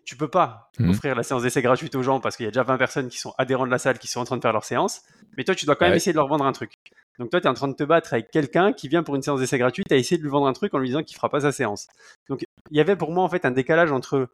Tu 0.07 0.17
peux 0.17 0.29
pas 0.29 0.71
mmh. 0.79 0.91
offrir 0.91 1.15
la 1.15 1.23
séance 1.23 1.43
d'essai 1.43 1.61
gratuite 1.61 1.95
aux 1.95 2.03
gens 2.03 2.21
parce 2.21 2.37
qu'il 2.37 2.45
y 2.45 2.49
a 2.49 2.51
déjà 2.51 2.63
20 2.63 2.79
personnes 2.79 3.09
qui 3.09 3.19
sont 3.19 3.35
adhérents 3.37 3.67
de 3.67 3.71
la 3.71 3.79
salle, 3.79 3.99
qui 3.99 4.09
sont 4.09 4.21
en 4.21 4.25
train 4.25 4.37
de 4.37 4.43
faire 4.43 4.53
leur 4.53 4.65
séance. 4.65 5.03
Mais 5.37 5.45
toi, 5.45 5.55
tu 5.55 5.67
dois 5.67 5.77
quand 5.77 5.87
même 5.87 5.95
essayer 5.95 6.13
de 6.13 6.17
leur 6.17 6.29
vendre 6.29 6.47
un 6.47 6.53
truc. 6.53 6.73
Donc 7.19 7.31
toi, 7.31 7.41
tu 7.41 7.47
es 7.47 7.51
en 7.51 7.55
train 7.55 7.69
de 7.69 7.75
te 7.75 7.85
battre 7.85 8.15
avec 8.15 8.31
quelqu'un 8.31 8.73
qui 8.73 8.89
vient 8.89 9.03
pour 9.03 9.15
une 9.15 9.23
séance 9.23 9.41
d'essai 9.41 9.59
gratuite 9.59 9.93
à 9.93 9.97
essayer 9.97 10.17
de 10.17 10.23
lui 10.23 10.31
vendre 10.31 10.47
un 10.47 10.55
truc 10.55 10.73
en 10.73 10.79
lui 10.79 10.89
disant 10.89 11.03
qu'il 11.03 11.17
fera 11.17 11.29
pas 11.29 11.41
sa 11.41 11.53
séance. 11.53 11.87
Donc 12.29 12.45
il 12.71 12.77
y 12.77 12.81
avait 12.81 12.97
pour 12.97 13.11
moi 13.13 13.23
en 13.23 13.29
fait 13.29 13.45
un 13.45 13.51
décalage 13.51 13.93
entre 13.93 14.29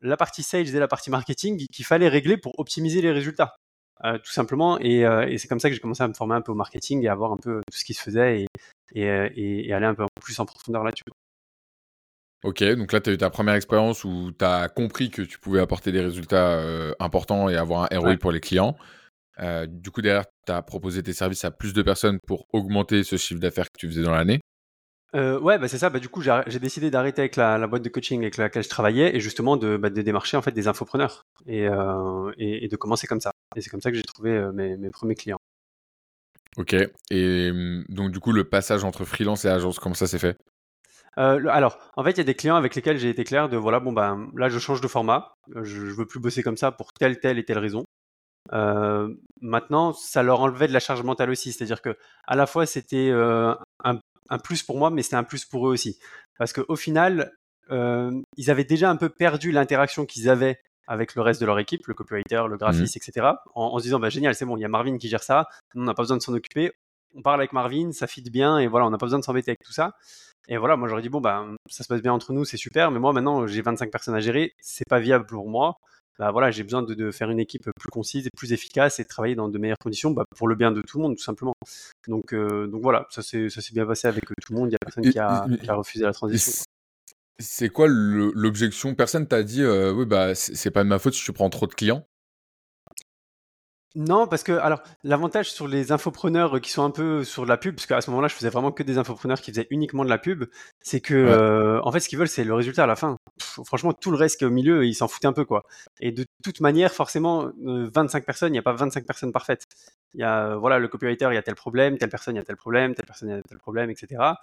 la 0.00 0.16
partie 0.16 0.42
sales 0.42 0.74
et 0.74 0.78
la 0.78 0.88
partie 0.88 1.10
marketing 1.10 1.66
qu'il 1.72 1.84
fallait 1.84 2.08
régler 2.08 2.36
pour 2.36 2.58
optimiser 2.58 3.02
les 3.02 3.12
résultats. 3.12 3.56
Euh, 4.04 4.18
tout 4.18 4.32
simplement. 4.32 4.78
Euh, 4.82 5.26
et, 5.26 5.38
c'est 5.38 5.48
comme 5.48 5.60
ça 5.60 5.68
que 5.68 5.74
j'ai 5.74 5.80
commencé 5.80 6.02
à 6.02 6.08
me 6.08 6.14
former 6.14 6.34
un 6.34 6.40
peu 6.40 6.52
au 6.52 6.56
marketing 6.56 7.02
et 7.04 7.08
à 7.08 7.14
voir 7.14 7.32
un 7.32 7.36
peu 7.36 7.60
tout 7.70 7.78
ce 7.78 7.84
qui 7.84 7.94
se 7.94 8.02
faisait 8.02 8.40
et, 8.42 8.46
et, 8.94 9.08
euh, 9.08 9.76
aller 9.76 9.86
un 9.86 9.94
peu 9.94 10.04
plus 10.20 10.38
en 10.40 10.46
profondeur 10.46 10.84
là-dessus. 10.84 11.04
Ok, 12.42 12.62
donc 12.62 12.92
là, 12.92 13.00
tu 13.00 13.10
as 13.10 13.12
eu 13.14 13.16
ta 13.16 13.30
première 13.30 13.54
expérience 13.54 14.04
où 14.04 14.30
tu 14.38 14.44
as 14.44 14.68
compris 14.68 15.10
que 15.10 15.22
tu 15.22 15.38
pouvais 15.38 15.60
apporter 15.60 15.92
des 15.92 16.02
résultats 16.02 16.60
importants 17.00 17.48
et 17.48 17.56
avoir 17.56 17.90
un 17.90 17.98
ROI 17.98 18.16
pour 18.16 18.32
les 18.32 18.40
clients. 18.40 18.76
du 19.66 19.90
coup, 19.90 20.02
derrière, 20.02 20.26
tu 20.46 20.52
as 20.52 20.60
proposé 20.60 21.02
tes 21.02 21.14
services 21.14 21.46
à 21.46 21.50
plus 21.50 21.72
de 21.72 21.80
personnes 21.80 22.18
pour 22.26 22.44
augmenter 22.52 23.02
ce 23.02 23.16
chiffre 23.16 23.40
d'affaires 23.40 23.64
que 23.64 23.78
tu 23.78 23.88
faisais 23.88 24.02
dans 24.02 24.10
l'année. 24.10 24.40
Euh, 25.14 25.38
ouais, 25.38 25.58
bah 25.58 25.68
c'est 25.68 25.78
ça. 25.78 25.90
Bah, 25.90 26.00
du 26.00 26.08
coup, 26.08 26.22
j'ai 26.22 26.58
décidé 26.58 26.90
d'arrêter 26.90 27.22
avec 27.22 27.36
la, 27.36 27.66
boîte 27.66 27.82
de 27.82 27.88
coaching 27.88 28.20
avec 28.22 28.36
laquelle 28.36 28.64
je 28.64 28.68
travaillais 28.68 29.14
et 29.14 29.20
justement 29.20 29.56
de, 29.56 29.76
bah, 29.76 29.90
de 29.90 30.02
démarcher 30.02 30.36
en 30.36 30.42
fait 30.42 30.50
des 30.50 30.66
infopreneurs 30.66 31.24
et, 31.46 31.68
euh, 31.68 32.32
et, 32.36 32.66
de 32.68 32.76
commencer 32.76 33.06
comme 33.06 33.20
ça. 33.20 33.30
Et 33.56 33.60
c'est 33.60 33.70
comme 33.70 33.80
ça 33.80 33.90
que 33.90 33.96
j'ai 33.96 34.02
trouvé 34.02 34.50
mes, 34.52 34.76
mes, 34.76 34.90
premiers 34.90 35.14
clients. 35.14 35.40
Ok. 36.56 36.74
Et 37.10 37.50
hum, 37.50 37.84
donc, 37.88 38.10
du 38.10 38.20
coup, 38.20 38.32
le 38.32 38.44
passage 38.44 38.84
entre 38.84 39.04
freelance 39.04 39.44
et 39.44 39.48
agence, 39.48 39.78
comment 39.78 39.94
ça 39.94 40.06
s'est 40.06 40.18
fait? 40.18 40.36
Alors, 41.16 41.78
en 41.96 42.02
fait, 42.02 42.10
il 42.12 42.18
y 42.18 42.20
a 42.20 42.24
des 42.24 42.34
clients 42.34 42.56
avec 42.56 42.74
lesquels 42.74 42.98
j'ai 42.98 43.08
été 43.08 43.22
clair 43.22 43.48
de 43.48 43.56
voilà, 43.56 43.78
bon 43.78 43.92
ben 43.92 44.28
là, 44.34 44.48
je 44.48 44.58
change 44.58 44.80
de 44.80 44.88
format, 44.88 45.36
je, 45.54 45.62
je 45.62 45.94
veux 45.94 46.06
plus 46.06 46.18
bosser 46.18 46.42
comme 46.42 46.56
ça 46.56 46.72
pour 46.72 46.92
telle, 46.92 47.20
telle 47.20 47.38
et 47.38 47.44
telle 47.44 47.58
raison. 47.58 47.84
maintenant, 49.40 49.92
ça 49.92 50.24
leur 50.24 50.40
enlevait 50.40 50.66
de 50.66 50.72
la 50.72 50.80
charge 50.80 51.04
mentale 51.04 51.30
aussi, 51.30 51.52
c'est-à-dire 51.52 51.82
que 51.82 51.96
à 52.26 52.34
la 52.34 52.46
fois 52.46 52.66
c'était 52.66 53.12
un 53.12 54.00
un 54.28 54.38
plus 54.38 54.62
pour 54.62 54.78
moi, 54.78 54.90
mais 54.90 55.02
c'était 55.02 55.16
un 55.16 55.24
plus 55.24 55.44
pour 55.44 55.68
eux 55.68 55.72
aussi. 55.72 55.98
Parce 56.38 56.52
qu'au 56.52 56.76
final, 56.76 57.32
ils 57.70 58.50
avaient 58.50 58.64
déjà 58.64 58.90
un 58.90 58.96
peu 58.96 59.08
perdu 59.08 59.52
l'interaction 59.52 60.06
qu'ils 60.06 60.28
avaient 60.28 60.60
avec 60.86 61.14
le 61.14 61.22
reste 61.22 61.40
de 61.40 61.46
leur 61.46 61.58
équipe, 61.58 61.86
le 61.86 61.94
copywriter, 61.94 62.44
le 62.48 62.56
graphiste, 62.56 62.96
mmh. 62.96 63.00
etc. 63.08 63.26
En, 63.54 63.78
se 63.78 63.84
disant, 63.84 63.98
bah, 63.98 64.10
génial, 64.10 64.34
c'est 64.34 64.44
bon, 64.44 64.56
il 64.56 64.60
y 64.60 64.64
a 64.64 64.68
Marvin 64.68 64.98
qui 64.98 65.08
gère 65.08 65.22
ça, 65.22 65.46
on 65.74 65.82
n'a 65.82 65.94
pas 65.94 66.02
besoin 66.02 66.16
de 66.16 66.22
s'en 66.22 66.34
occuper, 66.34 66.72
on 67.14 67.22
parle 67.22 67.40
avec 67.40 67.52
Marvin, 67.52 67.92
ça 67.92 68.06
fit 68.06 68.22
bien, 68.22 68.58
et 68.58 68.66
voilà, 68.66 68.86
on 68.86 68.90
n'a 68.90 68.98
pas 68.98 69.06
besoin 69.06 69.18
de 69.18 69.24
s'embêter 69.24 69.50
avec 69.52 69.62
tout 69.64 69.72
ça. 69.72 69.94
Et 70.48 70.56
voilà, 70.58 70.76
moi 70.76 70.88
j'aurais 70.88 71.02
dit, 71.02 71.08
bon, 71.08 71.20
bah, 71.20 71.46
ça 71.70 71.84
se 71.84 71.88
passe 71.88 72.02
bien 72.02 72.12
entre 72.12 72.32
nous, 72.32 72.44
c'est 72.44 72.56
super, 72.56 72.90
mais 72.90 72.98
moi 72.98 73.12
maintenant, 73.12 73.46
j'ai 73.46 73.62
25 73.62 73.90
personnes 73.90 74.14
à 74.14 74.20
gérer, 74.20 74.52
c'est 74.60 74.88
pas 74.88 75.00
viable 75.00 75.26
pour 75.26 75.48
moi. 75.48 75.76
Bah, 76.18 76.30
voilà, 76.30 76.50
j'ai 76.52 76.62
besoin 76.62 76.82
de, 76.82 77.10
faire 77.10 77.30
une 77.30 77.40
équipe 77.40 77.68
plus 77.76 77.88
concise 77.90 78.26
et 78.26 78.30
plus 78.36 78.52
efficace 78.52 79.00
et 79.00 79.02
de 79.02 79.08
travailler 79.08 79.34
dans 79.34 79.48
de 79.48 79.58
meilleures 79.58 79.78
conditions 79.78 80.12
bah, 80.12 80.24
pour 80.36 80.46
le 80.46 80.54
bien 80.54 80.70
de 80.70 80.80
tout 80.80 80.98
le 80.98 81.02
monde, 81.02 81.16
tout 81.16 81.24
simplement. 81.24 81.54
Donc, 82.06 82.32
euh, 82.32 82.68
donc 82.68 82.82
voilà, 82.82 83.06
ça 83.10 83.22
s'est 83.22 83.48
bien 83.72 83.86
passé 83.86 84.06
avec 84.06 84.24
tout 84.24 84.52
le 84.52 84.56
monde. 84.56 84.68
Il 84.68 84.70
n'y 84.70 84.76
a 84.76 84.78
personne 84.78 85.10
qui 85.10 85.18
a, 85.18 85.74
refusé 85.74 86.04
la 86.04 86.12
transition. 86.12 86.62
C'est 87.38 87.68
quoi 87.68 87.86
l'objection? 87.88 88.94
Personne 88.94 89.26
t'a 89.26 89.42
dit, 89.42 89.62
euh, 89.62 89.92
oui, 89.92 90.06
bah, 90.06 90.34
c'est 90.34 90.70
pas 90.70 90.84
de 90.84 90.88
ma 90.88 90.98
faute 90.98 91.14
si 91.14 91.24
tu 91.24 91.32
prends 91.32 91.50
trop 91.50 91.66
de 91.66 91.74
clients? 91.74 92.06
Non, 93.96 94.26
parce 94.26 94.42
que 94.42 94.50
alors 94.50 94.82
l'avantage 95.04 95.52
sur 95.52 95.68
les 95.68 95.92
infopreneurs 95.92 96.60
qui 96.60 96.72
sont 96.72 96.82
un 96.82 96.90
peu 96.90 97.22
sur 97.22 97.46
la 97.46 97.56
pub, 97.56 97.76
parce 97.76 97.86
qu'à 97.86 98.00
ce 98.00 98.10
moment-là, 98.10 98.26
je 98.26 98.34
faisais 98.34 98.48
vraiment 98.48 98.72
que 98.72 98.82
des 98.82 98.98
infopreneurs 98.98 99.40
qui 99.40 99.52
faisaient 99.52 99.68
uniquement 99.70 100.04
de 100.04 100.10
la 100.10 100.18
pub, 100.18 100.46
c'est 100.80 101.00
que 101.00 101.14
euh, 101.14 101.80
en 101.84 101.92
fait, 101.92 102.00
ce 102.00 102.08
qu'ils 102.08 102.18
veulent, 102.18 102.26
c'est 102.28 102.42
le 102.42 102.54
résultat 102.54 102.82
à 102.84 102.86
la 102.88 102.96
fin. 102.96 103.16
franchement, 103.64 103.92
tout 103.92 104.10
le 104.10 104.16
reste 104.16 104.38
qui 104.38 104.44
est 104.44 104.48
au 104.48 104.50
milieu, 104.50 104.84
ils 104.84 104.94
s'en 104.94 105.06
foutent 105.06 105.24
un 105.26 105.32
peu 105.32 105.44
quoi. 105.44 105.62
Et 106.00 106.10
de 106.10 106.24
toute 106.42 106.60
manière, 106.60 106.92
forcément, 106.92 107.52
25 107.62 108.18
euh, 108.18 108.26
personnes, 108.26 108.48
il 108.48 108.52
n'y 108.54 108.58
a 108.58 108.62
pas 108.62 108.72
25 108.72 109.06
personnes 109.06 109.30
parfaites. 109.32 109.62
Il 110.14 110.20
y 110.20 110.24
a 110.24 110.56
voilà 110.56 110.80
le 110.80 110.88
copywriter, 110.88 111.28
il 111.30 111.34
y 111.34 111.38
a 111.38 111.42
tel 111.42 111.54
problème, 111.54 111.96
telle 111.96 112.10
personne, 112.10 112.34
il 112.34 112.38
y 112.38 112.42
a 112.42 112.44
tel 112.44 112.56
problème, 112.56 112.96
telle 112.96 113.06
personne, 113.06 113.28
il 113.28 113.32
y 113.36 113.38
a 113.38 113.42
tel 113.42 113.58
problème, 113.58 113.90
etc. 113.90 114.34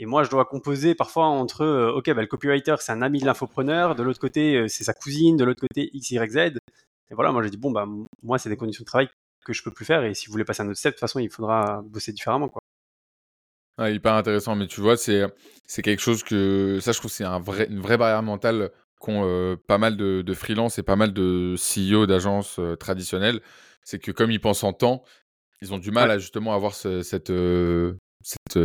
Et 0.00 0.06
moi, 0.06 0.24
je 0.24 0.30
dois 0.30 0.44
composer 0.46 0.96
parfois 0.96 1.26
entre, 1.26 1.60
euh, 1.60 1.92
ok, 1.92 2.12
bah, 2.14 2.22
le 2.22 2.26
copywriter, 2.26 2.76
c'est 2.80 2.90
un 2.90 3.02
ami 3.02 3.20
de 3.20 3.26
l'infopreneur, 3.26 3.94
de 3.94 4.02
l'autre 4.02 4.18
côté, 4.18 4.66
c'est 4.68 4.82
sa 4.82 4.94
cousine, 4.94 5.36
de 5.36 5.44
l'autre 5.44 5.60
côté, 5.60 5.90
X, 5.92 6.10
Y, 6.10 6.32
Z. 6.32 6.58
Et 7.10 7.14
voilà, 7.14 7.32
moi 7.32 7.42
j'ai 7.42 7.50
dit 7.50 7.56
bon 7.56 7.70
bah 7.70 7.86
moi 8.22 8.38
c'est 8.38 8.48
des 8.48 8.56
conditions 8.56 8.82
de 8.82 8.86
travail 8.86 9.08
que 9.44 9.52
je 9.52 9.62
peux 9.62 9.72
plus 9.72 9.84
faire 9.84 10.04
et 10.04 10.14
si 10.14 10.26
vous 10.26 10.32
voulez 10.32 10.44
passer 10.44 10.62
à 10.62 10.64
un 10.64 10.68
autre 10.68 10.78
step, 10.78 10.92
de 10.92 10.94
toute 10.96 11.00
façon 11.00 11.18
il 11.18 11.30
faudra 11.30 11.82
bosser 11.84 12.12
différemment 12.12 12.48
quoi. 12.48 12.62
Ah, 13.78 13.90
hyper 13.90 14.14
intéressant, 14.14 14.54
mais 14.54 14.66
tu 14.66 14.80
vois 14.80 14.96
c'est 14.96 15.24
c'est 15.66 15.82
quelque 15.82 16.00
chose 16.00 16.22
que 16.22 16.78
ça 16.80 16.92
je 16.92 16.98
trouve 16.98 17.10
c'est 17.10 17.24
un 17.24 17.40
vrai, 17.40 17.66
une 17.68 17.80
vraie 17.80 17.96
barrière 17.96 18.22
mentale 18.22 18.70
qu'ont 19.00 19.24
euh, 19.24 19.56
pas 19.56 19.78
mal 19.78 19.96
de, 19.96 20.22
de 20.22 20.34
freelance 20.34 20.78
et 20.78 20.82
pas 20.82 20.96
mal 20.96 21.12
de 21.12 21.56
CEO 21.56 22.06
d'agences 22.06 22.58
euh, 22.58 22.76
traditionnelles, 22.76 23.40
c'est 23.82 23.98
que 23.98 24.12
comme 24.12 24.30
ils 24.30 24.40
pensent 24.40 24.62
en 24.62 24.74
temps, 24.74 25.02
ils 25.62 25.72
ont 25.72 25.78
du 25.78 25.90
mal 25.90 26.10
à 26.10 26.18
justement 26.18 26.54
avoir 26.54 26.74
cette 26.74 27.30
euh, 27.30 27.94
cette 28.22 28.58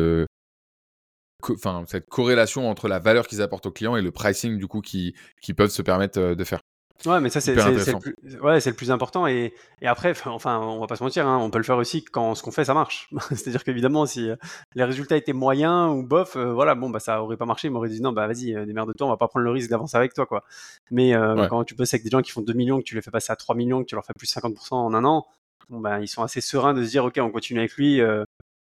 enfin, 1.54 1.84
cette 1.88 2.08
corrélation 2.08 2.70
entre 2.70 2.88
la 2.88 3.00
valeur 3.00 3.28
qu'ils 3.28 3.42
apportent 3.42 3.66
aux 3.66 3.72
clients 3.72 3.96
et 3.96 4.02
le 4.02 4.12
pricing 4.12 4.58
du 4.58 4.68
coup 4.68 4.82
qu'ils 4.82 5.14
peuvent 5.56 5.70
se 5.70 5.82
permettre 5.82 6.20
de 6.20 6.44
faire. 6.44 6.60
Ouais, 7.06 7.20
mais 7.20 7.30
ça, 7.30 7.42
c'est 7.42 7.54
le, 7.54 8.00
plus... 8.00 8.16
ouais, 8.40 8.60
le 8.66 8.74
plus 8.74 8.90
important. 8.90 9.28
Et, 9.28 9.54
et, 9.82 9.88
après, 9.88 10.14
enfin, 10.26 10.60
on 10.60 10.80
va 10.80 10.88
pas 10.88 10.96
se 10.96 11.04
mentir, 11.04 11.28
hein, 11.28 11.38
on 11.38 11.52
peut 11.52 11.58
le 11.58 11.64
faire 11.64 11.78
aussi 11.78 12.04
quand 12.04 12.36
ce 12.36 12.42
qu'on 12.42 12.52
fait, 12.52 12.64
ça 12.64 12.74
marche. 12.74 13.10
C'est-à-dire 13.30 13.64
qu'évidemment, 13.64 14.06
si 14.06 14.30
euh, 14.30 14.36
les 14.76 14.84
résultats 14.84 15.18
étaient 15.18 15.34
moyens 15.34 15.92
ou 15.92 16.04
bof, 16.04 16.36
euh, 16.36 16.54
voilà, 16.54 16.74
bon, 16.74 16.90
bah, 16.90 17.00
ça 17.00 17.22
aurait 17.22 17.38
pas 17.38 17.46
marché. 17.46 17.68
Ils 17.68 17.72
m'auraient 17.72 17.90
dit 17.90 18.02
non, 18.02 18.12
bah, 18.12 18.28
vas-y, 18.28 18.56
euh, 18.56 18.66
de 18.66 18.94
toi, 18.94 19.08
on 19.08 19.10
va 19.10 19.18
pas 19.18 19.28
prendre 19.28 19.44
le 19.44 19.52
risque 19.52 19.70
d'avancer 19.70 19.98
avec 19.98 20.14
toi, 20.14 20.26
quoi. 20.26 20.44
Mais 20.90 21.14
quand 21.50 21.64
tu 21.66 21.76
bosses 21.76 21.94
avec 21.94 22.04
des 22.04 22.10
gens 22.10 22.22
qui 22.22 22.32
font 22.32 22.42
2 22.42 22.54
millions, 22.54 22.80
que 22.80 22.84
tu 22.84 22.96
les 22.96 23.02
fais 23.02 23.12
passer 23.12 23.32
à 23.32 23.36
3 23.36 23.56
millions, 23.56 23.82
que 23.82 23.88
tu 23.88 23.96
leur 23.96 24.06
fais 24.06 24.14
plus 24.18 24.34
50% 24.34 24.74
en 24.74 24.94
un 24.94 25.04
an, 25.04 25.28
bon, 25.70 25.82
bah, 25.82 26.00
ils 26.00 26.08
sont 26.08 26.24
assez 26.24 26.42
sereins 26.42 26.74
de 26.74 26.84
se 26.84 26.90
dire, 26.90 27.06
ok, 27.06 27.20
on 27.20 27.30
continue 27.30 27.60
avec 27.60 27.74
lui. 27.74 28.02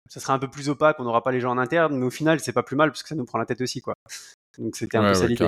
Ça 0.10 0.20
sera 0.20 0.34
un 0.34 0.40
peu 0.40 0.50
plus 0.50 0.70
opaque, 0.70 1.00
on 1.00 1.04
n'aura 1.04 1.24
pas 1.24 1.32
les 1.32 1.40
gens 1.40 1.52
en 1.52 1.58
interne, 1.58 1.98
mais 1.98 2.06
au 2.06 2.12
final, 2.12 2.40
c'est 2.40 2.54
pas 2.54 2.64
plus 2.64 2.76
mal 2.76 2.92
parce 2.92 3.04
que 3.04 3.10
ça 3.10 3.16
nous 3.16 3.26
prend 3.26 3.38
la 3.38 3.46
tête 3.46 3.62
aussi, 3.62 3.82
quoi. 3.82 3.96
Donc, 4.58 4.76
c'était 4.76 4.98
un 4.98 5.10
peu 5.10 5.14
ça 5.14 5.28
l'idée. 5.28 5.48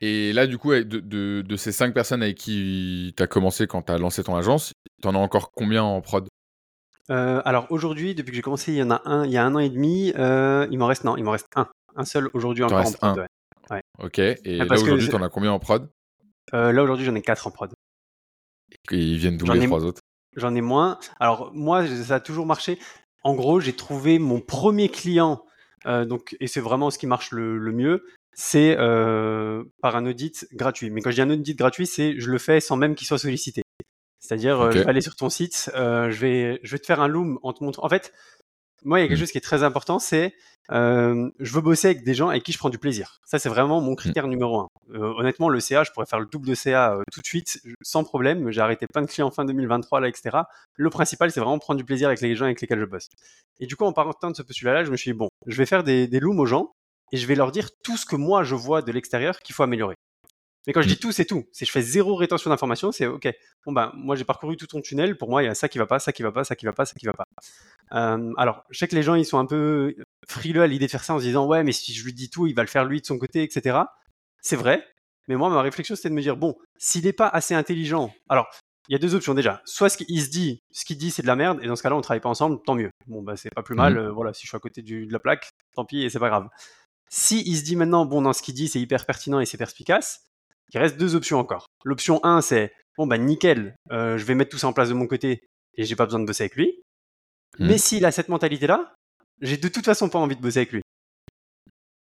Et 0.00 0.32
là, 0.32 0.46
du 0.46 0.58
coup, 0.58 0.72
de, 0.74 1.56
ces 1.56 1.72
cinq 1.72 1.94
personnes 1.94 2.22
avec 2.22 2.36
qui 2.36 3.14
tu 3.16 3.22
as 3.22 3.26
commencé 3.26 3.66
quand 3.66 3.82
tu 3.82 3.92
as 3.92 3.98
lancé 3.98 4.22
ton 4.24 4.36
agence, 4.36 4.72
tu 5.00 5.08
en 5.08 5.14
as 5.14 5.18
encore 5.18 5.50
combien 5.52 5.82
en 5.82 6.00
prod? 6.00 6.28
Euh, 7.10 7.42
Alors 7.44 7.66
aujourd'hui, 7.70 8.14
depuis 8.14 8.30
que 8.30 8.36
j'ai 8.36 8.42
commencé, 8.42 8.72
il 8.72 8.78
y 8.78 8.82
en 8.82 8.90
a 8.90 9.02
un, 9.04 9.24
il 9.24 9.32
y 9.32 9.36
a 9.36 9.44
un 9.44 9.54
an 9.54 9.58
et 9.58 9.68
demi. 9.68 10.12
Euh, 10.16 10.66
il 10.70 10.78
m'en 10.78 10.86
reste 10.86 11.04
non, 11.04 11.16
il 11.16 11.24
m'en 11.24 11.32
reste 11.32 11.48
un, 11.54 11.68
un 11.96 12.04
seul 12.04 12.30
aujourd'hui 12.32 12.64
encore 12.64 12.86
en 12.86 12.92
prod. 12.92 13.26
Ok. 13.98 14.18
Et 14.18 14.56
là 14.56 14.74
aujourd'hui, 14.74 15.08
tu 15.08 15.14
en 15.14 15.22
as 15.22 15.28
combien 15.28 15.52
en 15.52 15.58
prod? 15.58 15.88
Euh, 16.52 16.72
Là 16.72 16.82
aujourd'hui, 16.82 17.04
j'en 17.04 17.14
ai 17.14 17.22
quatre 17.22 17.46
en 17.46 17.50
prod. 17.50 17.72
Et 18.90 18.98
ils 18.98 19.18
viennent 19.18 19.36
d'où 19.36 19.50
les 19.50 19.66
trois 19.66 19.84
autres? 19.84 20.00
J'en 20.36 20.54
ai 20.54 20.60
moins. 20.60 20.98
Alors 21.20 21.52
moi, 21.54 21.86
ça 21.86 22.16
a 22.16 22.20
toujours 22.20 22.46
marché. 22.46 22.78
En 23.24 23.34
gros, 23.34 23.60
j'ai 23.60 23.72
trouvé 23.72 24.18
mon 24.18 24.40
premier 24.40 24.88
client. 24.88 25.44
donc, 25.86 26.36
et 26.40 26.46
c'est 26.46 26.60
vraiment 26.60 26.90
ce 26.90 26.98
qui 26.98 27.06
marche 27.06 27.32
le, 27.32 27.58
le 27.58 27.72
mieux 27.72 28.04
c'est 28.34 28.76
euh, 28.78 29.64
par 29.80 29.96
un 29.96 30.06
audit 30.06 30.46
gratuit. 30.52 30.90
Mais 30.90 31.00
quand 31.00 31.10
je 31.10 31.16
dis 31.16 31.22
un 31.22 31.30
audit 31.30 31.56
gratuit, 31.56 31.86
c'est 31.86 32.18
je 32.18 32.30
le 32.30 32.38
fais 32.38 32.60
sans 32.60 32.76
même 32.76 32.94
qu'il 32.94 33.06
soit 33.06 33.18
sollicité. 33.18 33.62
C'est-à-dire, 34.18 34.60
euh, 34.60 34.70
je 34.70 34.78
vais 34.78 34.88
aller 34.88 35.00
sur 35.00 35.16
ton 35.16 35.28
site, 35.28 35.70
euh, 35.74 36.10
je, 36.10 36.18
vais, 36.18 36.60
je 36.62 36.72
vais 36.72 36.78
te 36.78 36.86
faire 36.86 37.00
un 37.00 37.08
loom 37.08 37.38
en 37.42 37.52
te 37.52 37.62
montrant. 37.62 37.84
En 37.84 37.88
fait, 37.88 38.12
moi, 38.84 38.98
il 38.98 39.02
y 39.02 39.04
a 39.04 39.08
quelque 39.08 39.16
mmh. 39.16 39.20
chose 39.20 39.32
qui 39.32 39.38
est 39.38 39.42
très 39.42 39.62
important, 39.62 39.98
c'est 39.98 40.34
je 40.70 41.52
veux 41.52 41.60
bosser 41.60 41.88
avec 41.88 42.04
des 42.04 42.14
gens 42.14 42.28
avec 42.28 42.42
qui 42.42 42.52
je 42.52 42.58
prends 42.58 42.70
du 42.70 42.78
plaisir. 42.78 43.20
Ça, 43.24 43.38
c'est 43.38 43.48
vraiment 43.48 43.80
mon 43.80 43.94
critère 43.94 44.26
numéro 44.28 44.60
un. 44.60 44.68
honnêtement, 44.94 45.48
le 45.48 45.60
CA, 45.60 45.84
je 45.84 45.90
pourrais 45.90 46.06
faire 46.06 46.20
le 46.20 46.26
double 46.26 46.46
de 46.46 46.54
CA 46.54 46.98
tout 47.12 47.20
de 47.20 47.26
suite, 47.26 47.60
sans 47.82 48.04
problème. 48.04 48.50
J'ai 48.50 48.60
arrêté 48.60 48.86
plein 48.86 49.02
de 49.02 49.06
clients 49.06 49.26
en 49.26 49.30
fin 49.30 49.44
2023, 49.44 50.00
là, 50.00 50.08
etc. 50.08 50.38
Le 50.76 50.90
principal, 50.90 51.30
c'est 51.30 51.40
vraiment 51.40 51.58
prendre 51.58 51.78
du 51.78 51.84
plaisir 51.84 52.08
avec 52.08 52.20
les 52.20 52.34
gens 52.34 52.46
avec 52.46 52.60
lesquels 52.60 52.80
je 52.80 52.84
bosse. 52.86 53.08
Et 53.60 53.66
du 53.66 53.76
coup, 53.76 53.84
en 53.84 53.92
partant 53.92 54.30
de 54.30 54.36
ce 54.36 54.42
postulat-là, 54.42 54.84
je 54.84 54.90
me 54.90 54.96
suis 54.96 55.12
dit, 55.12 55.18
bon, 55.18 55.28
je 55.46 55.56
vais 55.56 55.66
faire 55.66 55.84
des, 55.84 56.08
des 56.08 56.20
looms 56.20 56.40
aux 56.40 56.46
gens 56.46 56.72
et 57.12 57.16
je 57.16 57.26
vais 57.26 57.34
leur 57.34 57.52
dire 57.52 57.68
tout 57.82 57.96
ce 57.96 58.06
que 58.06 58.16
moi 58.16 58.42
je 58.42 58.54
vois 58.54 58.82
de 58.82 58.90
l'extérieur 58.90 59.38
qu'il 59.40 59.54
faut 59.54 59.62
améliorer. 59.62 59.94
Mais 60.66 60.72
quand 60.72 60.80
je 60.80 60.88
dis 60.88 60.94
mmh. 60.94 60.98
tout, 60.98 61.12
c'est 61.12 61.26
tout. 61.26 61.44
C'est 61.52 61.66
je 61.66 61.70
fais 61.70 61.82
zéro 61.82 62.14
rétention 62.14 62.48
d'informations, 62.48 62.90
c'est 62.90 63.06
ok. 63.06 63.28
Bon 63.66 63.72
ben, 63.72 63.92
moi 63.94 64.16
j'ai 64.16 64.24
parcouru 64.24 64.56
tout 64.56 64.66
ton 64.66 64.80
tunnel. 64.80 65.16
Pour 65.18 65.28
moi, 65.28 65.42
il 65.42 65.46
y 65.46 65.48
a 65.48 65.54
ça 65.54 65.68
qui 65.68 65.78
va 65.78 65.86
pas, 65.86 65.98
ça 65.98 66.12
qui 66.12 66.22
va 66.22 66.32
pas, 66.32 66.42
ça 66.44 66.56
qui 66.56 66.64
va 66.64 66.72
pas, 66.72 66.86
ça 66.86 66.94
qui 66.94 67.04
va 67.04 67.12
pas. 67.12 67.24
Euh, 67.92 68.32
alors, 68.36 68.64
je 68.70 68.78
sais 68.78 68.88
que 68.88 68.94
les 68.94 69.02
gens 69.02 69.14
ils 69.14 69.24
sont 69.24 69.38
un 69.38 69.46
peu 69.46 69.94
frileux 70.28 70.62
à 70.62 70.66
l'idée 70.66 70.86
de 70.86 70.90
faire 70.90 71.04
ça 71.04 71.14
en 71.14 71.18
se 71.18 71.24
disant 71.24 71.46
ouais, 71.46 71.62
mais 71.62 71.72
si 71.72 71.92
je 71.94 72.04
lui 72.04 72.12
dis 72.12 72.30
tout, 72.30 72.46
il 72.46 72.54
va 72.54 72.62
le 72.62 72.68
faire 72.68 72.84
lui 72.84 73.00
de 73.00 73.06
son 73.06 73.18
côté, 73.18 73.42
etc. 73.42 73.78
C'est 74.40 74.56
vrai. 74.56 74.86
Mais 75.28 75.36
moi, 75.36 75.48
ma 75.48 75.62
réflexion 75.62 75.96
c'était 75.96 76.10
de 76.10 76.14
me 76.14 76.22
dire 76.22 76.36
bon, 76.36 76.56
s'il 76.78 77.04
n'est 77.04 77.12
pas 77.12 77.28
assez 77.28 77.54
intelligent, 77.54 78.12
alors 78.28 78.46
il 78.88 78.92
y 78.92 78.96
a 78.96 78.98
deux 78.98 79.14
options 79.14 79.34
déjà. 79.34 79.62
Soit 79.64 79.88
ce 79.88 79.96
qu'il 79.96 80.20
se 80.20 80.28
dit, 80.28 80.60
ce 80.70 80.84
qu'il 80.84 80.98
dit 80.98 81.10
c'est 81.10 81.22
de 81.22 81.26
la 81.26 81.36
merde, 81.36 81.60
et 81.62 81.66
dans 81.66 81.76
ce 81.76 81.82
cas-là 81.82 81.96
on 81.96 82.00
travaille 82.00 82.20
pas 82.20 82.28
ensemble, 82.28 82.60
tant 82.66 82.74
mieux. 82.74 82.90
Bon 83.06 83.22
bah 83.22 83.36
c'est 83.36 83.50
pas 83.54 83.62
plus 83.62 83.74
mal. 83.74 83.94
Mmh. 83.94 83.98
Euh, 83.98 84.12
voilà, 84.12 84.34
si 84.34 84.42
je 84.42 84.48
suis 84.48 84.56
à 84.56 84.60
côté 84.60 84.82
du, 84.82 85.06
de 85.06 85.12
la 85.12 85.18
plaque, 85.18 85.50
tant 85.74 85.84
pis 85.84 86.02
et 86.02 86.10
c'est 86.10 86.18
pas 86.18 86.28
grave. 86.28 86.48
Si 87.10 87.42
il 87.46 87.56
se 87.56 87.62
dit 87.62 87.76
maintenant, 87.76 88.06
bon, 88.06 88.22
dans 88.22 88.32
ce 88.32 88.42
qu'il 88.42 88.54
dit, 88.54 88.68
c'est 88.68 88.80
hyper 88.80 89.06
pertinent 89.06 89.40
et 89.40 89.46
c'est 89.46 89.56
perspicace, 89.56 90.26
il 90.72 90.78
reste 90.78 90.96
deux 90.96 91.14
options 91.14 91.38
encore. 91.38 91.66
L'option 91.84 92.20
1, 92.24 92.40
c'est, 92.40 92.72
bon, 92.98 93.06
bah 93.06 93.18
nickel, 93.18 93.76
euh, 93.92 94.18
je 94.18 94.24
vais 94.24 94.34
mettre 94.34 94.50
tout 94.50 94.58
ça 94.58 94.66
en 94.66 94.72
place 94.72 94.88
de 94.88 94.94
mon 94.94 95.06
côté 95.06 95.46
et 95.76 95.84
j'ai 95.84 95.96
pas 95.96 96.06
besoin 96.06 96.20
de 96.20 96.26
bosser 96.26 96.44
avec 96.44 96.56
lui. 96.56 96.82
Hmm. 97.58 97.66
Mais 97.66 97.78
s'il 97.78 98.04
a 98.04 98.12
cette 98.12 98.28
mentalité-là, 98.28 98.94
j'ai 99.40 99.56
de 99.56 99.68
toute 99.68 99.84
façon 99.84 100.08
pas 100.08 100.18
envie 100.18 100.36
de 100.36 100.42
bosser 100.42 100.58
avec 100.58 100.72
lui. 100.72 100.82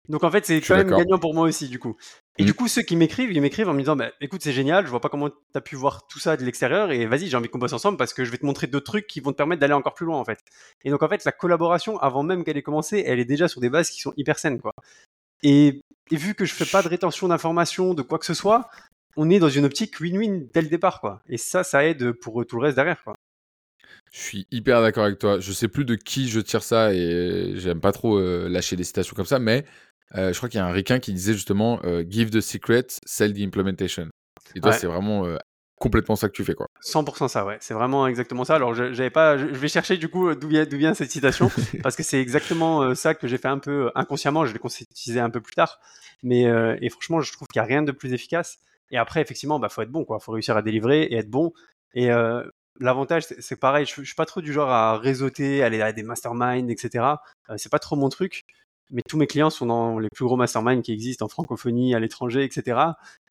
Donc 0.09 0.25
en 0.25 0.31
fait, 0.31 0.47
c'est 0.47 0.61
quand 0.63 0.77
même 0.77 0.89
gagnant 0.89 1.19
pour 1.19 1.35
moi 1.35 1.45
aussi, 1.45 1.69
du 1.69 1.79
coup. 1.79 1.97
Et 2.39 2.45
du 2.45 2.53
mmh. 2.53 2.55
coup, 2.55 2.69
ceux 2.69 2.83
qui 2.83 2.97
m'écrivent, 2.97 3.31
ils 3.31 3.43
m'écrivent 3.43 3.69
en 3.69 3.75
me 3.75 3.81
disant 3.81 3.95
bah, 3.95 4.11
écoute, 4.21 4.43
c'est 4.43 4.53
génial, 4.53 4.87
je 4.87 4.91
vois 4.91 5.01
pas 5.01 5.11
comment 5.11 5.29
tu 5.29 5.37
as 5.55 5.61
pu 5.61 5.77
voir 5.77 6.07
tout 6.07 6.19
ça 6.19 6.37
de 6.37 6.45
l'extérieur 6.45 6.91
et 6.91 7.05
vas-y, 7.05 7.27
j'ai 7.27 7.37
envie 7.37 7.49
qu'on 7.49 7.59
bosse 7.59 7.75
ensemble 7.75 7.99
parce 7.99 8.15
que 8.15 8.25
je 8.25 8.31
vais 8.31 8.39
te 8.39 8.47
montrer 8.47 8.69
d'autres 8.69 8.87
trucs 8.87 9.07
qui 9.07 9.21
vont 9.21 9.33
te 9.33 9.37
permettre 9.37 9.61
d'aller 9.61 9.75
encore 9.75 9.95
plus 9.95 10.07
loin 10.07 10.19
en 10.19 10.25
fait. 10.25 10.39
Et 10.85 10.91
donc 10.91 11.03
en 11.03 11.09
fait, 11.09 11.25
la 11.25 11.33
collaboration, 11.33 11.99
avant 11.99 12.23
même 12.23 12.43
qu'elle 12.43 12.57
ait 12.57 12.63
commencé, 12.63 13.05
elle 13.07 13.19
est 13.19 13.27
déjà 13.27 13.49
sur 13.49 13.61
des 13.61 13.69
bases 13.69 13.91
qui 13.91 14.01
sont 14.01 14.15
hyper 14.17 14.39
saines 14.39 14.61
quoi. 14.61 14.73
Et, 15.43 15.83
vu 16.11 16.35
que 16.35 16.47
je 16.47 16.55
fais 16.55 16.65
pas 16.65 16.83
de 16.83 16.89
rétention 16.89 17.29
d'informations, 17.29 17.93
de 17.93 18.03
quoi 18.03 18.19
que 18.19 18.25
ce 18.25 18.35
soit, 18.35 18.71
on 19.17 19.29
est 19.29 19.39
dans 19.39 19.51
une 19.51 19.67
optique 19.67 20.01
win-win 20.01 20.49
dès 20.55 20.63
le 20.63 20.69
départ 20.69 21.01
quoi. 21.01 21.21
Et 21.29 21.37
ça, 21.37 21.65
ça 21.65 21.85
aide 21.85 22.13
pour 22.13 22.47
tout 22.47 22.57
le 22.57 22.63
reste 22.63 22.77
derrière 22.77 23.03
quoi. 23.05 23.15
Je 24.19 24.25
suis 24.25 24.47
hyper 24.51 24.83
d'accord 24.83 25.05
avec 25.05 25.19
toi. 25.19 25.39
Je 25.39 25.53
sais 25.53 25.69
plus 25.69 25.85
de 25.85 25.95
qui 25.95 26.29
je 26.29 26.41
tire 26.41 26.63
ça 26.63 26.93
et 26.93 27.53
j'aime 27.55 27.81
pas 27.81 27.93
trop 27.93 28.19
euh, 28.19 28.49
lâcher 28.49 28.75
des 28.75 28.83
citations 28.85 29.15
comme 29.15 29.27
ça, 29.27 29.39
mais 29.39 29.65
je 30.15 30.37
crois 30.37 30.49
qu'il 30.49 30.59
y 30.59 30.63
a 30.63 30.67
un 30.67 30.73
ricain 30.73 30.99
qui 30.99 31.13
disait 31.13 31.35
justement 31.35 31.81
Give 32.09 32.31
the 32.31 32.41
secret, 32.41 32.87
sell 33.05 33.33
the 33.33 33.41
implementation. 33.41 34.09
Et 34.55 34.61
toi, 34.61 34.73
c'est 34.73 34.87
vraiment 34.87 35.39
complètement 35.79 36.17
ça 36.17 36.29
que 36.29 36.35
tu 36.35 36.45
fais 36.45 36.55
quoi. 36.55 36.69
100% 36.85 37.29
ça, 37.29 37.45
ouais. 37.45 37.57
C'est 37.61 37.75
vraiment 37.75 38.07
exactement 38.07 38.45
ça. 38.45 38.57
Alors, 38.57 38.75
je, 38.75 38.93
j'avais 38.93 39.11
pas, 39.11 39.39
je, 39.39 39.45
vais 39.47 39.69
chercher 39.69 39.97
du 39.97 40.09
coup 40.09 40.35
d'où 40.35 40.49
vient, 40.49 40.95
cette 40.95 41.11
citation 41.11 41.51
parce 41.83 41.97
que 41.97 42.03
c'est 42.03 42.21
exactement 42.21 42.83
euh, 42.83 42.95
ça 42.95 43.15
que 43.15 43.27
j'ai 43.27 43.39
fait 43.39 43.49
un 43.49 43.59
peu 43.59 43.87
euh, 43.87 43.91
inconsciemment. 43.95 44.45
Je 44.45 44.53
l'ai 44.53 44.59
conscientisé 44.59 45.21
un 45.21 45.31
peu 45.31 45.41
plus 45.41 45.55
tard. 45.55 45.79
Mais 46.23 46.47
euh, 46.47 46.77
et 46.83 46.91
franchement, 46.91 47.21
je 47.21 47.33
trouve 47.33 47.49
qu'il 47.49 47.61
y 47.61 47.63
a 47.63 47.67
rien 47.67 47.83
de 47.83 47.93
plus 47.93 48.13
efficace. 48.13 48.59
Et 48.91 48.99
après, 48.99 49.21
effectivement, 49.21 49.59
bah 49.59 49.69
faut 49.69 49.83
être 49.83 49.91
bon 49.91 50.05
quoi. 50.05 50.19
Faut 50.19 50.33
réussir 50.33 50.57
à 50.57 50.63
délivrer 50.63 51.03
et 51.03 51.17
être 51.17 51.31
bon. 51.31 51.53
Et 51.95 52.11
l'avantage, 52.81 53.25
c'est, 53.39 53.57
pareil. 53.57 53.87
Je, 53.87 53.95
je, 53.97 54.07
suis 54.07 54.15
pas 54.15 54.27
trop 54.27 54.41
du 54.41 54.53
genre 54.53 54.71
à 54.71 54.99
réseauter, 54.99 55.63
aller 55.63 55.81
à 55.81 55.93
des 55.93 56.03
masterminds, 56.03 56.71
etc. 56.71 57.05
c'est 57.57 57.71
pas 57.71 57.79
trop 57.79 57.97
mon 57.97 58.09
truc 58.09 58.45
mais 58.91 59.03
tous 59.07 59.17
mes 59.17 59.27
clients 59.27 59.51
sont 59.51 59.67
dans 59.67 59.99
les 59.99 60.09
plus 60.15 60.25
gros 60.25 60.37
masterminds 60.37 60.83
qui 60.83 60.93
existent 60.93 61.27
en 61.27 61.29
francophonie, 61.29 61.95
à 61.95 62.01
l'étranger, 62.01 62.45
etc. 62.45 62.81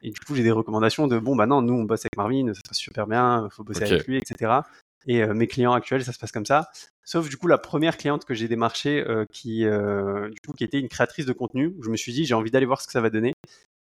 Et 0.01 0.11
du 0.11 0.19
coup, 0.19 0.35
j'ai 0.35 0.43
des 0.43 0.51
recommandations 0.51 1.07
de 1.07 1.17
bon, 1.17 1.35
bah 1.35 1.45
non, 1.45 1.61
nous, 1.61 1.73
on 1.73 1.83
bosse 1.83 2.01
avec 2.01 2.17
Marvin, 2.17 2.53
ça 2.53 2.53
se 2.53 2.61
passe 2.67 2.77
super 2.77 3.07
bien, 3.07 3.47
faut 3.51 3.63
bosser 3.63 3.83
avec 3.83 4.05
lui, 4.07 4.17
etc. 4.17 4.61
Et 5.07 5.23
euh, 5.23 5.33
mes 5.33 5.47
clients 5.47 5.73
actuels, 5.73 6.03
ça 6.03 6.11
se 6.11 6.19
passe 6.19 6.31
comme 6.31 6.45
ça. 6.45 6.69
Sauf 7.03 7.29
du 7.29 7.37
coup, 7.37 7.47
la 7.47 7.57
première 7.57 7.97
cliente 7.97 8.25
que 8.25 8.33
j'ai 8.33 8.47
démarchée, 8.47 9.03
euh, 9.07 9.25
qui, 9.31 9.65
euh, 9.65 10.29
du 10.29 10.39
coup, 10.45 10.53
qui 10.53 10.63
était 10.63 10.79
une 10.79 10.89
créatrice 10.89 11.25
de 11.25 11.33
contenu, 11.33 11.73
je 11.81 11.89
me 11.89 11.97
suis 11.97 12.11
dit, 12.11 12.25
j'ai 12.25 12.33
envie 12.33 12.51
d'aller 12.51 12.65
voir 12.65 12.81
ce 12.81 12.87
que 12.87 12.93
ça 12.93 13.01
va 13.01 13.09
donner. 13.09 13.33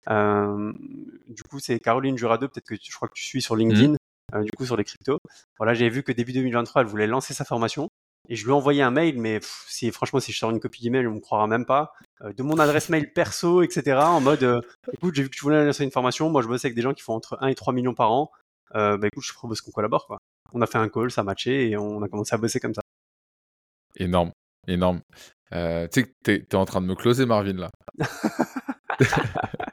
du 0.07 1.43
coup, 1.43 1.59
c'est 1.59 1.79
Caroline 1.79 2.17
Jurado, 2.17 2.47
peut-être 2.47 2.67
que 2.67 2.75
je 2.81 2.95
crois 2.95 3.07
que 3.07 3.13
tu 3.13 3.23
suis 3.23 3.41
sur 3.41 3.55
LinkedIn, 3.55 3.93
mmh. 3.93 3.97
Du 4.33 4.51
coup, 4.51 4.65
sur 4.65 4.77
les 4.77 4.83
cryptos. 4.83 5.19
Voilà, 5.57 5.73
j'ai 5.73 5.89
vu 5.89 6.03
que 6.03 6.11
début 6.11 6.33
2023, 6.33 6.81
elle 6.81 6.87
voulait 6.87 7.07
lancer 7.07 7.33
sa 7.33 7.45
formation. 7.45 7.89
Et 8.29 8.35
je 8.35 8.43
lui 8.43 8.51
ai 8.51 8.53
envoyé 8.53 8.81
un 8.81 8.91
mail, 8.91 9.19
mais 9.19 9.39
si, 9.67 9.89
franchement, 9.91 10.19
si 10.19 10.31
je 10.31 10.37
sors 10.37 10.51
une 10.51 10.59
copie 10.59 10.81
d'email, 10.81 11.07
on 11.07 11.15
me 11.15 11.19
croira 11.19 11.47
même 11.47 11.65
pas. 11.65 11.93
Euh, 12.21 12.33
de 12.33 12.43
mon 12.43 12.59
adresse 12.59 12.89
mail 12.89 13.13
perso, 13.13 13.61
etc. 13.61 13.97
En 13.97 14.19
mode, 14.19 14.43
euh, 14.43 14.59
écoute, 14.91 15.15
j'ai 15.15 15.23
vu 15.23 15.29
que 15.29 15.35
tu 15.35 15.41
voulais 15.43 15.65
lancer 15.65 15.83
une 15.83 15.91
formation. 15.91 16.29
Moi, 16.29 16.41
je 16.41 16.47
bosse 16.47 16.65
avec 16.65 16.75
des 16.75 16.81
gens 16.81 16.93
qui 16.93 17.03
font 17.03 17.13
entre 17.13 17.37
1 17.41 17.47
et 17.47 17.55
3 17.55 17.73
millions 17.73 17.93
par 17.93 18.11
an. 18.11 18.31
Euh, 18.75 18.97
bah 18.97 19.07
écoute, 19.07 19.23
je 19.25 19.33
propose 19.33 19.61
qu'on 19.61 19.71
collabore. 19.71 20.07
Quoi. 20.07 20.17
On 20.53 20.61
a 20.61 20.67
fait 20.67 20.77
un 20.77 20.89
call, 20.89 21.09
ça 21.09 21.23
matché 21.23 21.69
et 21.69 21.77
on 21.77 22.01
a 22.03 22.09
commencé 22.09 22.35
à 22.35 22.37
bosser 22.37 22.59
comme 22.59 22.73
ça. 22.73 22.81
Énorme, 23.95 24.31
énorme. 24.67 25.01
tu 25.51 25.57
sais 25.57 26.03
que 26.03 26.11
t'es 26.23 26.45
es 26.51 26.55
en 26.55 26.65
train 26.65 26.81
de 26.81 26.85
me 26.85 26.95
closer, 26.95 27.25
Marvin, 27.25 27.53
là. 27.53 27.69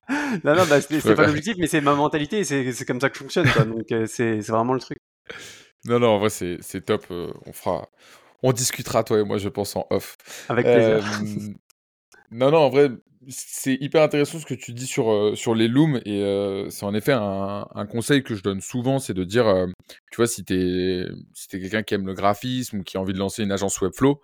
non, 0.45 0.55
non, 0.55 0.65
bah, 0.69 0.81
c'est 0.81 1.15
pas 1.15 1.27
l'objectif, 1.27 1.55
mais 1.59 1.67
c'est 1.67 1.81
ma 1.81 1.95
mentalité. 1.95 2.45
C'est 2.45 2.85
comme 2.85 3.01
ça 3.01 3.09
que 3.09 3.17
je 3.17 3.23
fonctionne. 3.23 3.49
Quoi. 3.51 3.65
Donc, 3.65 3.87
c'est 4.07 4.41
vraiment 4.41 4.75
le 4.75 4.81
truc. 4.81 4.99
Non, 5.87 5.99
non, 5.99 6.09
en 6.09 6.19
vrai, 6.19 6.31
c'est 6.31 6.85
top. 6.85 7.07
on 7.11 7.53
fera 7.53 7.89
on 8.45 8.53
discutera, 8.53 9.03
toi 9.05 9.21
et 9.21 9.25
moi, 9.25 9.39
je 9.39 9.49
pense, 9.49 9.75
en 9.75 9.87
off. 9.89 10.19
Avec 10.51 10.67
plaisir. 10.67 11.03
non, 12.31 12.51
non, 12.51 12.59
en 12.59 12.69
vrai, 12.69 12.91
c'est 13.29 13.79
hyper 13.81 14.03
intéressant 14.03 14.39
ce 14.39 14.45
que 14.45 14.53
tu 14.53 14.75
dis 14.75 14.87
sur, 14.87 15.11
euh, 15.11 15.35
sur 15.35 15.55
les 15.55 15.67
looms. 15.67 15.99
Et 16.05 16.23
euh, 16.23 16.69
c'est 16.69 16.85
en 16.85 16.93
effet 16.93 17.15
un, 17.15 17.87
conseil 17.91 18.23
que 18.23 18.35
je 18.35 18.43
donne 18.43 18.61
souvent 18.61 18.99
c'est 18.99 19.15
de 19.15 19.25
dire, 19.25 19.47
euh, 19.47 19.67
tu 20.13 20.17
vois, 20.17 20.27
si 20.27 20.45
t'es 20.45 21.07
si 21.33 21.57
es, 21.57 21.61
quelqu'un 21.61 21.83
qui 21.83 21.95
aime 21.95 22.07
le 22.07 22.13
graphisme 22.13 22.81
ou 22.81 22.83
qui 22.83 22.99
a 22.99 23.01
envie 23.01 23.15
de 23.15 23.19
lancer 23.19 23.43
une 23.43 23.51
agence 23.51 23.81
Webflow, 23.81 24.21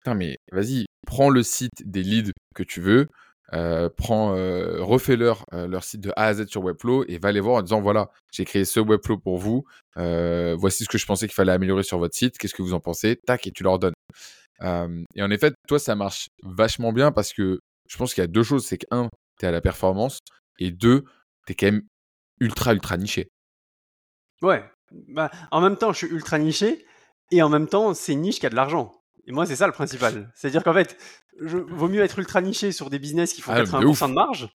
putain, 0.00 0.14
mais 0.14 0.36
vas-y, 0.52 0.84
prends 1.06 1.30
le 1.30 1.42
site 1.42 1.86
des 1.86 2.02
leads 2.02 2.32
que 2.54 2.64
tu 2.64 2.82
veux, 2.82 3.08
euh, 3.52 3.90
prends, 3.94 4.34
euh, 4.34 4.82
refais-leur 4.82 5.44
euh, 5.52 5.66
leur 5.66 5.84
site 5.84 6.00
de 6.00 6.12
A 6.16 6.26
à 6.26 6.34
Z 6.34 6.46
sur 6.46 6.62
Webflow 6.62 7.04
et 7.08 7.18
va 7.18 7.30
les 7.30 7.40
voir 7.40 7.56
en 7.56 7.62
disant 7.62 7.80
voilà, 7.80 8.10
j'ai 8.32 8.44
créé 8.44 8.64
ce 8.64 8.80
Webflow 8.80 9.18
pour 9.18 9.38
vous, 9.38 9.64
voici 9.96 10.84
ce 10.84 10.88
que 10.88 10.98
je 10.98 11.06
pensais 11.06 11.26
qu'il 11.26 11.34
fallait 11.34 11.52
améliorer 11.52 11.82
sur 11.82 11.98
votre 11.98 12.14
site, 12.14 12.38
qu'est-ce 12.38 12.54
que 12.54 12.62
vous 12.62 12.74
en 12.74 12.80
pensez 12.80 13.20
Tac, 13.26 13.46
et 13.46 13.52
tu 13.52 13.62
leur 13.62 13.78
donnes. 13.78 13.94
et 14.62 15.22
en 15.22 15.30
effet, 15.30 15.52
toi, 15.68 15.78
ça 15.78 15.94
marche 15.94 16.28
vachement 16.42 16.92
bien 16.92 17.12
parce 17.12 17.32
que 17.32 17.60
je 17.88 17.96
pense 17.98 18.14
qu'il 18.14 18.22
y 18.22 18.24
a 18.24 18.28
deux 18.28 18.42
choses 18.42 18.64
c'est 18.64 18.78
que, 18.78 18.86
un, 18.90 19.08
tu 19.38 19.46
à 19.46 19.50
la 19.50 19.60
performance 19.60 20.18
et 20.58 20.70
deux, 20.70 21.04
tu 21.46 21.52
es 21.52 21.54
quand 21.54 21.66
même 21.66 21.82
ultra, 22.40 22.72
ultra 22.72 22.96
niché. 22.96 23.28
Ouais, 24.42 24.64
bah, 25.08 25.30
en 25.50 25.60
même 25.60 25.76
temps, 25.76 25.92
je 25.92 26.06
suis 26.06 26.14
ultra 26.14 26.38
niché 26.38 26.84
et 27.30 27.42
en 27.42 27.48
même 27.48 27.68
temps, 27.68 27.94
c'est 27.94 28.14
niche 28.14 28.40
qui 28.40 28.46
a 28.46 28.50
de 28.50 28.56
l'argent. 28.56 29.03
Et 29.26 29.32
moi, 29.32 29.46
c'est 29.46 29.56
ça 29.56 29.66
le 29.66 29.72
principal. 29.72 30.30
C'est-à-dire 30.34 30.62
qu'en 30.62 30.74
fait, 30.74 30.96
je, 31.40 31.56
vaut 31.56 31.88
mieux 31.88 32.02
être 32.02 32.18
ultra 32.18 32.40
niché 32.40 32.72
sur 32.72 32.90
des 32.90 32.98
business 32.98 33.32
qui 33.32 33.40
font 33.40 33.52
80% 33.52 33.98
ah, 34.04 34.08
de 34.08 34.12
marge 34.12 34.48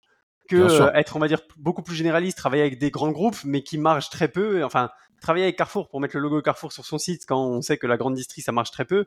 que 0.49 0.55
euh, 0.55 0.91
être, 0.93 1.15
on 1.15 1.19
va 1.19 1.27
dire, 1.27 1.41
beaucoup 1.57 1.83
plus 1.83 1.95
généraliste, 1.95 2.37
travailler 2.37 2.63
avec 2.63 2.79
des 2.79 2.89
grands 2.89 3.11
groupes, 3.11 3.37
mais 3.45 3.61
qui 3.61 3.77
marchent 3.77 4.09
très 4.09 4.27
peu. 4.27 4.63
Enfin, 4.63 4.89
travailler 5.21 5.45
avec 5.45 5.57
Carrefour 5.57 5.89
pour 5.89 6.01
mettre 6.01 6.15
le 6.17 6.21
logo 6.21 6.41
Carrefour 6.41 6.73
sur 6.73 6.85
son 6.85 6.97
site 6.97 7.25
quand 7.27 7.39
on 7.39 7.61
sait 7.61 7.77
que 7.77 7.87
la 7.87 7.97
grande 7.97 8.15
distrie, 8.15 8.41
ça 8.41 8.51
marche 8.51 8.71
très 8.71 8.85
peu. 8.85 9.05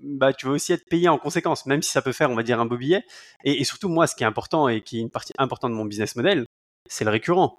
Bah, 0.00 0.32
tu 0.32 0.46
veux 0.46 0.52
aussi 0.52 0.72
être 0.72 0.84
payé 0.88 1.08
en 1.08 1.18
conséquence, 1.18 1.66
même 1.66 1.82
si 1.82 1.90
ça 1.90 2.02
peut 2.02 2.12
faire, 2.12 2.30
on 2.30 2.34
va 2.34 2.42
dire, 2.42 2.60
un 2.60 2.66
beau 2.66 2.76
billet. 2.76 3.04
Et, 3.44 3.64
surtout, 3.64 3.88
moi, 3.88 4.06
ce 4.06 4.14
qui 4.14 4.24
est 4.24 4.26
important 4.26 4.68
et 4.68 4.82
qui 4.82 4.98
est 4.98 5.00
une 5.00 5.10
partie 5.10 5.32
importante 5.38 5.70
de 5.70 5.76
mon 5.76 5.86
business 5.86 6.16
model, 6.16 6.44
c'est 6.88 7.04
le 7.04 7.10
récurrent. 7.10 7.58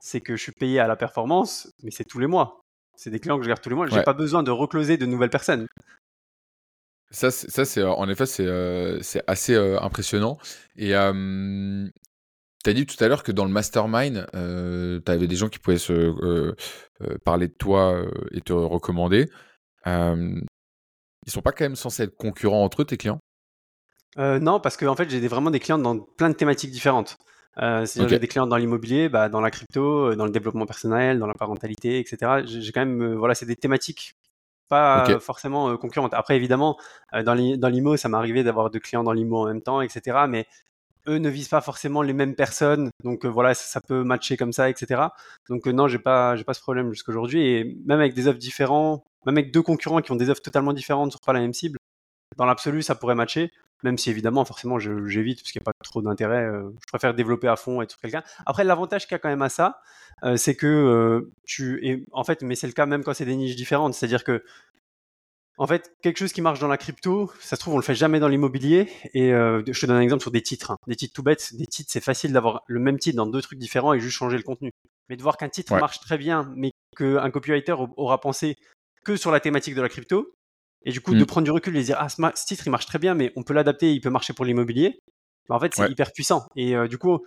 C'est 0.00 0.20
que 0.20 0.36
je 0.36 0.42
suis 0.42 0.52
payé 0.52 0.80
à 0.80 0.86
la 0.86 0.96
performance, 0.96 1.70
mais 1.82 1.90
c'est 1.90 2.04
tous 2.04 2.18
les 2.18 2.26
mois. 2.26 2.60
C'est 2.96 3.10
des 3.10 3.20
clients 3.20 3.38
que 3.38 3.44
je 3.44 3.48
garde 3.48 3.60
tous 3.60 3.70
les 3.70 3.74
mois. 3.74 3.86
J'ai 3.86 4.02
pas 4.02 4.12
besoin 4.12 4.42
de 4.42 4.50
recloser 4.50 4.96
de 4.96 5.06
nouvelles 5.06 5.30
personnes. 5.30 5.66
Ça, 7.10 7.30
c'est, 7.30 7.82
en 7.82 8.08
effet, 8.08 8.26
c'est, 8.26 9.22
assez 9.26 9.56
impressionnant. 9.56 10.38
Et 10.76 10.90
tu 10.90 12.70
as 12.70 12.72
dit 12.72 12.86
tout 12.86 13.02
à 13.02 13.08
l'heure 13.08 13.22
que 13.22 13.32
dans 13.32 13.44
le 13.44 13.52
mastermind, 13.52 14.26
tu 14.32 15.12
avais 15.12 15.26
des 15.26 15.36
gens 15.36 15.48
qui 15.48 15.58
pouvaient 15.58 15.78
se 15.78 16.54
parler 17.24 17.48
de 17.48 17.54
toi 17.54 18.04
et 18.32 18.40
te 18.40 18.52
recommander. 18.52 19.28
ils 19.86 20.42
sont 21.28 21.42
pas 21.42 21.52
quand 21.52 21.64
même 21.64 21.76
censés 21.76 22.04
être 22.04 22.16
concurrents 22.16 22.64
entre 22.64 22.82
eux, 22.82 22.84
tes 22.84 22.96
clients? 22.96 23.20
Non, 24.18 24.60
parce 24.60 24.76
que 24.76 24.86
en 24.86 24.96
fait, 24.96 25.08
j'ai 25.08 25.26
vraiment 25.28 25.50
des 25.50 25.60
clients 25.60 25.78
dans 25.78 25.98
plein 25.98 26.28
de 26.28 26.34
thématiques 26.34 26.72
différentes. 26.72 27.16
c'est-à-dire 27.56 28.08
j'ai 28.08 28.18
des 28.18 28.28
clients 28.28 28.48
dans 28.48 28.56
l'immobilier, 28.56 29.08
bah, 29.08 29.28
dans 29.28 29.40
la 29.40 29.52
crypto, 29.52 30.14
dans 30.16 30.24
le 30.24 30.32
développement 30.32 30.66
personnel, 30.66 31.20
dans 31.20 31.28
la 31.28 31.34
parentalité, 31.34 32.00
etc. 32.00 32.42
J'ai 32.44 32.72
quand 32.72 32.84
même, 32.84 33.14
voilà, 33.14 33.36
c'est 33.36 33.46
des 33.46 33.56
thématiques 33.56 34.16
pas 34.68 35.18
forcément 35.20 35.70
euh, 35.70 35.76
concurrentes. 35.76 36.14
Après, 36.14 36.36
évidemment, 36.36 36.76
euh, 37.14 37.22
dans 37.22 37.34
l'IMO, 37.68 37.96
ça 37.96 38.08
m'est 38.08 38.16
arrivé 38.16 38.44
d'avoir 38.44 38.70
deux 38.70 38.80
clients 38.80 39.04
dans 39.04 39.12
l'IMO 39.12 39.38
en 39.38 39.46
même 39.46 39.62
temps, 39.62 39.80
etc. 39.80 40.26
Mais 40.28 40.46
eux 41.08 41.18
ne 41.18 41.28
visent 41.28 41.48
pas 41.48 41.60
forcément 41.60 42.02
les 42.02 42.12
mêmes 42.12 42.34
personnes, 42.34 42.90
donc 43.04 43.24
euh, 43.24 43.28
voilà, 43.28 43.54
ça, 43.54 43.80
peut 43.80 44.02
matcher 44.04 44.36
comme 44.36 44.52
ça, 44.52 44.68
etc. 44.68 45.02
Donc 45.48 45.66
non, 45.66 45.88
j'ai 45.88 45.98
pas, 45.98 46.36
j'ai 46.36 46.44
pas 46.44 46.54
ce 46.54 46.60
problème 46.60 46.90
jusqu'aujourd'hui. 46.92 47.42
Et 47.46 47.76
même 47.86 48.00
avec 48.00 48.14
des 48.14 48.28
offres 48.28 48.38
différentes, 48.38 49.04
même 49.26 49.38
avec 49.38 49.52
deux 49.52 49.62
concurrents 49.62 50.00
qui 50.00 50.12
ont 50.12 50.16
des 50.16 50.30
offres 50.30 50.42
totalement 50.42 50.72
différentes 50.72 51.12
sur 51.12 51.20
pas 51.20 51.32
la 51.32 51.40
même 51.40 51.54
cible, 51.54 51.78
dans 52.36 52.46
l'absolu, 52.46 52.82
ça 52.82 52.94
pourrait 52.94 53.14
matcher. 53.14 53.50
Même 53.82 53.98
si 53.98 54.10
évidemment, 54.10 54.44
forcément, 54.44 54.78
j'évite 54.78 55.40
parce 55.40 55.52
qu'il 55.52 55.60
n'y 55.60 55.64
a 55.64 55.70
pas 55.70 55.72
trop 55.84 56.00
d'intérêt. 56.00 56.48
je 56.50 56.86
préfère 56.88 57.14
développer 57.14 57.48
à 57.48 57.56
fond, 57.56 57.82
être 57.82 57.90
sur 57.90 58.00
quelqu'un. 58.00 58.22
Après, 58.46 58.64
l'avantage 58.64 59.06
qu'il 59.06 59.12
y 59.12 59.16
a 59.16 59.18
quand 59.18 59.28
même 59.28 59.42
à 59.42 59.50
ça, 59.50 59.80
euh, 60.24 60.36
c'est 60.36 60.54
que 60.56 60.66
euh, 60.66 61.32
tu 61.44 61.78
et 61.86 62.04
en 62.12 62.24
fait, 62.24 62.42
mais 62.42 62.54
c'est 62.54 62.66
le 62.66 62.72
cas 62.72 62.86
même 62.86 63.04
quand 63.04 63.14
c'est 63.14 63.24
des 63.26 63.36
niches 63.36 63.56
différentes. 63.56 63.94
C'est-à-dire 63.94 64.24
que 64.24 64.42
en 65.58 65.66
fait, 65.66 65.94
quelque 66.02 66.18
chose 66.18 66.32
qui 66.32 66.42
marche 66.42 66.58
dans 66.58 66.68
la 66.68 66.76
crypto, 66.76 67.30
ça 67.40 67.56
se 67.56 67.60
trouve, 67.60 67.74
on 67.74 67.78
le 67.78 67.82
fait 67.82 67.94
jamais 67.94 68.20
dans 68.20 68.28
l'immobilier. 68.28 68.90
Et 69.14 69.32
euh, 69.32 69.62
je 69.66 69.80
te 69.80 69.86
donne 69.86 69.96
un 69.96 70.00
exemple 70.00 70.20
sur 70.20 70.30
des 70.30 70.42
titres. 70.42 70.72
Hein. 70.72 70.76
Des 70.86 70.96
titres 70.96 71.14
tout 71.14 71.22
bêtes. 71.22 71.54
Des 71.54 71.66
titres, 71.66 71.90
c'est 71.90 72.04
facile 72.04 72.32
d'avoir 72.32 72.62
le 72.66 72.78
même 72.78 72.98
titre 72.98 73.16
dans 73.16 73.26
deux 73.26 73.40
trucs 73.40 73.58
différents 73.58 73.94
et 73.94 74.00
juste 74.00 74.16
changer 74.16 74.36
le 74.36 74.42
contenu. 74.42 74.70
Mais 75.08 75.16
de 75.16 75.22
voir 75.22 75.36
qu'un 75.36 75.48
titre 75.48 75.74
marche 75.76 76.00
très 76.00 76.18
bien, 76.18 76.52
mais 76.56 76.72
qu'un 76.96 77.30
copywriter 77.30 77.74
aura 77.96 78.20
pensé 78.20 78.56
que 79.04 79.16
sur 79.16 79.30
la 79.30 79.40
thématique 79.40 79.74
de 79.74 79.80
la 79.80 79.88
crypto, 79.88 80.34
et 80.86 80.92
du 80.92 81.02
coup 81.02 81.14
de 81.14 81.22
mmh. 81.22 81.26
prendre 81.26 81.44
du 81.44 81.50
recul 81.50 81.76
et 81.76 81.80
de 81.80 81.84
dire 81.84 81.98
ah 81.98 82.08
ce, 82.08 82.46
titre 82.46 82.66
il 82.66 82.70
marche 82.70 82.86
très 82.86 82.98
bien, 82.98 83.14
mais 83.14 83.32
on 83.36 83.42
peut 83.42 83.52
l'adapter, 83.52 83.92
il 83.92 84.00
peut 84.00 84.08
marcher 84.08 84.32
pour 84.32 84.46
l'immobilier. 84.46 84.98
Bah, 85.48 85.56
en 85.56 85.60
fait, 85.60 85.74
c'est 85.74 85.90
hyper 85.90 86.12
puissant. 86.12 86.46
Et 86.56 86.74
du 86.88 86.96
coup, 86.98 87.20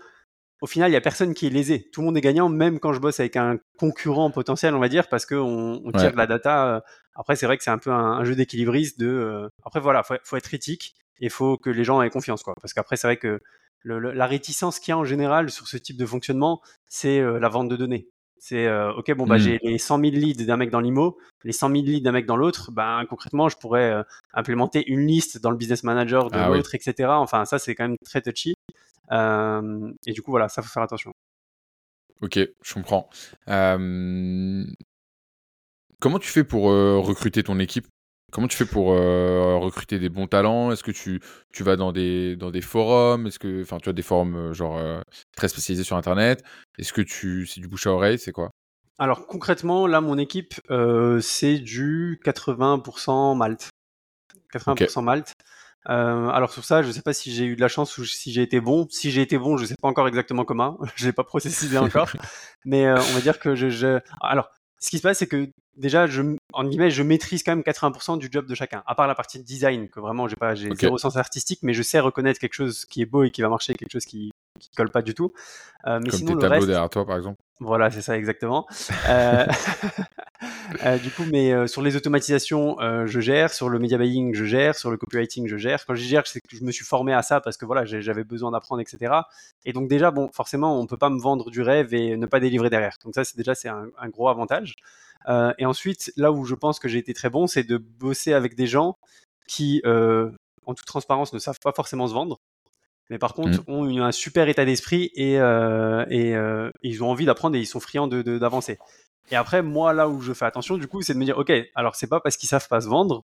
au 0.62 0.67
final, 0.67 0.89
il 0.89 0.93
y 0.93 0.98
a 0.98 1.02
personne 1.02 1.34
qui 1.34 1.48
est 1.48 1.50
lésé. 1.50 1.89
Tout 1.91 2.02
le 2.02 2.06
monde 2.06 2.17
est 2.17 2.22
gagnant, 2.22 2.50
même 2.50 2.80
quand 2.80 2.91
je 2.91 3.00
bosse 3.00 3.19
avec 3.19 3.38
un 3.38 3.58
concurrent 3.78 4.30
potentiel, 4.30 4.76
on 4.76 4.80
va 4.80 4.89
dire, 4.89 5.08
parce 5.08 5.26
qu'on 5.26 5.82
on 5.84 5.91
tire 5.91 6.12
de 6.12 6.17
la 6.17 6.28
data. 6.28 6.76
Euh. 6.76 6.82
Après, 7.15 7.36
c'est 7.36 7.45
vrai 7.45 7.58
que 7.58 7.63
c'est 7.63 7.69
un 7.69 7.78
peu 7.78 7.91
un, 7.91 8.24
jeu 8.26 8.36
d'équilibriste. 8.36 9.00
De, 9.00 9.08
euh. 9.08 9.50
Après, 9.63 9.80
voilà, 9.80 10.04
faut, 10.04 10.15
faut 10.24 10.36
être 10.36 10.54
éthique 10.54 10.95
et 11.19 11.26
il 11.26 11.30
faut 11.30 11.58
que 11.58 11.69
les 11.69 11.84
gens 11.84 12.02
aient 12.02 12.10
confiance, 12.10 12.43
quoi. 12.43 12.56
Parce 12.62 12.74
qu'après, 12.74 12.98
c'est 12.98 13.08
vrai 13.08 13.17
que 13.17 13.39
la 13.86 14.28
réticence 14.28 14.80
qu'il 14.80 14.91
y 14.91 14.93
a 14.93 14.98
en 14.98 15.06
général 15.06 15.50
sur 15.50 15.67
ce 15.67 15.78
type 15.78 15.95
de 15.95 16.06
fonctionnement, 16.06 16.62
c'est 16.88 17.19
euh, 17.19 17.39
la 17.39 17.48
vente 17.48 17.69
de 17.69 17.78
données. 17.78 18.10
C'est 18.39 18.71
ok, 18.71 19.13
bon 19.15 19.28
bah 19.28 19.36
mmh. 19.36 19.39
j'ai 19.39 19.60
les 19.63 19.78
100 19.78 19.99
000 19.99 20.12
leads 20.13 20.45
d'un 20.45 20.58
mec 20.58 20.69
dans 20.69 20.80
l'IMO, 20.80 21.17
les 21.43 21.52
100 21.52 21.69
000 21.69 21.82
leads 21.84 22.04
d'un 22.04 22.13
mec 22.13 22.25
dans 22.25 22.38
l'autre. 22.38 22.71
Ben 22.71 23.06
concrètement, 23.10 23.49
je 23.49 23.58
pourrais 23.58 24.04
implémenter 24.34 24.89
une 24.89 25.06
liste 25.06 25.41
dans 25.41 25.52
le 25.52 25.58
business 25.58 25.84
manager 25.84 26.32
de 26.32 26.38
ah 26.38 26.47
l'autre, 26.47 26.73
etc. 26.73 27.10
Enfin, 27.10 27.45
ça 27.45 27.60
c'est 27.60 27.75
quand 27.75 27.84
même 27.84 27.97
très 28.06 28.21
touchy. 28.21 28.56
Euh, 29.12 29.91
et 30.06 30.13
du 30.13 30.21
coup, 30.21 30.32
voilà, 30.32 30.49
ça 30.49 30.62
faut 30.62 30.69
faire 30.69 30.84
attention. 30.84 31.13
Ok, 32.21 32.39
je 32.62 32.73
comprends. 32.73 33.10
Comment 35.99 36.19
tu 36.19 36.30
fais 36.30 36.43
pour 36.45 36.71
euh, 36.71 36.97
recruter 36.97 37.43
ton 37.43 37.60
équipe? 37.60 37.88
Comment 38.32 38.48
tu 38.48 38.58
fais 38.58 38.65
pour 38.65 38.94
euh, 38.94 39.58
recruter 39.58 40.00
des 40.00 40.10
bons 40.10 40.28
talents? 40.28 40.72
Est-ce 40.72 40.84
que 40.84 40.92
tu, 40.92 41.22
tu 41.52 41.63
vas 41.63 41.76
dans 41.76 41.92
des, 41.92 42.36
dans 42.36 42.52
des 42.52 42.62
forums? 42.62 43.28
Est-ce 43.28 43.39
que 43.39 43.62
enfin 43.62 43.78
tu 43.78 43.89
as 43.89 43.94
des 43.94 44.02
forums 44.02 44.54
genre 44.54 44.80
très 45.36 45.48
spécialisés 45.48 45.84
sur 45.84 45.98
internet 45.98 46.44
Est-ce 46.78 46.94
que 46.94 47.02
tu 47.02 47.46
c'est 47.46 47.62
du 47.62 47.68
bouche 47.68 47.88
à 47.88 47.92
oreille? 47.92 48.20
C'est 48.20 48.32
quoi? 48.32 48.52
Alors 48.98 49.28
concrètement, 49.28 49.88
là 49.88 50.02
mon 50.02 50.18
équipe 50.18 50.56
c'est 51.22 51.60
du 51.60 52.20
80% 52.24 53.38
Malte. 53.38 53.70
80% 54.54 55.04
Malte. 55.04 55.34
alors 55.86 56.52
sur 56.52 56.65
ça, 56.65 56.82
je 56.82 56.92
sais 56.92 57.02
pas 57.02 57.13
si 57.13 57.32
j'ai 57.32 57.46
eu 57.46 57.56
de 57.56 57.62
la 57.62 57.68
chance 57.68 57.98
ou 57.98 58.06
si 58.06 58.32
j'ai 58.32 58.44
été 58.44 58.60
bon. 58.60 58.88
Si 58.89 59.12
j'ai 59.12 59.22
été 59.22 59.38
bon, 59.38 59.58
je 59.58 59.65
sais 59.65 59.76
pas 59.82 59.88
encore 59.88 60.08
exactement 60.08 60.46
comment. 60.46 60.78
je 60.96 61.06
l'ai 61.06 61.13
pas 61.13 61.24
processé 61.24 61.78
encore. 61.78 62.10
Mais 62.65 62.92
on 62.92 63.13
va 63.13 63.22
dire 63.22 63.39
que 63.39 63.56
je, 63.56 63.70
je... 63.70 64.00
Alors, 64.22 64.52
ce 64.80 64.89
qui 64.89 64.98
se 64.98 65.04
passe, 65.04 65.20
c'est 65.20 65.28
que 65.28 65.50
déjà, 65.76 66.08
je, 66.08 66.22
en 66.54 66.63
guillemets, 66.63 66.92
je 66.92 67.04
maîtrise 67.04 67.44
quand 67.44 67.52
même 67.52 67.63
80% 67.63 68.18
du 68.18 68.30
job 68.32 68.46
de 68.46 68.56
chacun, 68.56 68.84
à 68.86 68.96
part 68.96 69.08
la 69.08 69.15
partie 69.15 69.42
design, 69.42 69.89
que 69.89 70.00
vraiment, 70.00 70.28
j'ai 70.28 70.36
pas, 70.36 70.56
j'ai 70.56 70.74
zéro 70.76 70.98
sens 70.98 71.18
artistique, 71.18 71.60
mais 71.63 71.74
je 71.74 71.82
sais 71.82 72.00
reconnaître 72.00 72.39
quelque 72.39 72.54
chose 72.54 72.86
qui 72.86 73.02
est 73.02 73.06
beau 73.06 73.24
et 73.24 73.32
qui 73.32 73.42
va 73.42 73.50
marcher, 73.50 73.76
quelque 73.76 73.92
chose 73.92 74.06
qui, 74.06 74.32
qui 74.60 74.69
colle 74.72 74.91
pas 74.91 75.02
du 75.02 75.13
tout. 75.13 75.34
Euh, 75.88 76.00
mais 76.04 76.10
Comme 76.10 76.19
sinon, 76.19 76.34
tes 76.36 76.48
tableaux 76.48 76.65
derrière 76.65 76.89
toi, 76.89 77.06
par 77.06 77.17
exemple. 77.17 77.38
Voilà, 77.60 77.89
c'est 77.91 78.02
ça 78.02 78.17
exactement. 78.17 78.65
euh, 79.10 79.45
euh, 80.86 80.98
du 80.98 81.10
coup, 81.12 81.24
mais 81.32 81.67
sur 81.67 81.82
les 81.82 81.95
automatisations, 81.95 82.78
je 83.06 83.19
gère. 83.19 83.54
Sur 83.54 83.69
le 83.69 83.80
media 83.80 83.98
buying, 83.98 84.34
je 84.34 84.45
gère. 84.45 84.76
Sur 84.76 84.91
le 84.91 84.98
copywriting, 84.98 85.48
je 85.48 85.58
gère. 85.58 85.86
Quand 85.86 85.95
je 85.95 86.04
gère, 86.04 86.28
c'est 86.28 86.41
que 86.41 86.56
je 86.56 86.63
me 86.63 86.72
suis 86.72 86.86
formé 86.86 87.13
à 87.13 87.22
ça 87.22 87.41
parce 87.41 87.58
que 87.58 87.65
voilà, 87.65 87.86
j'avais 87.86 88.24
besoin 88.24 88.52
d'apprendre, 88.52 88.82
etc. 88.82 89.13
Et 89.65 89.74
donc 89.74 89.89
déjà, 89.89 90.12
bon, 90.12 90.30
forcément, 90.34 90.80
on 90.80 90.86
peut 90.86 90.98
pas 90.98 91.10
me 91.10 91.19
vendre 91.19 91.50
du 91.50 91.62
rêve 91.62 91.93
et 91.93 92.17
ne 92.17 92.26
pas 92.26 92.39
délivrer 92.39 92.69
derrière. 92.69 92.98
Donc 93.04 93.15
ça, 93.15 93.24
c'est 93.24 93.38
déjà 93.38 93.56
c'est 93.56 93.69
un, 93.69 93.88
un, 93.98 94.10
gros 94.10 94.30
avantage. 94.30 94.76
Et 95.58 95.65
ensuite, 95.65 96.12
là 96.17 96.32
où 96.32 96.45
je 96.45 96.56
pense 96.56 96.80
que 96.80 96.88
j'ai 96.88 97.00
été 97.00 97.13
très 97.13 97.30
bon, 97.30 97.48
c'est 97.48 97.63
de 97.63 97.78
bosser 97.78 98.34
avec 98.34 98.56
des 98.56 98.67
gens 98.67 98.98
qui, 99.48 99.82
en 99.86 100.74
toute 100.74 100.88
transparence, 100.88 101.34
ne 101.34 101.39
savent 101.39 101.60
pas 101.62 101.74
forcément 101.74 102.08
se 102.08 102.13
vendre 102.13 102.39
mais 103.10 103.17
par 103.17 103.34
contre 103.34 103.60
mmh. 103.62 103.72
ont 103.72 104.04
un 104.04 104.12
super 104.12 104.48
état 104.48 104.65
d'esprit 104.65 105.12
et, 105.15 105.39
euh, 105.39 106.06
et 106.10 106.36
euh, 106.36 106.72
ils 106.82 107.04
ont 107.04 107.10
envie 107.10 107.26
d'apprendre 107.26 107.56
et 107.56 107.60
ils 107.60 107.65
sont 107.65 107.80
friands 107.80 108.08
d'avancer. 108.08 108.24
De, 108.24 108.38
d'avancer. 108.38 108.80
et 109.32 109.36
après, 109.36 109.62
moi, 109.62 109.93
là 109.93 110.08
où 110.08 110.22
je 110.22 110.34
fais 110.34 110.45
attention, 110.45 110.78
du 110.78 110.88
coup, 110.88 111.02
c'est 111.02 111.13
de 111.13 111.19
me 111.19 111.26
dire, 111.26 111.38
ok, 111.38 111.52
alors 111.76 111.95
c'est 111.95 112.08
pas 112.08 112.19
parce 112.19 112.38
qu'ils 112.38 112.50
savent 112.50 112.67
pas 112.67 112.82
se 112.82 112.88
vendre 112.88 113.24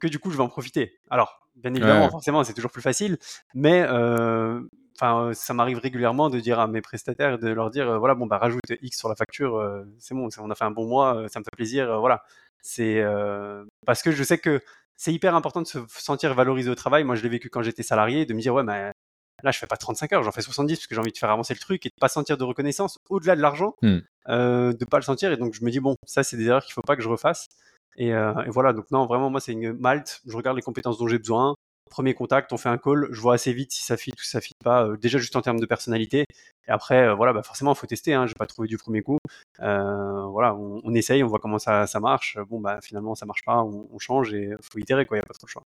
que 0.00 0.08
du 0.08 0.18
coup 0.18 0.30
je 0.30 0.36
vais 0.36 0.42
en 0.42 0.48
profiter. 0.48 0.98
Alors, 1.10 1.40
bien 1.56 1.74
évidemment, 1.74 2.08
forcément, 2.08 2.42
c'est 2.44 2.54
toujours 2.54 2.70
plus 2.70 2.80
facile, 2.80 3.18
mais 3.54 3.82
euh, 3.82 4.62
enfin, 4.96 5.32
ça 5.34 5.52
m'arrive 5.52 5.78
régulièrement 5.78 6.30
de 6.30 6.40
dire 6.40 6.58
à 6.58 6.66
mes 6.66 6.80
prestataires, 6.80 7.38
de 7.38 7.48
leur 7.48 7.70
dire, 7.70 7.98
voilà, 7.98 8.14
bon, 8.14 8.26
bah 8.26 8.38
rajoute 8.38 8.62
X 8.80 8.98
sur 8.98 9.10
la 9.10 9.14
facture, 9.14 9.62
c'est 9.98 10.14
bon, 10.14 10.28
on 10.38 10.50
a 10.50 10.54
fait 10.54 10.64
un 10.64 10.70
bon 10.70 10.86
mois, 10.86 11.28
ça 11.28 11.40
me 11.40 11.44
fait 11.44 11.54
plaisir, 11.54 12.00
voilà. 12.00 12.22
C'est 12.62 13.04
parce 13.84 14.02
que 14.02 14.10
je 14.10 14.22
sais 14.22 14.38
que 14.38 14.62
c'est 15.00 15.14
hyper 15.14 15.34
important 15.34 15.62
de 15.62 15.66
se 15.66 15.78
sentir 15.88 16.34
valorisé 16.34 16.68
au 16.68 16.74
travail. 16.74 17.04
Moi, 17.04 17.14
je 17.14 17.22
l'ai 17.22 17.30
vécu 17.30 17.48
quand 17.48 17.62
j'étais 17.62 17.82
salarié, 17.82 18.26
de 18.26 18.34
me 18.34 18.40
dire, 18.42 18.52
ouais, 18.52 18.62
mais 18.62 18.92
Là, 19.42 19.50
je 19.50 19.58
fais 19.58 19.66
pas 19.66 19.76
35 19.76 20.12
heures, 20.12 20.22
j'en 20.22 20.32
fais 20.32 20.42
70 20.42 20.76
parce 20.76 20.86
que 20.86 20.94
j'ai 20.94 21.00
envie 21.00 21.12
de 21.12 21.18
faire 21.18 21.30
avancer 21.30 21.54
le 21.54 21.60
truc 21.60 21.86
et 21.86 21.88
de 21.88 21.94
pas 22.00 22.08
sentir 22.08 22.36
de 22.36 22.44
reconnaissance 22.44 22.98
au-delà 23.08 23.36
de 23.36 23.40
l'argent, 23.40 23.74
mmh. 23.82 23.98
euh, 24.28 24.72
de 24.72 24.84
pas 24.84 24.98
le 24.98 25.02
sentir. 25.02 25.32
Et 25.32 25.36
donc, 25.36 25.54
je 25.54 25.64
me 25.64 25.70
dis, 25.70 25.80
bon, 25.80 25.96
ça, 26.06 26.22
c'est 26.22 26.36
des 26.36 26.46
erreurs 26.46 26.64
qu'il 26.64 26.72
faut 26.72 26.82
pas 26.82 26.96
que 26.96 27.02
je 27.02 27.08
refasse. 27.08 27.48
Et, 27.96 28.14
euh, 28.14 28.34
et 28.44 28.50
voilà, 28.50 28.72
donc 28.72 28.90
non, 28.90 29.06
vraiment, 29.06 29.30
moi, 29.30 29.40
c'est 29.40 29.52
une 29.52 29.72
malte. 29.72 30.20
Je 30.26 30.36
regarde 30.36 30.56
les 30.56 30.62
compétences 30.62 30.98
dont 30.98 31.08
j'ai 31.08 31.18
besoin. 31.18 31.54
Premier 31.90 32.14
contact, 32.14 32.52
on 32.52 32.56
fait 32.56 32.68
un 32.68 32.78
call, 32.78 33.08
je 33.10 33.20
vois 33.20 33.34
assez 33.34 33.52
vite 33.52 33.72
si 33.72 33.82
ça 33.82 33.96
fit 33.96 34.12
ou 34.12 34.22
si 34.22 34.30
ça 34.30 34.40
fit 34.40 34.54
pas, 34.62 34.86
euh, 34.86 34.96
déjà 34.96 35.18
juste 35.18 35.34
en 35.34 35.42
termes 35.42 35.58
de 35.58 35.66
personnalité. 35.66 36.24
Et 36.68 36.70
après, 36.70 37.08
euh, 37.08 37.14
voilà, 37.14 37.32
bah 37.32 37.42
forcément, 37.42 37.72
il 37.72 37.76
faut 37.76 37.86
tester. 37.86 38.14
Hein, 38.14 38.26
j'ai 38.26 38.34
pas 38.34 38.46
trouvé 38.46 38.68
du 38.68 38.78
premier 38.78 39.02
coup. 39.02 39.18
Voilà, 39.58 40.54
on, 40.54 40.80
on, 40.84 40.94
essaye, 40.94 41.24
on 41.24 41.26
voit 41.26 41.40
comment 41.40 41.58
ça, 41.58 41.86
ça 41.88 41.98
marche. 41.98 42.38
Bon, 42.48 42.60
bah 42.60 42.78
finalement, 42.80 43.14
ça 43.16 43.26
marche 43.26 43.42
pas, 43.44 43.58
on, 43.58 43.88
on 43.92 43.98
change 43.98 44.32
et 44.34 44.50
faut 44.62 44.78
itérer, 44.78 45.04
quoi. 45.04 45.16
Il 45.16 45.20
y 45.20 45.22
a 45.22 45.26
pas 45.26 45.34
trop 45.34 45.46
de 45.46 45.50
choix. 45.50 45.64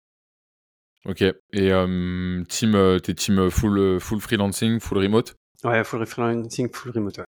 Ok. 1.06 1.22
Et 1.22 1.36
euh, 1.72 2.42
team, 2.48 2.98
t'es 3.02 3.14
team 3.14 3.50
full, 3.50 4.00
full 4.00 4.20
freelancing, 4.20 4.80
full 4.80 4.98
remote? 4.98 5.34
Ouais, 5.64 5.84
full 5.84 6.04
freelancing, 6.06 6.72
full 6.72 6.92
remote. 6.92 7.18
Ouais. 7.18 7.24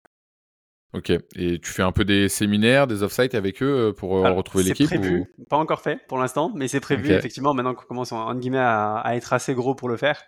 Ok. 0.93 1.11
Et 1.35 1.59
tu 1.59 1.71
fais 1.71 1.83
un 1.83 1.91
peu 1.91 2.03
des 2.03 2.29
séminaires, 2.29 2.87
des 2.87 3.03
off-site 3.03 3.35
avec 3.35 3.61
eux 3.61 3.93
pour 3.95 4.11
retrouver 4.11 4.63
l'équipe 4.63 4.87
C'est 4.87 4.97
prévu, 4.97 5.25
pas 5.47 5.57
encore 5.57 5.81
fait 5.81 5.99
pour 6.07 6.17
l'instant, 6.17 6.51
mais 6.55 6.67
c'est 6.67 6.79
prévu 6.79 7.11
effectivement 7.11 7.53
maintenant 7.53 7.75
qu'on 7.75 7.85
commence 7.85 8.11
en, 8.11 8.33
guillemets 8.33 8.57
à, 8.57 8.95
à, 8.95 9.15
être 9.15 9.33
assez 9.33 9.53
gros 9.53 9.75
pour 9.75 9.87
le 9.87 9.97
faire. 9.97 10.19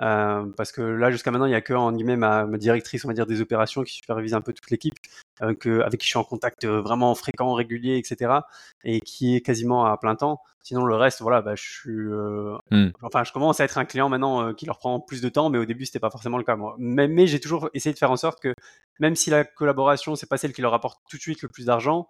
Euh, 0.00 0.46
parce 0.56 0.72
que 0.72 0.80
là, 0.80 1.10
jusqu'à 1.10 1.30
maintenant, 1.30 1.46
il 1.46 1.50
n'y 1.50 1.54
a 1.54 1.60
que 1.60 1.74
en 1.74 1.92
guillemets 1.92 2.16
ma, 2.16 2.46
ma, 2.46 2.56
directrice, 2.56 3.04
on 3.04 3.08
va 3.08 3.14
dire, 3.14 3.26
des 3.26 3.40
opérations 3.40 3.82
qui 3.82 3.94
supervise 3.94 4.34
un 4.34 4.40
peu 4.40 4.52
toute 4.52 4.70
l'équipe, 4.70 4.94
euh, 5.42 5.54
avec 5.84 6.00
qui 6.00 6.06
je 6.06 6.10
suis 6.10 6.18
en 6.18 6.24
contact 6.24 6.64
euh, 6.64 6.80
vraiment 6.80 7.14
fréquent, 7.14 7.52
régulier, 7.54 7.96
etc. 7.96 8.40
Et 8.84 9.00
qui 9.00 9.36
est 9.36 9.40
quasiment 9.40 9.86
à 9.86 9.96
plein 9.96 10.14
temps. 10.14 10.40
Sinon, 10.62 10.84
le 10.84 10.96
reste, 10.96 11.22
voilà, 11.22 11.40
bah, 11.40 11.54
je 11.56 11.62
suis, 11.62 11.90
euh, 11.90 12.56
hmm. 12.70 12.90
enfin, 13.02 13.24
je 13.24 13.32
commence 13.32 13.58
à 13.60 13.64
être 13.64 13.78
un 13.78 13.84
client 13.84 14.08
maintenant 14.08 14.52
qui 14.52 14.66
leur 14.66 14.78
prend 14.78 15.00
plus 15.00 15.20
de 15.22 15.28
temps, 15.28 15.50
mais 15.50 15.58
au 15.58 15.64
début, 15.64 15.86
c'était 15.86 15.98
pas 15.98 16.10
forcément 16.10 16.38
le 16.38 16.44
cas. 16.44 16.56
Moi. 16.56 16.76
Mais, 16.78 17.08
mais 17.08 17.26
j'ai 17.26 17.40
toujours 17.40 17.70
essayé 17.74 17.92
de 17.92 17.98
faire 17.98 18.10
en 18.10 18.16
sorte 18.16 18.40
que, 18.40 18.54
même 19.00 19.16
si 19.16 19.30
la 19.30 19.44
collaboration, 19.44 20.14
c'est 20.14 20.28
pas 20.28 20.36
celle 20.36 20.52
qui 20.52 20.62
leur 20.62 20.74
apporte 20.74 21.00
tout 21.08 21.16
de 21.16 21.22
suite 21.22 21.42
le 21.42 21.48
plus 21.48 21.66
d'argent, 21.66 22.08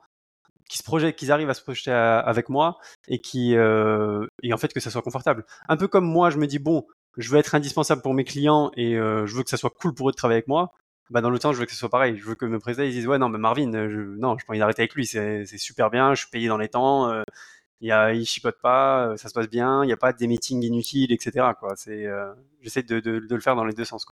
qu'ils 0.69 0.79
se 0.79 0.85
projettent, 0.85 1.17
qu'ils 1.17 1.33
arrivent 1.33 1.51
à 1.51 1.55
se 1.55 1.63
projeter 1.63 1.91
avec 1.91 2.49
moi 2.49 2.79
et 3.09 3.19
qui, 3.19 3.57
euh, 3.57 4.27
et 4.43 4.53
en 4.53 4.59
fait 4.59 4.73
que 4.73 4.81
ça 4.81 4.91
soit 4.91 5.03
confortable. 5.03 5.45
Un 5.69 5.77
peu 5.77 5.89
comme 5.89 6.05
moi, 6.05 6.31
je 6.31 6.39
me 6.39 6.47
dis 6.47 6.59
bon, 6.59 6.87
je 7.17 7.31
veux 7.31 7.39
être 7.39 7.55
indispensable 7.55 8.03
pour 8.03 8.15
mes 8.15 8.25
clients 8.25 8.71
et 8.77 8.97
euh, 8.97 9.27
je 9.27 9.35
veux 9.35 9.43
que 9.43 9.51
ça 9.51 9.57
soit 9.57 9.71
cool 9.71 9.95
pour 9.95 10.09
eux 10.09 10.13
de 10.13 10.17
travailler 10.17 10.39
avec 10.39 10.49
moi. 10.49 10.73
Bah 11.11 11.23
dans 11.23 11.31
le 11.31 11.39
temps, 11.39 11.53
je 11.53 11.61
veux 11.61 11.65
que 11.65 11.73
ce 11.73 11.79
soit 11.79 11.89
pareil. 11.89 12.19
Je 12.19 12.25
veux 12.25 12.35
que 12.35 12.45
mes 12.45 12.59
présidents 12.59 12.85
ils 12.85 12.93
disent 12.93 13.07
ouais 13.07 13.19
non 13.19 13.29
mais 13.31 13.39
Marvin, 13.39 13.73
je, 13.89 14.01
non, 14.19 14.37
je 14.39 14.45
pas 14.45 14.53
envie 14.53 14.59
d'arrêter 14.59 14.83
avec 14.83 14.95
lui. 14.95 15.07
C'est 15.07 15.47
super 15.57 15.91
bien, 15.91 16.15
je 16.15 16.21
suis 16.21 16.31
payé 16.31 16.49
dans 16.49 16.59
les 16.59 16.69
temps. 16.69 17.11
Euh, 17.11 17.23
y 17.81 17.91
il 17.91 18.25
chipote 18.27 18.59
pas, 18.61 19.09
euh, 19.09 19.17
ça 19.17 19.29
se 19.29 19.35
passe 19.35 19.49
bien. 19.49 19.85
Il 19.85 19.87
n'y 19.87 19.93
a 19.93 19.97
pas 19.97 20.13
des 20.13 20.27
meetings 20.27 20.63
inutiles, 20.63 21.13
etc. 21.13 21.47
Quoi. 21.59 21.75
C'est, 21.77 22.07
euh, 22.07 22.33
j'essaie 22.61 22.83
de, 22.83 23.01
le 23.01 23.41
faire 23.41 23.57
dans 23.57 23.65
les 23.65 23.75
deux 23.75 23.85
sens. 23.85 24.07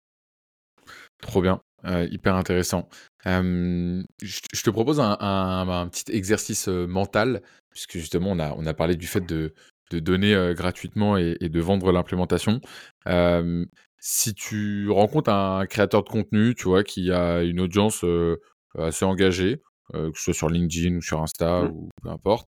Trop 1.23 1.41
bien, 1.41 1.61
euh, 1.85 2.07
hyper 2.11 2.35
intéressant. 2.35 2.89
Euh, 3.27 4.03
je, 4.23 4.63
te 4.63 4.71
propose 4.71 5.01
un, 5.01 5.89
petit 5.91 6.13
exercice 6.13 6.69
mental, 6.69 7.43
puisque 7.71 7.99
justement 7.99 8.33
on 8.33 8.67
a 8.67 8.75
parlé 8.75 8.97
du 8.97 9.07
fait 9.07 9.23
de, 9.23 9.55
de 9.95 10.01
donner 10.01 10.35
euh, 10.35 10.55
gratuitement 10.55 11.17
et, 11.17 11.37
et, 11.41 11.49
de 11.49 11.61
vendre 11.61 11.93
l'implémentation. 11.93 12.61
Euh, 13.07 13.65
si 13.99 14.35
tu 14.35 14.91
rencontres 14.91 15.31
un 15.31 15.67
créateur 15.67 16.03
de 16.03 16.09
contenu, 16.09 16.55
tu 16.55 16.65
vois, 16.65 16.83
qui 16.85 17.11
a 17.11 17.43
une 17.43 17.61
audience 17.61 18.05
euh, 18.05 18.37
assez 18.79 19.05
engagée, 19.05 19.63
que 19.93 20.11
ce 20.15 20.25
soit 20.25 20.35
sur 20.35 20.49
LinkedIn 20.49 20.97
ou 20.97 21.03
sur 21.03 21.23
Insta 21.23 21.63
mmh. 21.63 21.71
ou 21.73 21.89
peu 22.03 22.09
importe, 22.09 22.49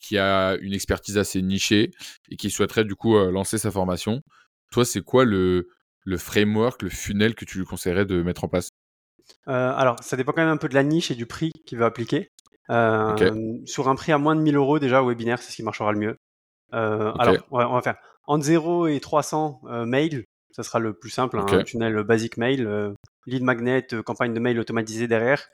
qui 0.00 0.18
a 0.18 0.56
une 0.60 0.72
expertise 0.72 1.18
assez 1.18 1.42
nichée 1.42 1.90
et 2.30 2.36
qui 2.36 2.50
souhaiterait 2.50 2.84
du 2.84 2.94
coup 2.94 3.16
lancer 3.16 3.58
sa 3.58 3.70
formation, 3.70 4.22
toi, 4.70 4.84
c'est 4.84 5.02
quoi 5.02 5.24
le, 5.24 5.68
le 6.04 6.16
framework, 6.16 6.82
le 6.82 6.90
funnel 6.90 7.34
que 7.34 7.44
tu 7.44 7.58
lui 7.58 7.64
conseillerais 7.64 8.06
de 8.06 8.22
mettre 8.22 8.44
en 8.44 8.48
place? 8.48 8.70
Euh, 9.48 9.72
Alors, 9.74 9.96
ça 10.02 10.16
dépend 10.16 10.32
quand 10.32 10.42
même 10.42 10.52
un 10.52 10.56
peu 10.56 10.68
de 10.68 10.74
la 10.74 10.82
niche 10.82 11.10
et 11.10 11.14
du 11.14 11.26
prix 11.26 11.50
qu'il 11.66 11.78
va 11.78 11.86
appliquer. 11.86 12.30
Euh, 12.70 13.12
okay. 13.12 13.30
Sur 13.66 13.88
un 13.88 13.94
prix 13.94 14.12
à 14.12 14.18
moins 14.18 14.36
de 14.36 14.40
1000 14.40 14.56
euros, 14.56 14.78
déjà, 14.78 15.02
webinaire, 15.02 15.40
c'est 15.40 15.50
ce 15.50 15.56
qui 15.56 15.62
marchera 15.62 15.92
le 15.92 15.98
mieux. 15.98 16.16
Euh, 16.72 17.10
okay. 17.10 17.20
Alors, 17.20 17.34
ouais, 17.50 17.64
on 17.64 17.74
va 17.74 17.82
faire 17.82 17.96
entre 18.26 18.44
0 18.44 18.86
et 18.86 19.00
300 19.00 19.60
euh, 19.64 19.86
mails, 19.86 20.24
ça 20.50 20.62
sera 20.62 20.78
le 20.78 20.94
plus 20.94 21.10
simple, 21.10 21.38
okay. 21.38 21.56
hein, 21.56 21.58
un 21.60 21.64
tunnel 21.64 22.02
basique 22.02 22.36
mail, 22.36 22.66
euh, 22.66 22.92
lead 23.26 23.42
magnet, 23.42 23.86
euh, 23.92 24.02
campagne 24.02 24.32
de 24.32 24.40
mail 24.40 24.58
automatisée 24.58 25.08
derrière. 25.08 25.48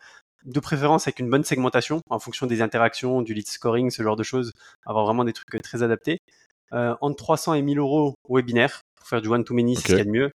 De 0.44 0.60
préférence 0.60 1.06
avec 1.06 1.18
une 1.18 1.28
bonne 1.28 1.44
segmentation 1.44 2.00
en 2.08 2.18
fonction 2.18 2.46
des 2.46 2.62
interactions, 2.62 3.20
du 3.20 3.34
lead 3.34 3.46
scoring, 3.46 3.90
ce 3.90 4.02
genre 4.02 4.16
de 4.16 4.22
choses, 4.22 4.52
avoir 4.86 5.04
vraiment 5.04 5.24
des 5.24 5.34
trucs 5.34 5.60
très 5.62 5.82
adaptés. 5.82 6.18
entre 6.72 7.16
300 7.16 7.54
et 7.54 7.62
1000 7.62 7.78
euros 7.78 8.14
webinaire 8.28 8.80
pour 8.96 9.06
faire 9.06 9.20
du 9.20 9.28
one-to-many, 9.28 9.76
c'est 9.76 9.82
ce 9.82 9.86
qu'il 9.88 9.98
y 9.98 10.00
a 10.00 10.04
de 10.04 10.10
mieux. 10.10 10.30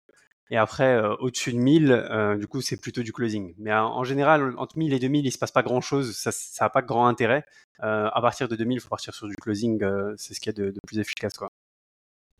Et 0.51 0.57
après, 0.57 0.95
euh, 0.95 1.15
au-dessus 1.15 1.53
de 1.53 1.57
1000, 1.57 1.91
euh, 1.91 2.35
du 2.35 2.45
coup, 2.45 2.61
c'est 2.61 2.75
plutôt 2.75 3.03
du 3.03 3.13
closing. 3.13 3.55
Mais 3.57 3.73
en, 3.73 3.85
en, 3.85 4.03
général, 4.03 4.53
entre 4.57 4.77
1000 4.77 4.93
et 4.93 4.99
2000, 4.99 5.25
il 5.25 5.31
se 5.31 5.37
passe 5.37 5.53
pas 5.53 5.63
grand-chose. 5.63 6.11
Ça 6.13 6.31
n'a 6.59 6.69
pas 6.69 6.81
grand 6.81 7.07
intérêt. 7.07 7.45
Euh, 7.83 8.09
à 8.13 8.21
partir 8.21 8.49
de 8.49 8.57
2000, 8.57 8.77
il 8.77 8.81
faut 8.81 8.89
partir 8.89 9.15
sur 9.15 9.27
du 9.27 9.35
closing. 9.35 9.81
Euh, 9.81 10.13
c'est 10.17 10.33
ce 10.33 10.41
qu'il 10.41 10.53
y 10.53 10.59
a 10.59 10.61
de, 10.61 10.71
de, 10.71 10.79
plus 10.85 10.99
efficace. 10.99 11.37
Quoi. 11.37 11.49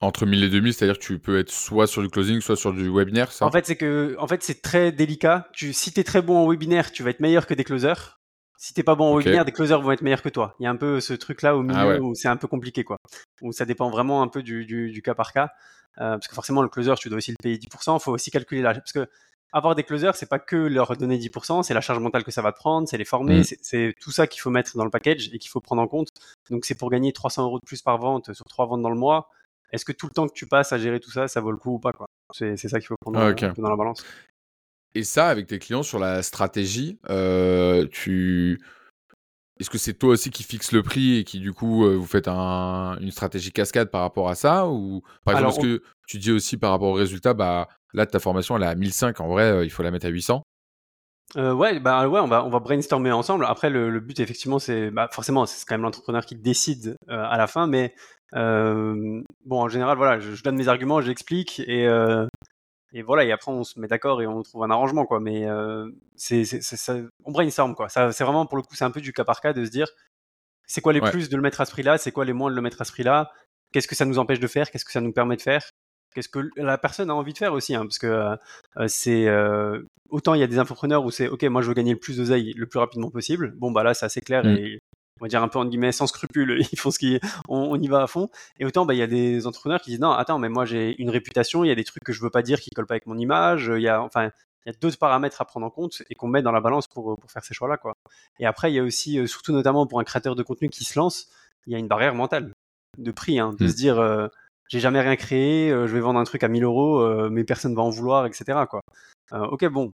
Entre 0.02 0.26
1000 0.26 0.44
et 0.44 0.50
2000, 0.50 0.74
c'est-à-dire 0.74 1.00
que 1.00 1.04
tu 1.04 1.20
peux 1.20 1.40
être 1.40 1.52
soit 1.52 1.88
sur 1.88 2.02
du 2.02 2.10
closing, 2.10 2.42
soit 2.42 2.58
sur 2.58 2.74
du 2.74 2.90
webinaire, 2.90 3.32
ça? 3.32 3.46
En 3.46 3.52
fait, 3.52 3.66
c'est 3.66 3.78
que, 3.78 4.16
en 4.20 4.28
fait, 4.28 4.44
c'est 4.44 4.62
très 4.62 4.92
délicat. 4.92 5.48
Tu, 5.54 5.72
si 5.72 5.94
tu 5.94 6.02
es 6.02 6.04
très 6.04 6.22
bon 6.22 6.38
en 6.38 6.50
webinaire, 6.50 6.92
tu 6.92 7.04
vas 7.04 7.12
être 7.12 7.22
meilleur 7.22 7.48
que 7.48 7.54
des 7.54 7.64
closers. 7.64 8.20
Si 8.62 8.76
t'es 8.76 8.84
pas 8.84 8.94
bon 8.94 9.06
en 9.06 9.16
okay. 9.16 9.26
webinaire, 9.26 9.44
des 9.44 9.52
closers 9.52 9.82
vont 9.82 9.92
être 9.92 10.04
meilleurs 10.04 10.22
que 10.22 10.30
toi. 10.30 10.56
Il 10.60 10.64
y 10.64 10.68
a 10.68 10.70
un 10.70 10.76
peu 10.76 11.00
ce 11.00 11.14
truc-là 11.14 11.58
au 11.58 11.64
milieu 11.64 11.80
ah 11.80 11.88
ouais. 11.88 12.00
où 12.00 12.14
c'est 12.14 12.28
un 12.28 12.38
peu 12.38 12.48
compliqué, 12.48 12.84
quoi. 12.84 12.98
Où 13.42 13.52
ça 13.52 13.66
dépend 13.66 13.90
vraiment 13.90 14.22
un 14.22 14.28
peu 14.28 14.44
du, 14.44 14.68
du, 14.68 14.92
du 14.92 15.02
cas 15.02 15.16
par 15.16 15.34
cas. 15.34 15.50
Euh, 15.98 16.12
parce 16.12 16.28
que 16.28 16.36
forcément, 16.36 16.62
le 16.62 16.70
closer, 16.70 16.94
tu 17.00 17.10
dois 17.10 17.18
aussi 17.18 17.32
le 17.32 17.38
payer 17.42 17.58
10%. 17.58 17.98
Il 17.98 18.00
faut 18.00 18.12
aussi 18.12 18.30
calculer 18.30 18.62
la... 18.62 18.76
Parce 18.76 18.92
que 18.92 19.10
avoir 19.52 19.74
des 19.74 19.82
closers, 19.82 20.16
c'est 20.16 20.30
pas 20.30 20.38
que 20.38 20.56
leur 20.56 20.96
donner 20.96 21.18
10%, 21.18 21.64
c'est 21.64 21.74
la 21.74 21.82
charge 21.82 21.98
mentale 21.98 22.24
que 22.24 22.30
ça 22.30 22.44
va 22.44 22.52
te 22.52 22.58
prendre, 22.58 22.88
c'est 22.88 23.00
les 23.00 23.04
former, 23.04 23.40
mmh. 23.40 23.56
c'est 23.62 23.96
tout 24.00 24.12
ça 24.12 24.28
qu'il 24.28 24.42
faut 24.42 24.52
mettre 24.52 24.78
dans 24.78 24.86
le 24.86 24.92
package 24.92 25.30
et 25.34 25.40
qu'il 25.40 25.50
faut 25.50 25.60
prendre 25.60 25.82
en 25.82 25.88
compte. 25.88 26.10
Donc 26.52 26.64
c'est 26.64 26.76
pour 26.76 26.92
gagner 26.92 27.12
300 27.12 27.44
euros 27.44 27.58
de 27.58 27.66
plus 27.66 27.82
par 27.82 27.98
vente 27.98 28.32
sur 28.32 28.46
trois 28.46 28.68
ventes 28.68 28.84
dans 28.84 28.92
le 28.92 28.96
mois. 28.96 29.30
Est-ce 29.72 29.86
que 29.86 29.92
tout 29.92 30.06
le 30.06 30.14
temps 30.14 30.28
que 30.28 30.34
tu 30.34 30.46
passes 30.46 30.72
à 30.72 30.78
gérer 30.78 31.00
tout 31.00 31.12
ça, 31.12 31.28
ça 31.28 31.42
vaut 31.42 31.52
le 31.52 31.58
coup 31.58 31.74
ou 31.74 31.80
pas 31.80 31.94
quoi? 31.94 32.06
C'est 32.32 32.56
ça 32.56 32.80
qu'il 32.80 32.88
faut 32.88 32.96
prendre 33.02 33.20
ah, 33.20 33.30
okay. 33.30 33.48
un 33.48 33.54
peu 33.54 33.62
dans 33.62 33.70
la 33.70 33.76
balance. 33.76 34.06
Et 34.94 35.04
ça, 35.04 35.28
avec 35.28 35.48
tes 35.48 35.60
clients 35.60 35.84
sur 35.84 36.00
la 36.00 36.22
stratégie, 36.22 37.00
euh, 37.10 37.88
tu 37.92 38.60
est-ce 39.62 39.70
que 39.70 39.78
c'est 39.78 39.94
toi 39.94 40.10
aussi 40.10 40.32
qui 40.32 40.42
fixe 40.42 40.72
le 40.72 40.82
prix 40.82 41.18
et 41.18 41.24
qui 41.24 41.40
du 41.40 41.54
coup 41.54 41.86
euh, 41.86 41.96
vous 41.96 42.08
faites 42.08 42.28
un, 42.28 42.98
une 43.00 43.12
stratégie 43.12 43.52
cascade 43.52 43.92
par 43.92 44.02
rapport 44.02 44.28
à 44.28 44.34
ça 44.34 44.68
ou 44.68 45.04
par 45.24 45.36
exemple 45.36 45.52
est-ce 45.52 45.60
on... 45.60 45.78
que 45.78 45.84
tu 46.08 46.18
dis 46.18 46.32
aussi 46.32 46.58
par 46.58 46.72
rapport 46.72 46.90
au 46.90 46.94
résultat 46.94 47.36
bah 47.36 47.68
là 47.94 48.08
ta 48.08 48.20
formation 48.20 48.58
elle 48.58 48.64
est 48.64 48.68
à 48.68 48.74
1005 48.74 49.20
en 49.20 49.28
vrai 49.28 49.44
euh, 49.44 49.64
il 49.64 49.70
faut 49.70 49.84
la 49.84 49.92
mettre 49.92 50.08
à 50.08 50.10
800 50.10 50.42
euh, 51.38 51.54
ouais, 51.54 51.80
bah 51.80 52.10
ouais, 52.10 52.20
on 52.20 52.28
va 52.28 52.44
on 52.44 52.50
va 52.50 52.60
brainstormer 52.60 53.14
ensemble. 53.14 53.46
Après, 53.46 53.70
le, 53.70 53.90
le 53.90 54.02
but 54.02 54.20
effectivement, 54.20 54.60
c'est 54.60 54.92
bah, 54.92 55.08
forcément 55.10 55.46
c'est 55.46 55.66
quand 55.66 55.76
même 55.76 55.84
l'entrepreneur 55.84 56.26
qui 56.26 56.36
décide 56.36 56.98
euh, 57.10 57.24
à 57.24 57.38
la 57.38 57.48
fin, 57.48 57.68
mais 57.68 57.96
bon, 58.34 59.24
en 59.50 59.70
général, 59.70 59.96
voilà, 59.96 60.20
je, 60.20 60.44
donne 60.44 60.58
mes 60.58 60.68
arguments, 60.68 61.00
j'explique 61.00 61.62
et, 61.62 61.88
et 62.94 63.02
voilà, 63.02 63.24
et 63.24 63.32
après 63.32 63.52
on 63.52 63.64
se 63.64 63.80
met 63.80 63.88
d'accord 63.88 64.22
et 64.22 64.28
on 64.28 64.42
trouve 64.44 64.64
un 64.64 64.72
arrangement, 64.72 65.06
quoi. 65.06 65.20
Mais 65.20 65.48
c'est, 66.16 66.44
on 67.26 67.32
brainstorm, 67.32 67.76
quoi. 67.76 67.90
Ça, 67.90 68.12
c'est 68.12 68.24
vraiment, 68.24 68.46
pour 68.46 68.58
le 68.58 68.64
coup, 68.64 68.76
c'est 68.76 68.86
un 68.86 68.92
peu 68.92 69.02
du 69.02 69.14
cas 69.14 69.24
par 69.24 69.42
cas 69.42 69.54
de 69.54 69.66
se 69.66 69.72
dire 69.72 69.88
c'est 70.72 70.82
quoi 70.82 70.94
les 70.94 71.02
plus 71.02 71.30
de 71.30 71.36
le 71.36 71.42
mettre 71.42 71.60
à 71.60 71.66
ce 71.66 71.72
prix-là, 71.72 71.98
c'est 71.98 72.12
quoi 72.12 72.24
les 72.24 72.34
moins 72.34 72.50
de 72.50 72.56
le 72.56 72.62
mettre 72.62 72.82
à 72.82 72.86
ce 72.86 72.94
prix-là, 72.94 73.32
qu'est-ce 73.72 73.88
que 73.88 73.96
ça 73.96 74.06
nous 74.06 74.20
empêche 74.20 74.40
de 74.40 74.48
faire, 74.48 74.72
qu'est-ce 74.72 74.86
que 74.86 74.92
ça 74.92 75.02
nous 75.02 75.12
permet 75.12 75.36
de 75.36 75.42
faire, 75.42 75.64
qu'est-ce 76.14 76.30
que 76.30 76.50
la 76.56 76.78
personne 76.78 77.10
a 77.10 77.16
envie 77.16 77.34
de 77.34 77.38
faire 77.38 77.54
aussi, 77.54 77.76
hein, 77.76 77.82
parce 77.82 78.00
que 78.00 78.08
euh, 78.08 78.36
euh, 78.78 78.86
c'est 78.88 79.28
euh, 79.28 79.82
autant 80.10 80.34
il 80.34 80.40
y 80.40 80.44
a 80.44 80.48
des 80.48 80.60
entrepreneurs 80.60 81.04
où 81.04 81.12
c'est 81.12 81.28
ok, 81.28 81.44
moi 81.44 81.62
je 81.62 81.68
veux 81.68 81.74
gagner 81.74 81.94
le 81.94 82.00
plus 82.00 82.18
d'oseille 82.18 82.54
le 82.54 82.68
plus 82.68 82.80
rapidement 82.80 83.10
possible. 83.10 83.54
Bon 83.58 83.72
bah 83.72 83.84
là 83.84 83.94
c'est 83.94 84.06
assez 84.06 84.22
clair 84.22 84.46
mm. 84.46 84.58
et 84.58 84.80
on 85.22 85.26
va 85.26 85.30
dire 85.30 85.42
un 85.42 85.48
peu 85.48 85.60
en 85.60 85.66
guillemets 85.66 85.94
sans 85.94 86.08
scrupules, 86.08 86.58
ils 86.72 86.80
font 86.80 86.92
ce 86.92 87.00
qui, 87.00 87.20
on, 87.48 87.80
y 87.80 87.88
va 87.88 88.04
à 88.04 88.08
fond. 88.08 88.30
Et 88.60 88.66
autant 88.66 88.86
bah 88.86 88.94
il 88.94 88.98
y 88.98 89.04
a 89.04 89.08
des 89.08 89.48
entrepreneurs 89.48 89.82
qui 89.82 89.92
disent 89.92 90.02
non 90.02 90.12
attends 90.12 90.40
mais 90.40 90.50
moi 90.50 90.66
j'ai 90.66 91.00
une 91.02 91.10
réputation, 91.10 91.64
il 91.64 91.70
y 91.70 91.72
a 91.72 91.76
des 91.76 91.86
trucs 91.86 92.04
que 92.04 92.12
je 92.12 92.22
veux 92.22 92.30
pas 92.30 92.42
dire 92.42 92.60
qui 92.60 92.70
collent 92.72 92.88
pas 92.88 92.96
avec 92.96 93.08
mon 93.08 93.18
image, 93.18 93.72
il 93.74 93.82
y 93.82 93.88
a 93.88 94.02
enfin 94.02 94.32
il 94.66 94.72
y 94.72 94.76
a 94.76 94.78
d'autres 94.80 95.00
paramètres 95.00 95.42
à 95.42 95.46
prendre 95.46 95.66
en 95.66 95.72
compte 95.72 96.04
et 96.10 96.16
qu'on 96.16 96.28
met 96.28 96.42
dans 96.42 96.52
la 96.52 96.62
balance 96.62 96.88
pour, 96.88 97.18
pour 97.20 97.32
faire 97.32 97.44
ces 97.44 97.56
choix-là. 97.56 97.78
Quoi. 97.78 97.94
Et 98.40 98.46
après, 98.46 98.72
il 98.72 98.76
y 98.76 98.80
a 98.80 98.84
aussi, 98.84 99.28
surtout 99.28 99.54
notamment 99.54 99.88
pour 99.88 100.00
un 100.00 100.04
créateur 100.04 100.36
de 100.36 100.44
contenu 100.44 100.70
qui 100.70 100.84
se 100.84 101.00
lance, 101.00 101.30
il 101.66 101.74
y 101.74 101.76
a 101.76 101.80
une 101.80 101.88
barrière 101.88 102.14
mentale 102.14 102.54
de 103.00 103.10
prix, 103.10 103.40
hein, 103.40 103.56
de 103.58 103.66
mm. 103.66 103.68
se 103.68 103.74
dire, 103.74 104.30
j'ai 104.72 104.80
jamais 104.80 105.02
rien 105.02 105.18
créé, 105.18 105.70
euh, 105.70 105.86
je 105.86 105.94
vais 105.94 106.00
vendre 106.00 106.18
un 106.18 106.24
truc 106.24 106.44
à 106.44 106.48
1000 106.48 106.64
euros, 106.64 107.02
euh, 107.02 107.30
mais 107.30 107.44
personne 107.44 107.76
va 107.76 107.82
en 107.82 107.90
vouloir, 107.90 108.26
etc. 108.26 108.60
Quoi. 108.70 108.80
Euh, 109.34 109.46
ok, 109.48 109.66
bon, 109.66 109.92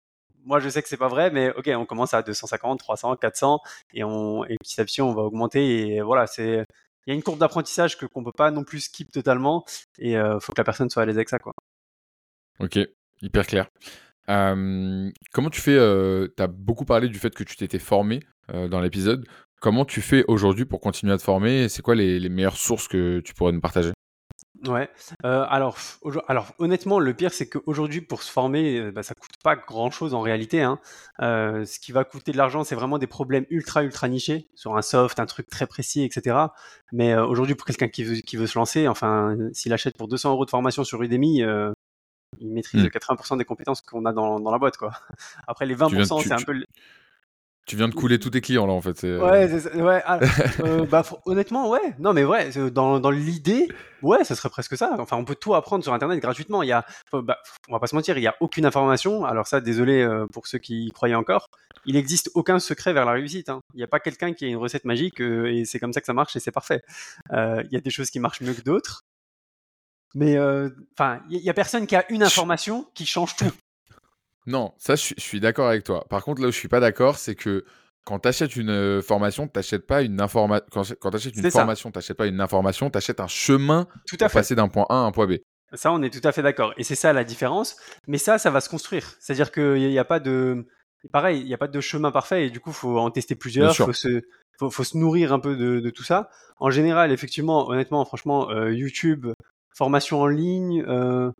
moi 0.45 0.59
je 0.59 0.69
sais 0.69 0.81
que 0.81 0.89
c'est 0.89 0.97
pas 0.97 1.07
vrai, 1.07 1.31
mais 1.31 1.51
ok, 1.55 1.69
on 1.75 1.85
commence 1.85 2.13
à 2.13 2.21
250, 2.21 2.79
300, 2.79 3.15
400, 3.17 3.59
et, 3.93 4.03
on, 4.03 4.45
et 4.45 4.57
petit 4.57 4.79
à 4.81 4.85
petit 4.85 5.01
on 5.01 5.13
va 5.13 5.23
augmenter. 5.23 5.87
Et 5.87 6.01
voilà, 6.01 6.27
c'est 6.27 6.65
il 7.05 7.09
y 7.09 7.11
a 7.11 7.15
une 7.15 7.23
courbe 7.23 7.39
d'apprentissage 7.39 7.97
que 7.97 8.05
qu'on 8.05 8.23
peut 8.23 8.31
pas 8.35 8.51
non 8.51 8.63
plus 8.63 8.81
skip 8.81 9.11
totalement, 9.11 9.65
et 9.99 10.13
il 10.13 10.37
faut 10.41 10.53
que 10.53 10.59
la 10.59 10.63
personne 10.63 10.89
soit 10.89 11.03
à 11.03 11.05
l'aise 11.05 11.17
avec 11.17 11.29
ça, 11.29 11.39
quoi. 11.39 11.53
Ok, 12.59 12.79
hyper 13.21 13.45
clair. 13.45 13.67
comment 14.27 15.49
tu 15.51 15.61
fais 15.61 15.77
Tu 16.37 16.43
as 16.43 16.47
beaucoup 16.47 16.85
parlé 16.85 17.09
du 17.09 17.19
fait 17.19 17.33
que 17.33 17.43
tu 17.43 17.55
t'étais 17.57 17.79
formé 17.79 18.21
dans 18.47 18.79
l'épisode. 18.79 19.25
Comment 19.59 19.85
tu 19.85 20.01
fais 20.01 20.25
aujourd'hui 20.27 20.65
pour 20.65 20.81
continuer 20.81 21.13
à 21.13 21.17
te 21.17 21.23
former 21.23 21.69
C'est 21.69 21.81
quoi 21.81 21.95
les, 21.95 22.19
les 22.19 22.29
meilleures 22.29 22.57
sources 22.57 22.87
que 22.89 23.21
tu 23.21 23.33
pourrais 23.33 23.53
nous 23.53 23.61
partager? 23.61 23.93
Ouais. 24.67 24.89
Euh, 25.25 25.45
alors, 25.49 25.77
alors 26.27 26.53
honnêtement, 26.59 26.99
le 26.99 27.13
pire, 27.13 27.33
c'est 27.33 27.49
qu'aujourd'hui, 27.49 28.01
pour 28.01 28.23
se 28.23 28.31
former, 28.31 28.77
euh, 28.77 28.91
bah, 28.91 29.03
ça 29.03 29.15
coûte 29.15 29.35
pas 29.43 29.55
grand-chose 29.55 30.13
en 30.13 30.21
réalité. 30.21 30.61
Hein. 30.61 30.79
Euh, 31.21 31.65
ce 31.65 31.79
qui 31.79 31.91
va 31.91 32.03
coûter 32.03 32.31
de 32.31 32.37
l'argent, 32.37 32.63
c'est 32.63 32.75
vraiment 32.75 32.97
des 32.97 33.07
problèmes 33.07 33.45
ultra 33.49 33.83
ultra 33.83 34.07
nichés 34.07 34.47
sur 34.55 34.77
un 34.77 34.81
soft, 34.81 35.19
un 35.19 35.25
truc 35.25 35.49
très 35.49 35.67
précis, 35.67 36.03
etc. 36.03 36.37
Mais 36.91 37.15
aujourd'hui, 37.15 37.55
pour 37.55 37.65
quelqu'un 37.65 37.89
qui 37.89 38.03
veut 38.03 38.15
qui 38.17 38.37
veut 38.37 38.47
se 38.47 38.57
lancer, 38.57 38.87
enfin, 38.87 39.35
s'il 39.53 39.73
achète 39.73 39.97
pour 39.97 40.07
200 40.07 40.31
euros 40.31 40.45
de 40.45 40.51
formation 40.51 40.83
sur 40.83 41.01
Udemy, 41.01 41.43
il 42.39 42.51
maîtrise 42.51 42.83
80% 42.85 43.35
hmm. 43.35 43.37
des 43.37 43.45
compétences 43.45 43.81
qu'on 43.81 44.05
a 44.05 44.13
dans, 44.13 44.39
dans 44.39 44.51
la 44.51 44.59
boîte, 44.59 44.77
quoi. 44.77 44.91
Après, 45.47 45.65
les 45.65 45.75
20%, 45.75 46.23
c'est 46.23 46.31
un 46.31 46.37
peu 46.37 46.63
tu 47.65 47.77
viens 47.77 47.87
de 47.87 47.93
couler 47.93 48.19
tous 48.19 48.31
tes 48.31 48.41
clients 48.41 48.65
là 48.65 48.73
en 48.73 48.81
fait. 48.81 49.03
Ouais, 49.03 49.47
ouais 49.75 50.03
ah, 50.05 50.19
euh, 50.59 50.85
bah, 50.85 51.03
honnêtement, 51.25 51.69
ouais. 51.69 51.95
Non, 51.97 52.13
mais 52.13 52.25
ouais, 52.25 52.49
dans, 52.71 52.99
dans 52.99 53.09
l'idée, 53.09 53.69
ouais, 54.01 54.25
ça 54.25 54.35
serait 54.35 54.49
presque 54.49 54.75
ça. 54.75 54.95
Enfin, 54.99 55.15
on 55.15 55.23
peut 55.23 55.35
tout 55.35 55.55
apprendre 55.55 55.81
sur 55.81 55.93
Internet 55.93 56.19
gratuitement. 56.19 56.61
Il 56.61 56.67
y 56.67 56.73
a, 56.73 56.85
bah, 57.13 57.37
on 57.69 57.73
va 57.73 57.79
pas 57.79 57.87
se 57.87 57.95
mentir, 57.95 58.17
il 58.17 58.23
y 58.23 58.27
a 58.27 58.35
aucune 58.41 58.65
information. 58.65 59.23
Alors 59.23 59.47
ça, 59.47 59.61
désolé 59.61 60.01
euh, 60.01 60.27
pour 60.27 60.47
ceux 60.47 60.57
qui 60.57 60.87
y 60.87 60.91
croyaient 60.91 61.15
encore. 61.15 61.47
Il 61.85 61.95
n'existe 61.95 62.31
aucun 62.33 62.59
secret 62.59 62.91
vers 62.91 63.05
la 63.05 63.13
réussite. 63.13 63.47
Hein. 63.47 63.61
Il 63.73 63.77
n'y 63.77 63.83
a 63.83 63.87
pas 63.87 64.01
quelqu'un 64.01 64.33
qui 64.33 64.43
a 64.43 64.49
une 64.49 64.57
recette 64.57 64.83
magique 64.83 65.21
euh, 65.21 65.45
et 65.45 65.63
c'est 65.63 65.79
comme 65.79 65.93
ça 65.93 66.01
que 66.01 66.07
ça 66.07 66.13
marche 66.13 66.35
et 66.35 66.41
c'est 66.41 66.51
parfait. 66.51 66.81
Il 67.31 67.69
y 67.71 67.77
a 67.77 67.81
des 67.81 67.89
choses 67.89 68.09
qui 68.09 68.19
marchent 68.19 68.41
mieux 68.41 68.53
que 68.53 68.61
d'autres. 68.61 69.03
Mais 70.15 70.37
enfin, 70.37 71.21
il 71.29 71.39
y, 71.39 71.49
a 71.49 71.53
personne 71.55 71.87
qui 71.87 71.95
a 71.95 72.05
une 72.11 72.21
information 72.21 72.85
qui 72.93 73.05
change 73.07 73.35
tout. 73.35 73.51
Non, 74.45 74.73
ça, 74.77 74.95
je 74.95 75.13
suis, 75.17 75.39
d'accord 75.39 75.67
avec 75.67 75.83
toi. 75.83 76.05
Par 76.09 76.23
contre, 76.23 76.41
là 76.41 76.49
où 76.49 76.51
je 76.51 76.57
suis 76.57 76.67
pas 76.67 76.79
d'accord, 76.79 77.17
c'est 77.17 77.35
que 77.35 77.65
quand 78.05 78.19
tu 78.19 78.27
achètes 78.27 78.55
une 78.55 78.69
euh, 78.69 79.01
formation, 79.01 79.47
tu 79.47 79.53
n'achètes 79.55 79.87
pas 79.87 80.01
une 80.01 80.19
information. 80.19 80.65
Quand, 80.71 80.83
tu 80.83 81.15
achètes 81.15 81.35
une 81.37 81.49
formation, 81.49 81.91
tu 81.91 82.13
pas 82.13 82.27
une 82.27 82.41
information, 82.41 82.89
tu 82.89 82.97
achètes 82.97 83.21
un 83.21 83.27
chemin 83.27 83.87
tout 84.07 84.17
à 84.19 84.25
pour 84.25 84.33
passer 84.33 84.55
d'un 84.55 84.67
point 84.67 84.85
A 84.89 84.95
à 84.95 84.97
un 84.97 85.11
point 85.11 85.27
B. 85.27 85.35
Ça, 85.73 85.91
on 85.91 86.01
est 86.03 86.09
tout 86.09 86.25
à 86.27 86.31
fait 86.31 86.41
d'accord. 86.41 86.73
Et 86.77 86.83
c'est 86.83 86.95
ça 86.95 87.13
la 87.13 87.23
différence. 87.23 87.77
Mais 88.07 88.17
ça, 88.17 88.37
ça 88.37 88.51
va 88.51 88.61
se 88.61 88.69
construire. 88.69 89.15
C'est-à-dire 89.19 89.51
qu'il 89.51 89.89
n'y 89.89 89.97
a, 89.97 90.05
pas 90.05 90.19
de. 90.19 90.67
Pareil, 91.11 91.39
il 91.39 91.45
n'y 91.45 91.53
a 91.53 91.57
pas 91.57 91.67
de 91.67 91.81
chemin 91.81 92.11
parfait 92.11 92.47
et 92.47 92.49
du 92.49 92.59
coup, 92.59 92.69
il 92.69 92.75
faut 92.75 92.99
en 92.99 93.09
tester 93.09 93.35
plusieurs. 93.35 93.71
Il 93.71 93.75
faut 93.75 93.93
se, 93.93 94.21
faut, 94.59 94.83
se 94.83 94.97
nourrir 94.97 95.33
un 95.33 95.39
peu 95.39 95.55
de, 95.55 95.89
tout 95.89 96.03
ça. 96.03 96.29
En 96.57 96.69
général, 96.69 97.11
effectivement, 97.11 97.67
honnêtement, 97.69 98.05
franchement, 98.05 98.49
euh, 98.51 98.71
YouTube, 98.71 99.27
formation 99.75 100.21
en 100.21 100.27
ligne, 100.27 100.83
euh, 100.87 101.31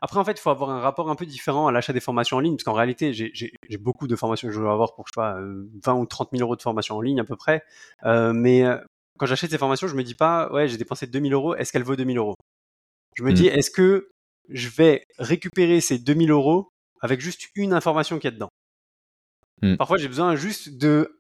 après, 0.00 0.18
en 0.18 0.24
fait, 0.24 0.32
il 0.32 0.40
faut 0.40 0.50
avoir 0.50 0.70
un 0.70 0.80
rapport 0.80 1.10
un 1.10 1.14
peu 1.14 1.26
différent 1.26 1.66
à 1.66 1.72
l'achat 1.72 1.92
des 1.92 2.00
formations 2.00 2.36
en 2.36 2.40
ligne, 2.40 2.56
parce 2.56 2.64
qu'en 2.64 2.72
réalité, 2.72 3.12
j'ai 3.12 3.78
beaucoup 3.78 4.06
de 4.06 4.16
formations 4.16 4.48
que 4.48 4.54
je 4.54 4.60
veux 4.60 4.68
avoir 4.68 4.94
pour, 4.94 5.06
je 5.06 5.12
sais 5.12 5.20
pas, 5.20 5.38
20 5.84 5.94
ou 5.94 6.06
30 6.06 6.30
000 6.32 6.42
euros 6.42 6.56
de 6.56 6.62
formation 6.62 6.96
en 6.96 7.00
ligne 7.00 7.20
à 7.20 7.24
peu 7.24 7.36
près. 7.36 7.62
Euh, 8.04 8.32
mais 8.32 8.64
euh, 8.64 8.76
quand 9.18 9.26
j'achète 9.26 9.50
ces 9.50 9.58
formations, 9.58 9.88
je 9.88 9.96
me 9.96 10.04
dis 10.04 10.14
pas, 10.14 10.52
ouais, 10.52 10.68
j'ai 10.68 10.76
dépensé 10.76 11.06
2000 11.06 11.32
euros, 11.32 11.54
est-ce 11.54 11.72
qu'elle 11.72 11.82
vaut 11.82 11.96
2000 11.96 12.18
euros? 12.18 12.36
Je 13.14 13.24
me 13.24 13.30
mmh. 13.30 13.34
dis, 13.34 13.46
est-ce 13.46 13.70
que 13.70 14.10
je 14.48 14.68
vais 14.68 15.04
récupérer 15.18 15.80
ces 15.80 15.98
2000 15.98 16.30
euros 16.30 16.68
avec 17.00 17.20
juste 17.20 17.48
une 17.54 17.72
information 17.72 18.18
qu'il 18.18 18.28
y 18.30 18.32
a 18.32 18.34
dedans? 18.34 18.50
Mmh. 19.62 19.76
Parfois, 19.76 19.98
j'ai 19.98 20.08
besoin 20.08 20.36
juste 20.36 20.78
de 20.78 21.18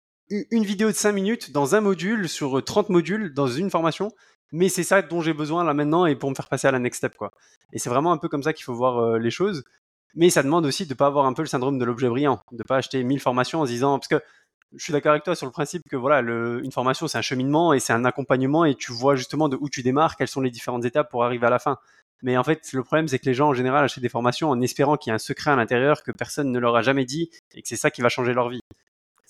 une 0.49 0.63
vidéo 0.63 0.87
de 0.87 0.95
5 0.95 1.11
minutes 1.11 1.51
dans 1.51 1.75
un 1.75 1.81
module 1.81 2.29
sur 2.29 2.63
30 2.63 2.89
modules 2.89 3.33
dans 3.33 3.47
une 3.47 3.69
formation 3.69 4.11
mais 4.51 4.69
c'est 4.69 4.83
ça 4.83 5.01
dont 5.01 5.21
j'ai 5.21 5.33
besoin 5.33 5.63
là 5.63 5.73
maintenant 5.73 6.05
et 6.05 6.15
pour 6.15 6.29
me 6.29 6.35
faire 6.35 6.49
passer 6.49 6.67
à 6.67 6.71
la 6.71 6.79
next 6.79 6.97
step 6.99 7.15
quoi. 7.15 7.31
Et 7.73 7.79
c'est 7.79 7.89
vraiment 7.89 8.11
un 8.11 8.17
peu 8.17 8.29
comme 8.29 8.43
ça 8.43 8.53
qu'il 8.53 8.63
faut 8.63 8.73
voir 8.73 8.99
euh, 8.99 9.17
les 9.17 9.31
choses. 9.31 9.63
Mais 10.13 10.29
ça 10.29 10.43
demande 10.43 10.65
aussi 10.65 10.85
de 10.85 10.89
ne 10.89 10.95
pas 10.95 11.07
avoir 11.07 11.25
un 11.25 11.33
peu 11.33 11.41
le 11.41 11.47
syndrome 11.47 11.79
de 11.79 11.85
l'objet 11.85 12.09
brillant, 12.09 12.41
de 12.51 12.57
ne 12.57 12.63
pas 12.63 12.77
acheter 12.77 13.01
1000 13.03 13.21
formations 13.21 13.61
en 13.61 13.65
se 13.65 13.71
disant 13.71 13.97
parce 13.97 14.09
que 14.09 14.21
je 14.75 14.83
suis 14.83 14.93
d'accord 14.93 15.11
avec 15.11 15.23
toi 15.23 15.35
sur 15.35 15.45
le 15.45 15.51
principe 15.51 15.83
que 15.89 15.95
voilà, 15.95 16.19
une 16.19 16.71
formation 16.71 17.07
c'est 17.07 17.17
un 17.17 17.21
cheminement 17.21 17.73
et 17.73 17.79
c'est 17.79 17.93
un 17.93 18.05
accompagnement 18.05 18.65
et 18.65 18.75
tu 18.75 18.91
vois 18.91 19.15
justement 19.15 19.49
de 19.49 19.57
où 19.59 19.69
tu 19.69 19.83
démarres, 19.83 20.15
quelles 20.15 20.27
sont 20.27 20.41
les 20.41 20.51
différentes 20.51 20.85
étapes 20.85 21.09
pour 21.09 21.23
arriver 21.23 21.47
à 21.47 21.49
la 21.49 21.59
fin. 21.59 21.77
Mais 22.23 22.37
en 22.37 22.43
fait, 22.43 22.71
le 22.73 22.83
problème 22.83 23.07
c'est 23.07 23.19
que 23.19 23.25
les 23.25 23.33
gens 23.33 23.49
en 23.49 23.53
général 23.53 23.83
achètent 23.83 24.03
des 24.03 24.09
formations 24.09 24.49
en 24.49 24.61
espérant 24.61 24.97
qu'il 24.97 25.11
y 25.11 25.11
a 25.11 25.15
un 25.15 25.19
secret 25.19 25.51
à 25.51 25.55
l'intérieur 25.55 26.03
que 26.03 26.11
personne 26.11 26.51
ne 26.51 26.59
leur 26.59 26.75
a 26.75 26.81
jamais 26.81 27.05
dit 27.05 27.29
et 27.53 27.61
que 27.61 27.67
c'est 27.67 27.75
ça 27.75 27.91
qui 27.91 28.01
va 28.01 28.09
changer 28.09 28.33
leur 28.33 28.49
vie. 28.49 28.61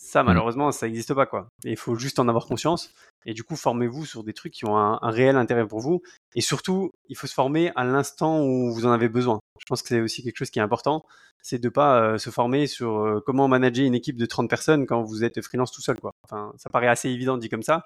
Ça, 0.04 0.24
mmh. 0.24 0.26
malheureusement, 0.26 0.72
ça 0.72 0.88
n'existe 0.88 1.14
pas, 1.14 1.28
quoi. 1.28 1.48
il 1.64 1.78
faut 1.78 1.94
juste 1.94 2.18
en 2.18 2.28
avoir 2.28 2.48
conscience. 2.48 2.92
Et 3.28 3.36
du 3.36 3.44
coup, 3.44 3.56
formez-vous 3.56 4.04
sur 4.04 4.24
des 4.24 4.34
trucs 4.34 4.52
qui 4.52 4.66
ont 4.66 4.76
un, 4.76 4.98
réel 5.04 5.38
intérêt 5.38 5.68
pour 5.68 5.80
vous. 5.80 6.02
Et 6.34 6.42
surtout, 6.42 6.92
il 7.08 7.16
faut 7.16 7.28
se 7.28 7.36
former 7.36 7.72
à 7.76 7.84
l'instant 7.84 8.44
où 8.44 8.74
vous 8.74 8.88
en 8.88 8.92
avez 8.92 9.10
besoin. 9.10 9.40
Je 9.60 9.66
pense 9.68 9.84
que 9.84 9.90
c'est 9.90 10.02
aussi 10.02 10.24
quelque 10.24 10.38
chose 10.38 10.50
qui 10.50 10.58
est 10.58 10.62
important. 10.64 11.06
C'est 11.44 11.60
de 11.60 11.70
pas 11.70 12.02
euh, 12.02 12.18
se 12.18 12.32
former 12.32 12.66
sur 12.66 12.98
euh, 12.98 13.22
comment 13.24 13.48
manager 13.48 13.86
une 13.86 13.94
équipe 13.94 14.18
de 14.18 14.26
30 14.26 14.50
personnes 14.50 14.88
quand 14.88 15.04
vous 15.04 15.24
êtes 15.24 15.40
freelance 15.44 15.72
tout 15.72 15.82
seul, 15.82 16.00
quoi. 16.00 16.12
Enfin, 16.24 16.52
ça 16.58 16.72
paraît 16.72 16.88
assez 16.88 17.10
évident 17.10 17.38
dit 17.38 17.50
comme 17.50 17.64
ça. 17.64 17.86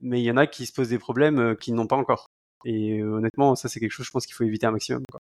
Mais 0.00 0.20
il 0.20 0.24
y 0.24 0.30
en 0.32 0.36
a 0.36 0.48
qui 0.48 0.66
se 0.66 0.72
posent 0.72 0.88
des 0.88 0.98
problèmes 0.98 1.38
euh, 1.38 1.54
qu'ils 1.54 1.74
n'ont 1.74 1.86
pas 1.86 1.96
encore. 1.96 2.26
Et 2.64 3.04
honnêtement, 3.04 3.54
ça, 3.54 3.68
c'est 3.68 3.78
quelque 3.78 3.92
chose, 3.92 4.06
je 4.06 4.10
pense 4.10 4.26
qu'il 4.26 4.34
faut 4.34 4.44
éviter 4.44 4.66
un 4.66 4.72
maximum, 4.72 5.02
quoi. 5.10 5.20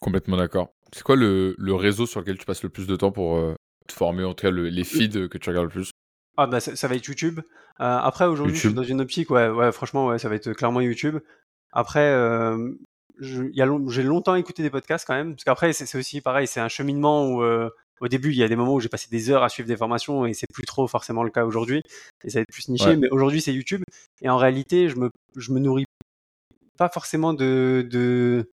Complètement 0.00 0.36
d'accord. 0.36 0.72
C'est 0.92 1.02
quoi 1.04 1.14
le, 1.14 1.54
le, 1.56 1.74
réseau 1.74 2.06
sur 2.06 2.20
lequel 2.20 2.38
tu 2.38 2.46
passes 2.46 2.62
le 2.62 2.68
plus 2.68 2.86
de 2.86 2.96
temps 2.96 3.12
pour 3.12 3.54
former, 3.92 4.24
en 4.24 4.34
tout 4.34 4.46
cas 4.46 4.50
les 4.50 4.84
feeds 4.84 5.28
que 5.28 5.38
tu 5.38 5.50
regardes 5.50 5.66
le 5.66 5.70
plus. 5.70 5.90
Ah 6.36 6.46
bah 6.46 6.60
ça, 6.60 6.88
va 6.88 6.94
être 6.94 7.06
YouTube. 7.06 7.40
Euh, 7.80 7.98
après 7.98 8.24
aujourd'hui 8.24 8.56
je 8.56 8.60
suis 8.60 8.74
dans 8.74 8.82
une 8.82 9.00
optique, 9.00 9.30
ouais, 9.30 9.48
ouais 9.48 9.72
franchement 9.72 10.06
ouais, 10.06 10.18
ça 10.18 10.28
va 10.28 10.36
être 10.36 10.52
clairement 10.52 10.80
YouTube. 10.80 11.18
Après, 11.72 12.08
euh, 12.12 12.72
j'ai 13.20 14.02
longtemps 14.02 14.34
écouté 14.34 14.62
des 14.62 14.70
podcasts 14.70 15.06
quand 15.06 15.14
même, 15.14 15.34
parce 15.34 15.44
qu'après 15.44 15.72
c'est 15.72 15.98
aussi 15.98 16.20
pareil, 16.20 16.46
c'est 16.46 16.60
un 16.60 16.68
cheminement 16.68 17.28
où 17.28 17.42
euh, 17.42 17.68
au 18.00 18.08
début 18.08 18.30
il 18.30 18.38
y 18.38 18.42
a 18.42 18.48
des 18.48 18.56
moments 18.56 18.74
où 18.74 18.80
j'ai 18.80 18.88
passé 18.88 19.08
des 19.10 19.30
heures 19.30 19.42
à 19.42 19.48
suivre 19.48 19.68
des 19.68 19.76
formations 19.76 20.24
et 20.24 20.32
c'est 20.32 20.46
plus 20.50 20.64
trop 20.64 20.86
forcément 20.86 21.24
le 21.24 21.30
cas 21.30 21.44
aujourd'hui, 21.44 21.82
et 22.24 22.30
ça 22.30 22.38
va 22.38 22.42
être 22.42 22.52
plus 22.52 22.68
niché, 22.68 22.96
mais 22.96 23.08
aujourd'hui 23.10 23.40
c'est 23.42 23.52
YouTube, 23.52 23.82
et 24.22 24.30
en 24.30 24.36
réalité 24.36 24.88
je 24.88 24.96
me, 24.96 25.10
je 25.36 25.52
me 25.52 25.58
nourris 25.58 25.84
pas 26.78 26.88
forcément 26.88 27.34
de, 27.34 27.86
de, 27.90 28.50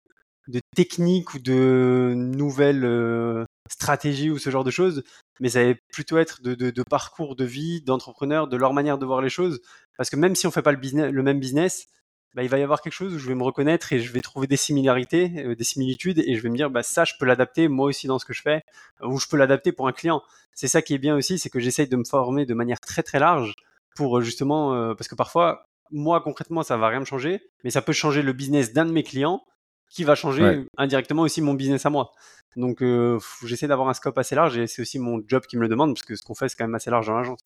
de 0.49 0.61
techniques 0.75 1.35
ou 1.35 1.39
de 1.39 2.15
nouvelles 2.17 3.47
stratégie 3.71 4.31
ou 4.31 4.39
ce 4.39 4.51
genre 4.51 4.65
de 4.65 4.71
choses, 4.71 5.03
mais 5.41 5.49
ça 5.49 5.65
va 5.65 5.75
plutôt 5.93 6.19
être 6.19 6.43
de, 6.43 6.83
parcours 6.83 7.37
de 7.37 7.45
vie, 7.45 7.83
d'entrepreneurs, 7.83 8.49
de 8.49 8.57
leur 8.57 8.73
manière 8.73 8.99
de 8.99 9.07
voir 9.07 9.21
les 9.21 9.29
choses. 9.29 9.61
Parce 9.97 10.11
que 10.11 10.17
même 10.17 10.35
si 10.35 10.47
on 10.47 10.51
fait 10.51 10.63
pas 10.63 10.73
le, 10.73 10.79
business, 10.79 11.13
le 11.13 11.23
même 11.23 11.41
business, 11.41 11.87
bah, 12.35 12.43
il 12.43 12.51
va 12.51 12.59
y 12.59 12.63
avoir 12.63 12.83
quelque 12.83 12.93
chose 12.93 13.15
où 13.15 13.19
je 13.19 13.29
vais 13.29 13.35
me 13.35 13.43
reconnaître 13.43 13.93
et 13.93 13.99
je 13.99 14.13
vais 14.13 14.21
trouver 14.21 14.47
des 14.47 14.59
similarités, 14.59 15.33
euh, 15.39 15.55
des 15.55 15.65
similitudes, 15.65 16.19
et 16.19 16.35
je 16.35 16.43
vais 16.43 16.51
me 16.51 16.57
dire, 16.57 16.71
bah, 16.71 16.83
ça, 16.83 17.05
je 17.05 17.15
peux 17.19 17.25
l'adapter 17.25 17.69
moi 17.69 17.87
aussi 17.87 18.07
dans 18.07 18.19
ce 18.19 18.27
que 18.27 18.35
je 18.35 18.43
fais, 18.43 18.63
ou 19.03 19.19
je 19.19 19.27
peux 19.27 19.39
l'adapter 19.39 19.73
pour 19.73 19.89
un 19.89 19.93
client. 19.93 20.23
C'est 20.55 20.69
ça 20.69 20.83
qui 20.83 20.95
est 20.95 20.99
bien 20.99 21.17
aussi, 21.17 21.39
c'est 21.39 21.49
que 21.49 21.61
j'essaye 21.61 21.89
de 21.89 21.97
me 21.97 22.05
former 22.05 22.45
de 22.45 22.55
manière 22.55 22.81
très 22.81 23.03
très 23.03 23.19
large 23.19 23.55
pour 23.95 24.19
euh, 24.19 24.21
justement, 24.21 24.75
euh, 24.75 24.95
parce 24.95 25.09
que 25.09 25.15
parfois, 25.15 25.67
moi 25.91 26.21
concrètement, 26.21 26.63
ça 26.63 26.77
va 26.77 26.89
rien 26.89 27.01
me 27.01 27.05
changer, 27.07 27.41
mais 27.65 27.71
ça 27.71 27.81
peut 27.83 27.93
changer 27.93 28.23
le 28.23 28.33
business 28.35 28.73
d'un 28.73 28.85
de 28.85 28.93
mes 28.93 29.03
clients 29.03 29.43
qui 29.89 30.05
va 30.05 30.15
changer 30.15 30.67
indirectement 30.77 31.23
aussi 31.23 31.41
mon 31.41 31.55
business 31.55 31.87
à 31.87 31.91
moi. 31.91 32.13
Donc 32.57 32.83
euh, 32.83 33.19
j'essaie 33.45 33.69
d'avoir 33.69 33.89
un 33.89 33.95
scope 33.95 34.17
assez 34.19 34.35
large 34.35 34.57
et 34.57 34.67
c'est 34.67 34.83
aussi 34.83 34.99
mon 34.99 35.23
job 35.27 35.45
qui 35.47 35.57
me 35.57 35.63
le 35.63 35.69
demande 35.69 35.95
parce 35.95 36.05
que 36.05 36.17
ce 36.17 36.23
qu'on 36.23 36.35
fait 36.35 36.49
c'est 36.49 36.57
quand 36.57 36.65
même 36.65 36.75
assez 36.75 36.91
large 36.91 37.07
dans 37.07 37.17
l'agence. 37.17 37.41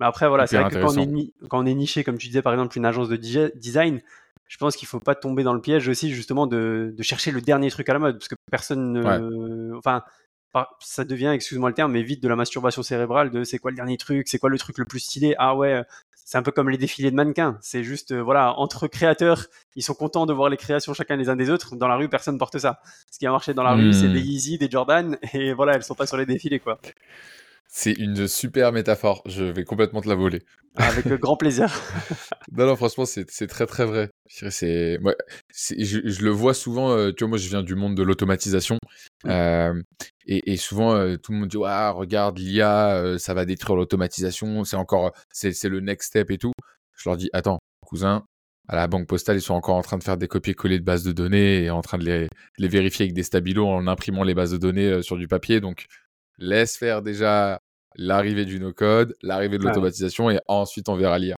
Mais 0.00 0.06
après, 0.06 0.28
voilà, 0.28 0.46
c'est 0.46 0.58
vrai 0.58 0.70
que 0.70 0.80
quand 0.80 0.96
on, 0.96 1.16
est 1.16 1.32
quand 1.48 1.58
on, 1.58 1.66
est 1.66 1.74
niché, 1.74 2.04
comme 2.04 2.18
tu 2.18 2.28
disais, 2.28 2.42
par 2.42 2.52
exemple, 2.52 2.76
une 2.78 2.86
agence 2.86 3.08
de 3.08 3.16
design, 3.16 4.00
je 4.46 4.56
pense 4.56 4.76
qu'il 4.76 4.88
faut 4.88 5.00
pas 5.00 5.14
tomber 5.14 5.42
dans 5.42 5.52
le 5.52 5.60
piège 5.60 5.88
aussi, 5.88 6.12
justement, 6.12 6.46
de, 6.46 6.94
de 6.96 7.02
chercher 7.02 7.32
le 7.32 7.40
dernier 7.40 7.70
truc 7.70 7.88
à 7.88 7.92
la 7.92 7.98
mode, 7.98 8.18
parce 8.18 8.28
que 8.28 8.36
personne 8.50 8.92
ne. 8.92 9.74
Enfin, 9.76 10.04
ça 10.80 11.04
devient, 11.04 11.28
excuse-moi 11.34 11.68
le 11.68 11.74
terme, 11.74 11.92
mais 11.92 12.02
vite 12.02 12.22
de 12.22 12.28
la 12.28 12.36
masturbation 12.36 12.82
cérébrale 12.82 13.30
de 13.30 13.44
c'est 13.44 13.58
quoi 13.58 13.70
le 13.70 13.76
dernier 13.76 13.96
truc, 13.96 14.28
c'est 14.28 14.38
quoi 14.38 14.50
le 14.50 14.58
truc 14.58 14.78
le 14.78 14.84
plus 14.84 15.00
stylé? 15.00 15.34
Ah 15.38 15.54
ouais, 15.56 15.82
c'est 16.28 16.36
un 16.36 16.42
peu 16.42 16.52
comme 16.52 16.68
les 16.68 16.76
défilés 16.76 17.10
de 17.10 17.16
mannequins. 17.16 17.56
C'est 17.62 17.82
juste, 17.82 18.12
euh, 18.12 18.20
voilà, 18.20 18.52
entre 18.58 18.86
créateurs, 18.86 19.46
ils 19.76 19.82
sont 19.82 19.94
contents 19.94 20.26
de 20.26 20.34
voir 20.34 20.50
les 20.50 20.58
créations 20.58 20.92
chacun 20.92 21.16
les 21.16 21.30
uns 21.30 21.36
des 21.36 21.48
autres. 21.48 21.74
Dans 21.74 21.88
la 21.88 21.96
rue, 21.96 22.10
personne 22.10 22.36
porte 22.36 22.58
ça. 22.58 22.82
Ce 23.10 23.18
qui 23.18 23.26
a 23.26 23.30
marché 23.30 23.54
dans 23.54 23.62
la 23.62 23.72
rue, 23.72 23.94
c'est 23.94 24.08
hmm. 24.08 24.12
des 24.12 24.20
Yeezy, 24.20 24.58
des 24.58 24.68
Jordan, 24.70 25.16
et 25.32 25.54
voilà, 25.54 25.72
elles 25.72 25.82
sont 25.82 25.94
pas 25.94 26.06
sur 26.06 26.18
les 26.18 26.26
défilés, 26.26 26.60
quoi. 26.60 26.78
C'est 27.80 27.92
une 27.92 28.26
super 28.26 28.72
métaphore. 28.72 29.22
Je 29.24 29.44
vais 29.44 29.62
complètement 29.62 30.00
te 30.00 30.08
la 30.08 30.16
voler. 30.16 30.42
Avec 30.74 31.06
grand 31.20 31.36
plaisir. 31.36 31.72
non, 32.52 32.66
non, 32.66 32.74
franchement, 32.74 33.04
c'est 33.04 33.24
très, 33.46 33.66
très 33.66 33.84
vrai. 33.84 34.10
C'est, 34.26 34.98
je, 34.98 36.24
le 36.24 36.30
vois 36.30 36.54
souvent. 36.54 36.90
Euh, 36.90 37.12
tu 37.12 37.22
vois, 37.22 37.28
moi, 37.28 37.38
je 37.38 37.48
viens 37.48 37.62
du 37.62 37.76
monde 37.76 37.94
de 37.94 38.02
l'automatisation. 38.02 38.78
Euh, 39.26 39.80
et, 40.26 40.56
souvent, 40.56 40.92
euh, 40.96 41.18
tout 41.18 41.30
le 41.30 41.38
monde 41.38 41.48
dit 41.48 41.56
regarde, 41.56 42.40
l'IA, 42.40 43.16
ça 43.16 43.32
va 43.32 43.44
détruire 43.44 43.76
l'automatisation. 43.76 44.64
C'est 44.64 44.74
encore, 44.74 45.12
c'est 45.30 45.62
le 45.62 45.78
next 45.78 46.08
step 46.08 46.32
et 46.32 46.38
tout. 46.38 46.54
Je 46.96 47.08
leur 47.08 47.16
dis 47.16 47.30
attends, 47.32 47.60
cousin, 47.86 48.24
à 48.66 48.74
la 48.74 48.88
banque 48.88 49.06
postale, 49.06 49.36
ils 49.36 49.40
sont 49.40 49.54
encore 49.54 49.76
en 49.76 49.82
train 49.82 49.98
de 49.98 50.02
faire 50.02 50.16
des 50.16 50.26
copier-coller 50.26 50.80
de 50.80 50.84
bases 50.84 51.04
de 51.04 51.12
données 51.12 51.62
et 51.62 51.70
en 51.70 51.82
train 51.82 51.98
de 51.98 52.04
les, 52.04 52.28
les 52.58 52.68
vérifier 52.68 53.04
avec 53.04 53.14
des 53.14 53.22
stabilos 53.22 53.68
en 53.68 53.86
imprimant 53.86 54.24
les 54.24 54.34
bases 54.34 54.50
de 54.50 54.58
données 54.58 55.00
sur 55.00 55.16
du 55.16 55.28
papier. 55.28 55.60
Donc, 55.60 55.86
laisse 56.38 56.76
faire 56.76 57.02
déjà 57.02 57.60
l'arrivée 57.98 58.44
du 58.44 58.60
no-code, 58.60 59.16
l'arrivée 59.22 59.58
de 59.58 59.64
l'automatisation 59.64 60.30
et 60.30 60.38
ensuite 60.46 60.88
on 60.88 60.94
verra 60.94 61.18
l'IA. 61.18 61.36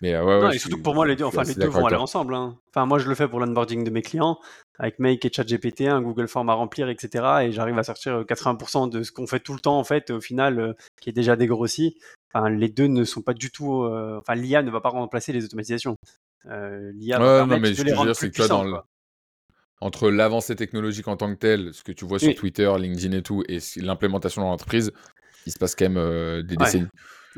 Mais 0.00 0.14
euh, 0.14 0.24
ouais, 0.24 0.46
ouais, 0.46 0.56
et 0.56 0.58
surtout 0.58 0.78
que 0.78 0.82
pour 0.82 0.94
moi, 0.94 1.06
les 1.06 1.14
deux, 1.14 1.24
enfin, 1.24 1.42
les 1.42 1.54
deux 1.54 1.68
vont 1.68 1.86
aller 1.86 1.96
ensemble. 1.96 2.34
Hein. 2.34 2.58
Enfin, 2.70 2.86
moi, 2.86 2.98
je 2.98 3.08
le 3.08 3.14
fais 3.14 3.28
pour 3.28 3.38
l'onboarding 3.38 3.84
de 3.84 3.90
mes 3.90 4.02
clients 4.02 4.38
avec 4.78 4.98
Make 4.98 5.24
et 5.24 5.30
ChatGPT, 5.32 5.82
un 5.82 6.00
Google 6.00 6.26
Form 6.26 6.48
à 6.48 6.54
remplir, 6.54 6.88
etc. 6.88 7.24
Et 7.42 7.52
j'arrive 7.52 7.78
à 7.78 7.84
sortir 7.84 8.22
80% 8.22 8.86
euh, 8.86 8.90
de 8.90 9.02
ce 9.02 9.12
qu'on 9.12 9.26
fait 9.26 9.40
tout 9.40 9.52
le 9.52 9.60
temps, 9.60 9.78
en 9.78 9.84
fait, 9.84 10.10
au 10.10 10.20
final, 10.20 10.58
euh, 10.58 10.72
qui 11.00 11.10
est 11.10 11.12
déjà 11.12 11.36
dégrossi. 11.36 11.96
Enfin, 12.32 12.48
les 12.48 12.68
deux 12.68 12.86
ne 12.86 13.04
sont 13.04 13.22
pas 13.22 13.34
du 13.34 13.50
tout. 13.50 13.84
Enfin, 13.84 14.34
l'IA 14.34 14.62
ne 14.62 14.70
va 14.70 14.80
pas 14.80 14.88
remplacer 14.88 15.32
les 15.32 15.44
automatisations. 15.44 15.96
L'IA 16.46 17.18
va 17.18 17.46
non, 17.46 17.58
mais 17.58 17.70
de 17.70 17.82
les 17.82 17.92
rendre 17.92 18.16
plus 18.16 18.30
puissants, 18.30 18.64
dans 18.64 18.82
entre 19.84 20.10
l'avancée 20.10 20.56
technologique 20.56 21.08
en 21.08 21.16
tant 21.18 21.32
que 21.34 21.38
telle, 21.38 21.74
ce 21.74 21.82
que 21.82 21.92
tu 21.92 22.06
vois 22.06 22.18
sur 22.18 22.34
Twitter, 22.34 22.72
LinkedIn 22.78 23.18
et 23.18 23.22
tout, 23.22 23.44
et 23.48 23.58
l'implémentation 23.76 24.40
dans 24.40 24.48
l'entreprise, 24.48 24.92
il 25.46 25.52
se 25.52 25.58
passe 25.58 25.74
quand 25.74 25.86
même 25.86 25.98
euh, 25.98 26.42
des 26.42 26.56
décennies. 26.56 26.88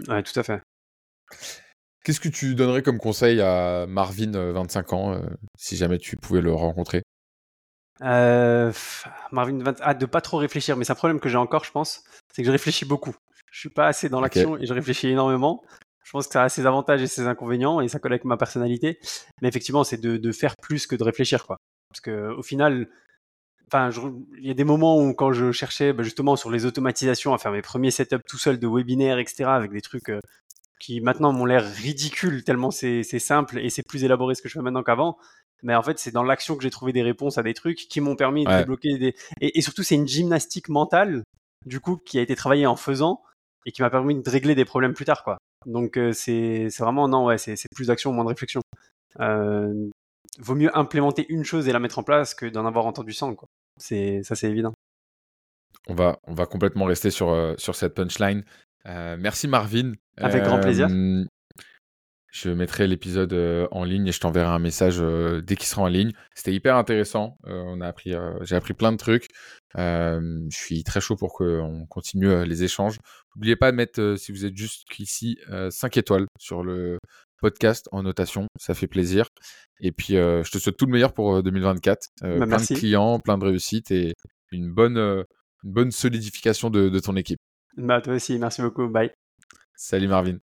Ouais, 0.09 0.23
tout 0.23 0.39
à 0.39 0.43
fait. 0.43 0.61
Qu'est-ce 2.05 2.21
que 2.21 2.29
tu 2.29 2.55
donnerais 2.55 2.83
comme 2.83 2.99
conseil 2.99 3.41
à 3.41 3.87
Marvin, 3.89 4.31
25 4.53 4.93
euh, 4.93 4.97
ans, 4.97 5.13
euh, 5.15 5.21
si 5.59 5.77
jamais 5.77 5.99
tu 5.99 6.17
pouvais 6.17 6.41
le 6.41 6.53
rencontrer? 6.53 7.03
Marvin, 8.01 8.73
20... 9.33 9.77
ah, 9.81 9.95
de 9.95 10.07
pas 10.07 10.21
trop 10.21 10.37
réfléchir, 10.37 10.77
mais 10.77 10.85
c'est 10.85 10.93
un 10.93 10.97
problème 10.97 11.19
que 11.19 11.29
j'ai 11.29 11.39
encore, 11.39 11.65
je 11.65 11.73
pense, 11.73 12.05
c'est 12.33 12.43
que 12.43 12.47
je 12.47 12.53
réfléchis 12.53 12.85
beaucoup. 12.85 13.15
Je 13.51 13.61
suis 13.61 13.71
pas 13.71 13.87
assez 13.87 14.09
dans 14.09 14.21
l'action 14.21 14.59
et 14.59 14.67
je 14.67 14.75
réfléchis 14.75 15.09
énormément. 15.09 15.65
Je 16.05 16.13
pense 16.13 16.29
que 16.29 16.35
ça 16.35 16.45
a 16.45 16.49
ses 16.49 16.67
avantages 16.67 17.03
et 17.03 17.09
ses 17.09 17.27
inconvénients 17.27 17.81
et 17.81 17.89
ça 17.89 17.99
colle 17.99 18.13
avec 18.13 18.25
ma 18.25 18.37
personnalité. 18.37 19.01
Mais 19.43 19.49
effectivement, 19.49 19.83
c'est 19.83 19.97
de, 19.97 20.19
de, 20.19 20.33
faire 20.33 20.55
plus 20.63 20.87
que 20.87 20.95
de 20.95 21.03
réfléchir, 21.03 21.47
quoi. 21.47 21.57
Parce 21.89 22.01
que 22.01 22.31
au 22.37 22.43
final, 22.43 22.87
enfin, 23.71 23.91
il 24.39 24.47
y 24.47 24.51
a 24.51 24.55
des 24.55 24.65
moments 24.65 25.01
où 25.01 25.15
quand 25.15 25.33
je 25.33 25.53
cherchais 25.53 25.93
bah, 25.93 26.03
justement 26.03 26.37
sur 26.37 26.51
les 26.51 26.67
automatisations 26.67 27.35
à 27.35 27.39
faire 27.39 27.53
mes 27.53 27.63
premiers 27.63 27.91
setups 27.91 28.25
tout 28.29 28.39
seul 28.39 28.59
de 28.59 28.67
webinaires, 28.67 29.19
etc., 29.19 29.45
avec 29.45 29.73
des 29.73 29.81
trucs 29.81 30.09
euh, 30.11 30.21
qui 30.79 31.01
maintenant 31.01 31.33
m'ont 31.33 31.47
l'air 31.47 31.65
ridicules 31.65 32.45
tellement 32.45 32.71
c'est 32.71 33.03
simple 33.03 33.59
et 33.59 33.71
c'est 33.71 33.83
plus 33.87 34.05
élaboré 34.05 34.35
ce 34.35 34.43
que 34.43 34.49
je 34.49 34.55
fais 34.55 34.63
maintenant 34.63 34.83
qu'avant. 34.83 35.17
Mais 35.63 35.75
en 35.75 35.83
fait, 35.83 35.99
c'est 35.99 36.11
dans 36.11 36.23
l'action 36.23 36.57
que 36.57 36.63
j'ai 36.63 36.71
trouvé 36.71 36.93
des 36.93 37.03
réponses 37.03 37.39
à 37.39 37.43
des 37.43 37.55
trucs 37.55 37.89
qui 37.89 38.01
m'ont 38.01 38.17
permis 38.17 38.45
de 38.45 38.57
débloquer 38.59 38.99
des. 38.99 39.15
Et, 39.41 39.63
surtout, 39.63 39.83
c'est 39.83 39.95
une 39.95 40.07
gymnastique 40.07 40.69
mentale, 40.69 41.23
du 41.65 41.81
coup, 41.81 41.97
qui 41.97 42.19
a 42.19 42.23
été 42.23 42.37
travaillée 42.37 42.67
en 42.67 42.77
faisant 42.77 43.23
et 43.65 43.73
qui 43.73 43.83
m'a 43.83 43.91
permis 43.91 44.21
de 44.21 44.31
régler 44.31 44.55
des 44.55 44.67
problèmes 44.67 44.93
plus 44.93 45.07
tard, 45.07 45.25
quoi. 45.25 45.39
Donc, 45.65 45.97
euh, 45.97 46.13
c'est 46.13 46.69
vraiment, 46.79 47.09
non, 47.09 47.25
ouais, 47.25 47.39
c'est 47.39 47.57
plus 47.75 47.87
d'action, 47.87 48.13
moins 48.13 48.25
de 48.25 48.29
réflexion. 48.29 48.61
Euh, 49.21 49.89
vaut 50.39 50.55
mieux 50.55 50.77
implémenter 50.77 51.27
une 51.29 51.45
chose 51.45 51.69
et 51.69 51.73
la 51.73 51.79
mettre 51.79 51.99
en 51.99 52.03
place 52.03 52.35
que 52.35 52.47
d'en 52.47 52.67
avoir 52.67 52.87
entendu 52.87 53.13
100. 53.13 53.35
Quoi. 53.35 53.49
C'est, 53.77 54.23
ça, 54.23 54.35
c'est 54.35 54.51
évident. 54.51 54.73
On 55.89 55.95
va, 55.95 56.19
on 56.25 56.35
va 56.35 56.47
complètement 56.47 56.85
rester 56.85 57.11
sur, 57.11 57.31
euh, 57.31 57.55
sur 57.59 57.75
cette 57.75 57.95
punchline. 57.95 58.45
Euh, 58.87 59.17
merci 59.19 59.49
Marvin. 59.49 59.93
Avec 60.17 60.43
grand 60.43 60.61
plaisir. 60.61 60.89
Je 62.33 62.51
mettrai 62.51 62.87
l'épisode 62.87 63.33
euh, 63.33 63.67
en 63.71 63.85
ligne 63.85 64.09
et 64.09 64.13
je 64.13 64.21
t'enverrai 64.21 64.49
un 64.49 64.59
message 64.59 64.99
dès 64.99 65.57
qu'il 65.57 65.67
sera 65.67 65.83
en 65.83 65.87
ligne. 65.87 66.13
C'était 66.35 66.53
hyper 66.53 66.77
intéressant. 66.77 67.39
on 67.45 67.81
a 67.81 67.87
appris, 67.87 68.15
j'ai 68.43 68.57
appris 68.57 68.75
plein 68.75 68.93
de 68.93 68.99
trucs. 68.99 69.29
je 69.75 70.49
suis 70.51 70.85
très 70.85 71.01
chaud 71.01 71.17
pour 71.17 71.33
qu'on 71.33 71.87
continue 71.89 72.45
les 72.45 72.63
échanges. 72.63 72.99
N'oubliez 73.35 73.57
pas 73.57 73.71
de 73.71 73.77
mettre, 73.77 74.17
si 74.19 74.33
vous 74.33 74.45
êtes 74.45 74.57
juste 74.57 74.85
ici, 74.99 75.39
5 75.71 75.97
étoiles 75.97 76.27
sur 76.39 76.63
le 76.63 76.99
podcast 77.41 77.89
en 77.93 78.03
notation. 78.03 78.47
Ça 78.59 78.75
fait 78.75 78.87
plaisir. 78.87 79.27
Et 79.81 79.93
puis, 79.93 80.17
euh, 80.17 80.43
je 80.43 80.51
te 80.51 80.59
souhaite 80.59 80.77
tout 80.77 80.87
le 80.87 80.93
meilleur 80.93 81.13
pour 81.13 81.43
2024. 81.43 82.09
Euh, 82.23 82.27
euh, 82.27 82.39
bah, 82.39 82.47
plein 82.47 82.57
de 82.59 82.79
clients, 82.79 83.19
plein 83.19 83.39
de 83.39 83.45
réussites 83.45 83.91
et 83.91 84.15
une 84.53 84.73
bonne, 84.73 84.97
une 84.97 85.73
bonne 85.73 85.91
solidification 85.91 86.71
de, 86.71 86.89
de 86.89 86.99
ton 86.99 87.17
équipe. 87.17 87.39
Bah, 87.77 88.01
toi 88.01 88.15
aussi, 88.15 88.39
merci 88.39 88.63
beaucoup. 88.63 88.89
Bye. 88.89 89.11
Salut 89.75 90.09
Marvin. 90.09 90.39